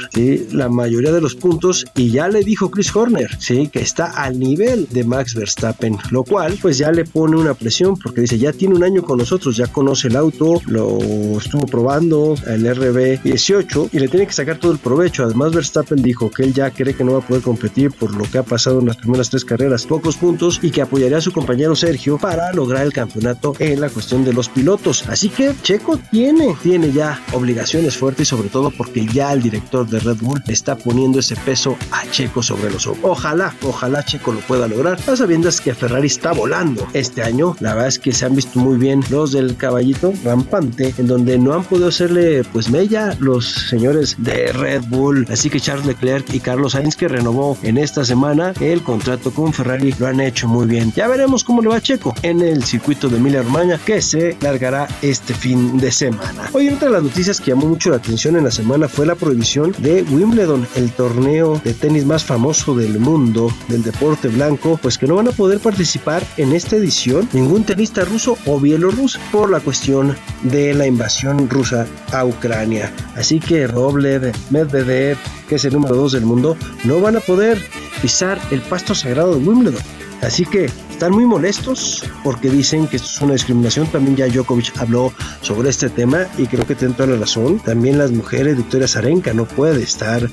la 0.51 0.69
mayoría 0.69 1.11
de 1.11 1.21
los 1.21 1.35
puntos 1.35 1.85
y 1.95 2.11
ya 2.11 2.27
le 2.27 2.43
dijo 2.43 2.69
Chris 2.71 2.95
Horner 2.95 3.37
¿sí? 3.39 3.67
que 3.67 3.79
está 3.79 4.05
al 4.05 4.39
nivel 4.39 4.87
de 4.89 5.03
Max 5.03 5.33
Verstappen, 5.35 5.97
lo 6.11 6.23
cual 6.23 6.57
pues 6.61 6.77
ya 6.77 6.91
le 6.91 7.05
pone 7.05 7.37
una 7.37 7.53
presión 7.53 7.95
porque 7.97 8.21
dice 8.21 8.37
ya 8.37 8.53
tiene 8.53 8.75
un 8.75 8.83
año 8.83 9.03
con 9.03 9.17
nosotros, 9.17 9.57
ya 9.57 9.67
conoce 9.67 10.07
el 10.07 10.15
auto, 10.15 10.61
lo 10.65 10.97
estuvo 11.37 11.65
probando 11.65 12.35
el 12.47 12.65
RB18 12.65 13.89
y 13.91 13.99
le 13.99 14.07
tiene 14.07 14.27
que 14.27 14.33
sacar 14.33 14.59
todo 14.59 14.71
el 14.71 14.79
provecho. 14.79 15.23
Además 15.23 15.53
Verstappen 15.53 16.01
dijo 16.01 16.29
que 16.29 16.43
él 16.43 16.53
ya 16.53 16.71
cree 16.71 16.93
que 16.93 17.03
no 17.03 17.13
va 17.13 17.19
a 17.19 17.27
poder 17.27 17.41
competir 17.41 17.91
por 17.91 18.15
lo 18.15 18.25
que 18.27 18.37
ha 18.37 18.43
pasado 18.43 18.79
en 18.79 18.87
las 18.87 18.97
primeras 18.97 19.29
tres 19.29 19.45
carreras, 19.45 19.85
pocos 19.85 20.17
puntos 20.17 20.59
y 20.61 20.71
que 20.71 20.81
apoyaría 20.81 21.17
a 21.17 21.21
su 21.21 21.31
compañero 21.31 21.75
Sergio 21.75 22.17
para 22.17 22.51
lograr 22.53 22.85
el 22.85 22.93
campeonato 22.93 23.53
en 23.59 23.81
la 23.81 23.89
cuestión 23.89 24.23
de 24.23 24.33
los 24.33 24.49
pilotos. 24.49 25.07
Así 25.07 25.29
que 25.29 25.53
Checo 25.61 25.97
tiene, 26.11 26.55
tiene 26.61 26.91
ya 26.91 27.21
obligaciones 27.33 27.97
fuertes, 27.97 28.27
sobre 28.27 28.49
todo 28.49 28.71
porque 28.71 29.05
ya 29.05 29.33
el 29.33 29.41
director 29.41 29.87
de 29.87 29.99
Red 29.99 30.17
Bull 30.17 30.43
está 30.47 30.75
poniendo 30.75 31.19
ese 31.19 31.35
peso 31.35 31.77
a 31.91 32.09
Checo 32.09 32.43
sobre 32.43 32.71
los 32.71 32.87
ojos. 32.87 32.99
Ojalá, 33.03 33.55
ojalá 33.63 34.03
Checo 34.03 34.33
lo 34.33 34.39
pueda 34.41 34.67
lograr. 34.67 34.99
Las 35.07 35.19
sabiendas 35.19 35.61
que 35.61 35.73
Ferrari 35.73 36.07
está 36.07 36.31
volando 36.33 36.87
este 36.93 37.23
año. 37.23 37.55
La 37.59 37.73
verdad 37.73 37.89
es 37.89 37.99
que 37.99 38.11
se 38.11 38.25
han 38.25 38.35
visto 38.35 38.59
muy 38.59 38.77
bien 38.77 39.03
los 39.09 39.31
del 39.31 39.55
caballito 39.55 40.13
rampante, 40.23 40.93
en 40.97 41.07
donde 41.07 41.37
no 41.37 41.53
han 41.53 41.63
podido 41.63 41.87
hacerle 41.87 42.43
pues 42.53 42.69
mella 42.69 43.15
los 43.19 43.45
señores 43.69 44.15
de 44.17 44.51
Red 44.51 44.83
Bull. 44.89 45.25
Así 45.29 45.49
que 45.49 45.59
Charles 45.59 45.85
Leclerc 45.85 46.33
y 46.33 46.39
Carlos 46.39 46.73
Sainz 46.73 46.95
que 46.95 47.07
renovó 47.07 47.57
en 47.63 47.77
esta 47.77 48.05
semana 48.07 48.53
el 48.61 48.81
contrato 48.81 49.31
con 49.31 49.53
Ferrari 49.53 49.93
lo 49.99 50.07
han 50.07 50.21
hecho 50.21 50.47
muy 50.47 50.65
bien. 50.65 50.93
Ya 50.95 51.07
veremos 51.07 51.43
cómo 51.43 51.61
le 51.61 51.67
va 51.67 51.75
a 51.75 51.81
Checo 51.81 52.15
en 52.23 52.41
el 52.41 52.63
circuito 52.63 53.09
de 53.09 53.17
Emilia 53.17 53.43
Romagna 53.43 53.79
que 53.85 54.01
se 54.01 54.37
largará 54.41 54.87
este 55.01 55.33
fin 55.33 55.77
de 55.77 55.91
semana. 55.91 56.49
Hoy 56.53 56.69
otra 56.69 56.87
de 56.87 56.93
las 56.93 57.03
noticias 57.03 57.41
que 57.41 57.51
llamó 57.51 57.67
mucho 57.67 57.89
la 57.89 57.97
atención 57.97 58.37
en 58.37 58.45
la 58.45 58.51
semana 58.51 58.87
fue 58.87 59.05
la 59.05 59.15
prohibición 59.15 59.75
de 59.79 60.03
Wimbledon, 60.03 60.65
el 60.75 60.91
torneo 60.91 61.61
de 61.63 61.73
tenis 61.73 62.05
más 62.05 62.23
famoso 62.23 62.75
del 62.75 62.97
mundo 62.97 63.51
del 63.67 63.83
deporte 63.83 64.29
blanco, 64.29 64.79
pues 64.81 64.97
que 64.97 65.07
no 65.07 65.15
van 65.15 65.27
a 65.27 65.31
poder 65.31 65.59
participar 65.59 66.23
en 66.37 66.53
esta 66.53 66.77
edición 66.77 67.27
ningún 67.33 67.65
tenista 67.65 68.05
ruso 68.05 68.37
o 68.45 68.59
bielorruso 68.59 69.19
por 69.31 69.49
la 69.49 69.59
cuestión 69.59 70.15
de 70.43 70.73
la 70.73 70.87
invasión 70.87 71.49
rusa 71.49 71.85
a 72.13 72.23
Ucrania. 72.23 72.93
Así 73.15 73.41
que 73.41 73.67
Roblev, 73.67 74.31
Medvedev, 74.49 75.17
que 75.49 75.55
es 75.55 75.65
el 75.65 75.73
número 75.73 75.95
2 75.95 76.13
del 76.13 76.25
mundo, 76.25 76.55
no 76.85 77.01
van 77.01 77.17
a 77.17 77.19
poder 77.19 77.61
pisar 78.01 78.39
el 78.51 78.61
pasto 78.61 78.95
sagrado 78.95 79.35
de 79.35 79.47
Wimbledon. 79.47 79.81
Así 80.21 80.45
que 80.45 80.69
están 80.97 81.11
muy 81.11 81.27
molestos 81.27 82.03
porque 82.23 82.49
dicen 82.49 82.87
que 82.87 82.95
esto 82.95 83.07
es 83.07 83.21
una 83.21 83.33
discriminación. 83.33 83.85
También 83.85 84.15
ya 84.15 84.27
Djokovic 84.27 84.75
habló 84.79 85.13
sobre 85.41 85.69
este 85.69 85.91
tema 85.91 86.25
y 86.39 86.47
creo 86.47 86.65
que 86.65 86.73
tiene 86.73 86.95
toda 86.95 87.09
la 87.09 87.19
razón. 87.19 87.59
También 87.59 87.99
las 87.99 88.09
mujeres, 88.09 88.57
Victoria 88.57 88.87
Zarenka 88.87 89.31
no 89.31 89.45
puede 89.45 89.83
estar, 89.83 90.27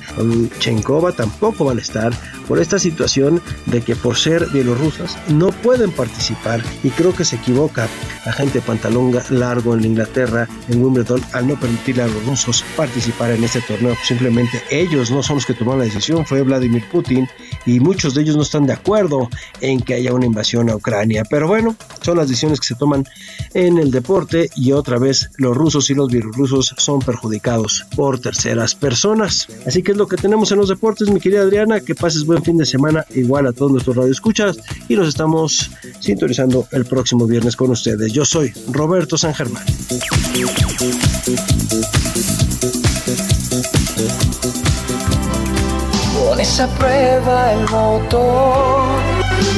Chenkova 0.57 1.11
tampoco 1.11 1.65
van 1.65 1.77
a 1.77 1.81
estar 1.81 2.11
por 2.47 2.57
esta 2.57 2.79
situación 2.79 3.41
de 3.67 3.81
que 3.81 3.95
por 3.95 4.17
ser 4.17 4.47
bielorrusas 4.47 5.15
no 5.29 5.49
pueden 5.49 5.91
participar 5.91 6.63
y 6.83 6.89
creo 6.89 7.13
que 7.13 7.25
se 7.25 7.35
equivoca 7.35 7.87
la 8.25 8.33
gente 8.33 8.59
pantalón 8.59 9.15
largo 9.29 9.75
en 9.75 9.85
Inglaterra, 9.85 10.47
en 10.67 10.83
Wimbledon, 10.83 11.21
al 11.33 11.47
no 11.47 11.59
permitirle 11.59 12.03
a 12.03 12.07
los 12.07 12.25
rusos 12.25 12.65
participar 12.75 13.29
en 13.29 13.43
este 13.43 13.61
torneo. 13.61 13.95
Simplemente 14.03 14.63
ellos 14.71 15.11
no 15.11 15.21
son 15.21 15.35
los 15.35 15.45
que 15.45 15.53
tomaron 15.53 15.79
la 15.79 15.85
decisión, 15.85 16.25
fue 16.25 16.41
Vladimir 16.41 16.83
Putin 16.91 17.27
y 17.67 17.79
muchos 17.79 18.15
de 18.15 18.23
ellos 18.23 18.35
no 18.35 18.41
están 18.41 18.65
de 18.65 18.73
acuerdo 18.73 19.29
en 19.61 19.79
que 19.79 19.93
haya 19.93 20.11
una 20.11 20.25
invasión 20.25 20.54
a 20.57 20.75
Ucrania. 20.75 21.23
Pero 21.29 21.47
bueno, 21.47 21.75
son 22.01 22.17
las 22.17 22.27
decisiones 22.27 22.59
que 22.59 22.67
se 22.67 22.75
toman 22.75 23.05
en 23.53 23.77
el 23.77 23.91
deporte 23.91 24.49
y 24.55 24.71
otra 24.71 24.97
vez 24.97 25.29
los 25.37 25.55
rusos 25.55 25.89
y 25.89 25.93
los 25.93 26.09
bielorrusos 26.09 26.73
son 26.77 26.99
perjudicados 26.99 27.85
por 27.95 28.19
terceras 28.19 28.75
personas. 28.75 29.47
Así 29.65 29.83
que 29.83 29.91
es 29.91 29.97
lo 29.97 30.07
que 30.07 30.17
tenemos 30.17 30.51
en 30.51 30.57
los 30.57 30.69
deportes, 30.69 31.09
mi 31.09 31.19
querida 31.19 31.41
Adriana, 31.41 31.79
que 31.79 31.95
pases 31.95 32.25
buen 32.25 32.43
fin 32.43 32.57
de 32.57 32.65
semana 32.65 33.05
igual 33.13 33.47
a 33.47 33.53
todos 33.53 33.71
nuestros 33.71 33.95
radioescuchas 33.95 34.57
y 34.87 34.95
nos 34.95 35.07
estamos 35.07 35.71
sintonizando 35.99 36.67
el 36.71 36.85
próximo 36.85 37.25
viernes 37.27 37.55
con 37.55 37.71
ustedes. 37.71 38.11
Yo 38.13 38.25
soy 38.25 38.53
Roberto 38.71 39.17
San 39.17 39.33
Germán. 39.33 39.63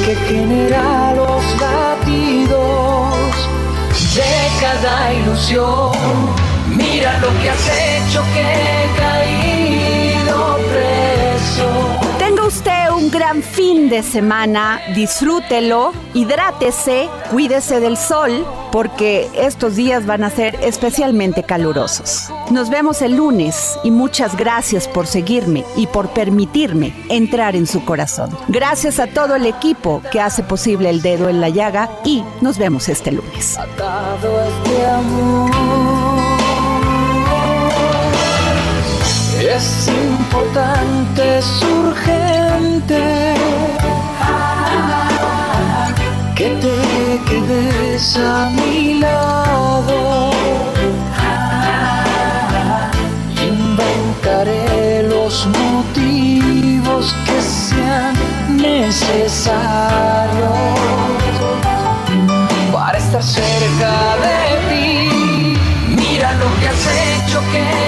Que 0.04 0.14
genera 0.26 1.14
los 1.14 1.42
latidos 1.60 3.14
de 4.14 4.60
cada 4.60 5.12
ilusión. 5.14 5.92
Mira 6.76 7.18
lo 7.18 7.28
que 7.40 7.50
has 7.50 7.66
hecho 7.68 8.22
que 8.34 8.42
he 8.42 8.86
caído 8.98 10.58
preso 10.70 11.87
gran 13.10 13.42
fin 13.42 13.88
de 13.88 14.02
semana, 14.02 14.80
disfrútelo, 14.94 15.92
hidrátese, 16.14 17.08
cuídese 17.30 17.80
del 17.80 17.96
sol, 17.96 18.46
porque 18.72 19.28
estos 19.34 19.76
días 19.76 20.06
van 20.06 20.24
a 20.24 20.30
ser 20.30 20.58
especialmente 20.62 21.42
calurosos. 21.42 22.30
Nos 22.50 22.70
vemos 22.70 23.02
el 23.02 23.16
lunes 23.16 23.78
y 23.84 23.90
muchas 23.90 24.36
gracias 24.36 24.88
por 24.88 25.06
seguirme 25.06 25.64
y 25.76 25.86
por 25.86 26.10
permitirme 26.10 26.94
entrar 27.08 27.56
en 27.56 27.66
su 27.66 27.84
corazón. 27.84 28.30
Gracias 28.48 28.98
a 28.98 29.06
todo 29.06 29.36
el 29.36 29.46
equipo 29.46 30.02
que 30.10 30.20
hace 30.20 30.42
posible 30.42 30.90
el 30.90 31.02
dedo 31.02 31.28
en 31.28 31.40
la 31.40 31.48
llaga 31.48 31.90
y 32.04 32.24
nos 32.40 32.58
vemos 32.58 32.88
este 32.88 33.12
lunes. 33.12 33.58
Es 39.58 39.88
importante, 39.88 41.38
es 41.38 41.62
urgente 41.64 43.34
que 46.36 46.48
te 46.62 47.20
quedes 47.28 48.16
a 48.18 48.50
mi 48.50 49.00
lado. 49.00 50.30
Inventaré 53.42 55.02
los 55.08 55.48
motivos 55.48 57.12
que 57.26 57.42
sean 57.42 58.14
necesarios 58.56 59.58
para 62.72 62.96
estar 62.96 63.24
cerca 63.24 63.92
de 64.22 64.38
ti. 64.68 65.58
Mira 65.96 66.32
lo 66.34 66.46
que 66.60 66.68
has 66.68 66.86
hecho 67.26 67.40
que 67.50 67.87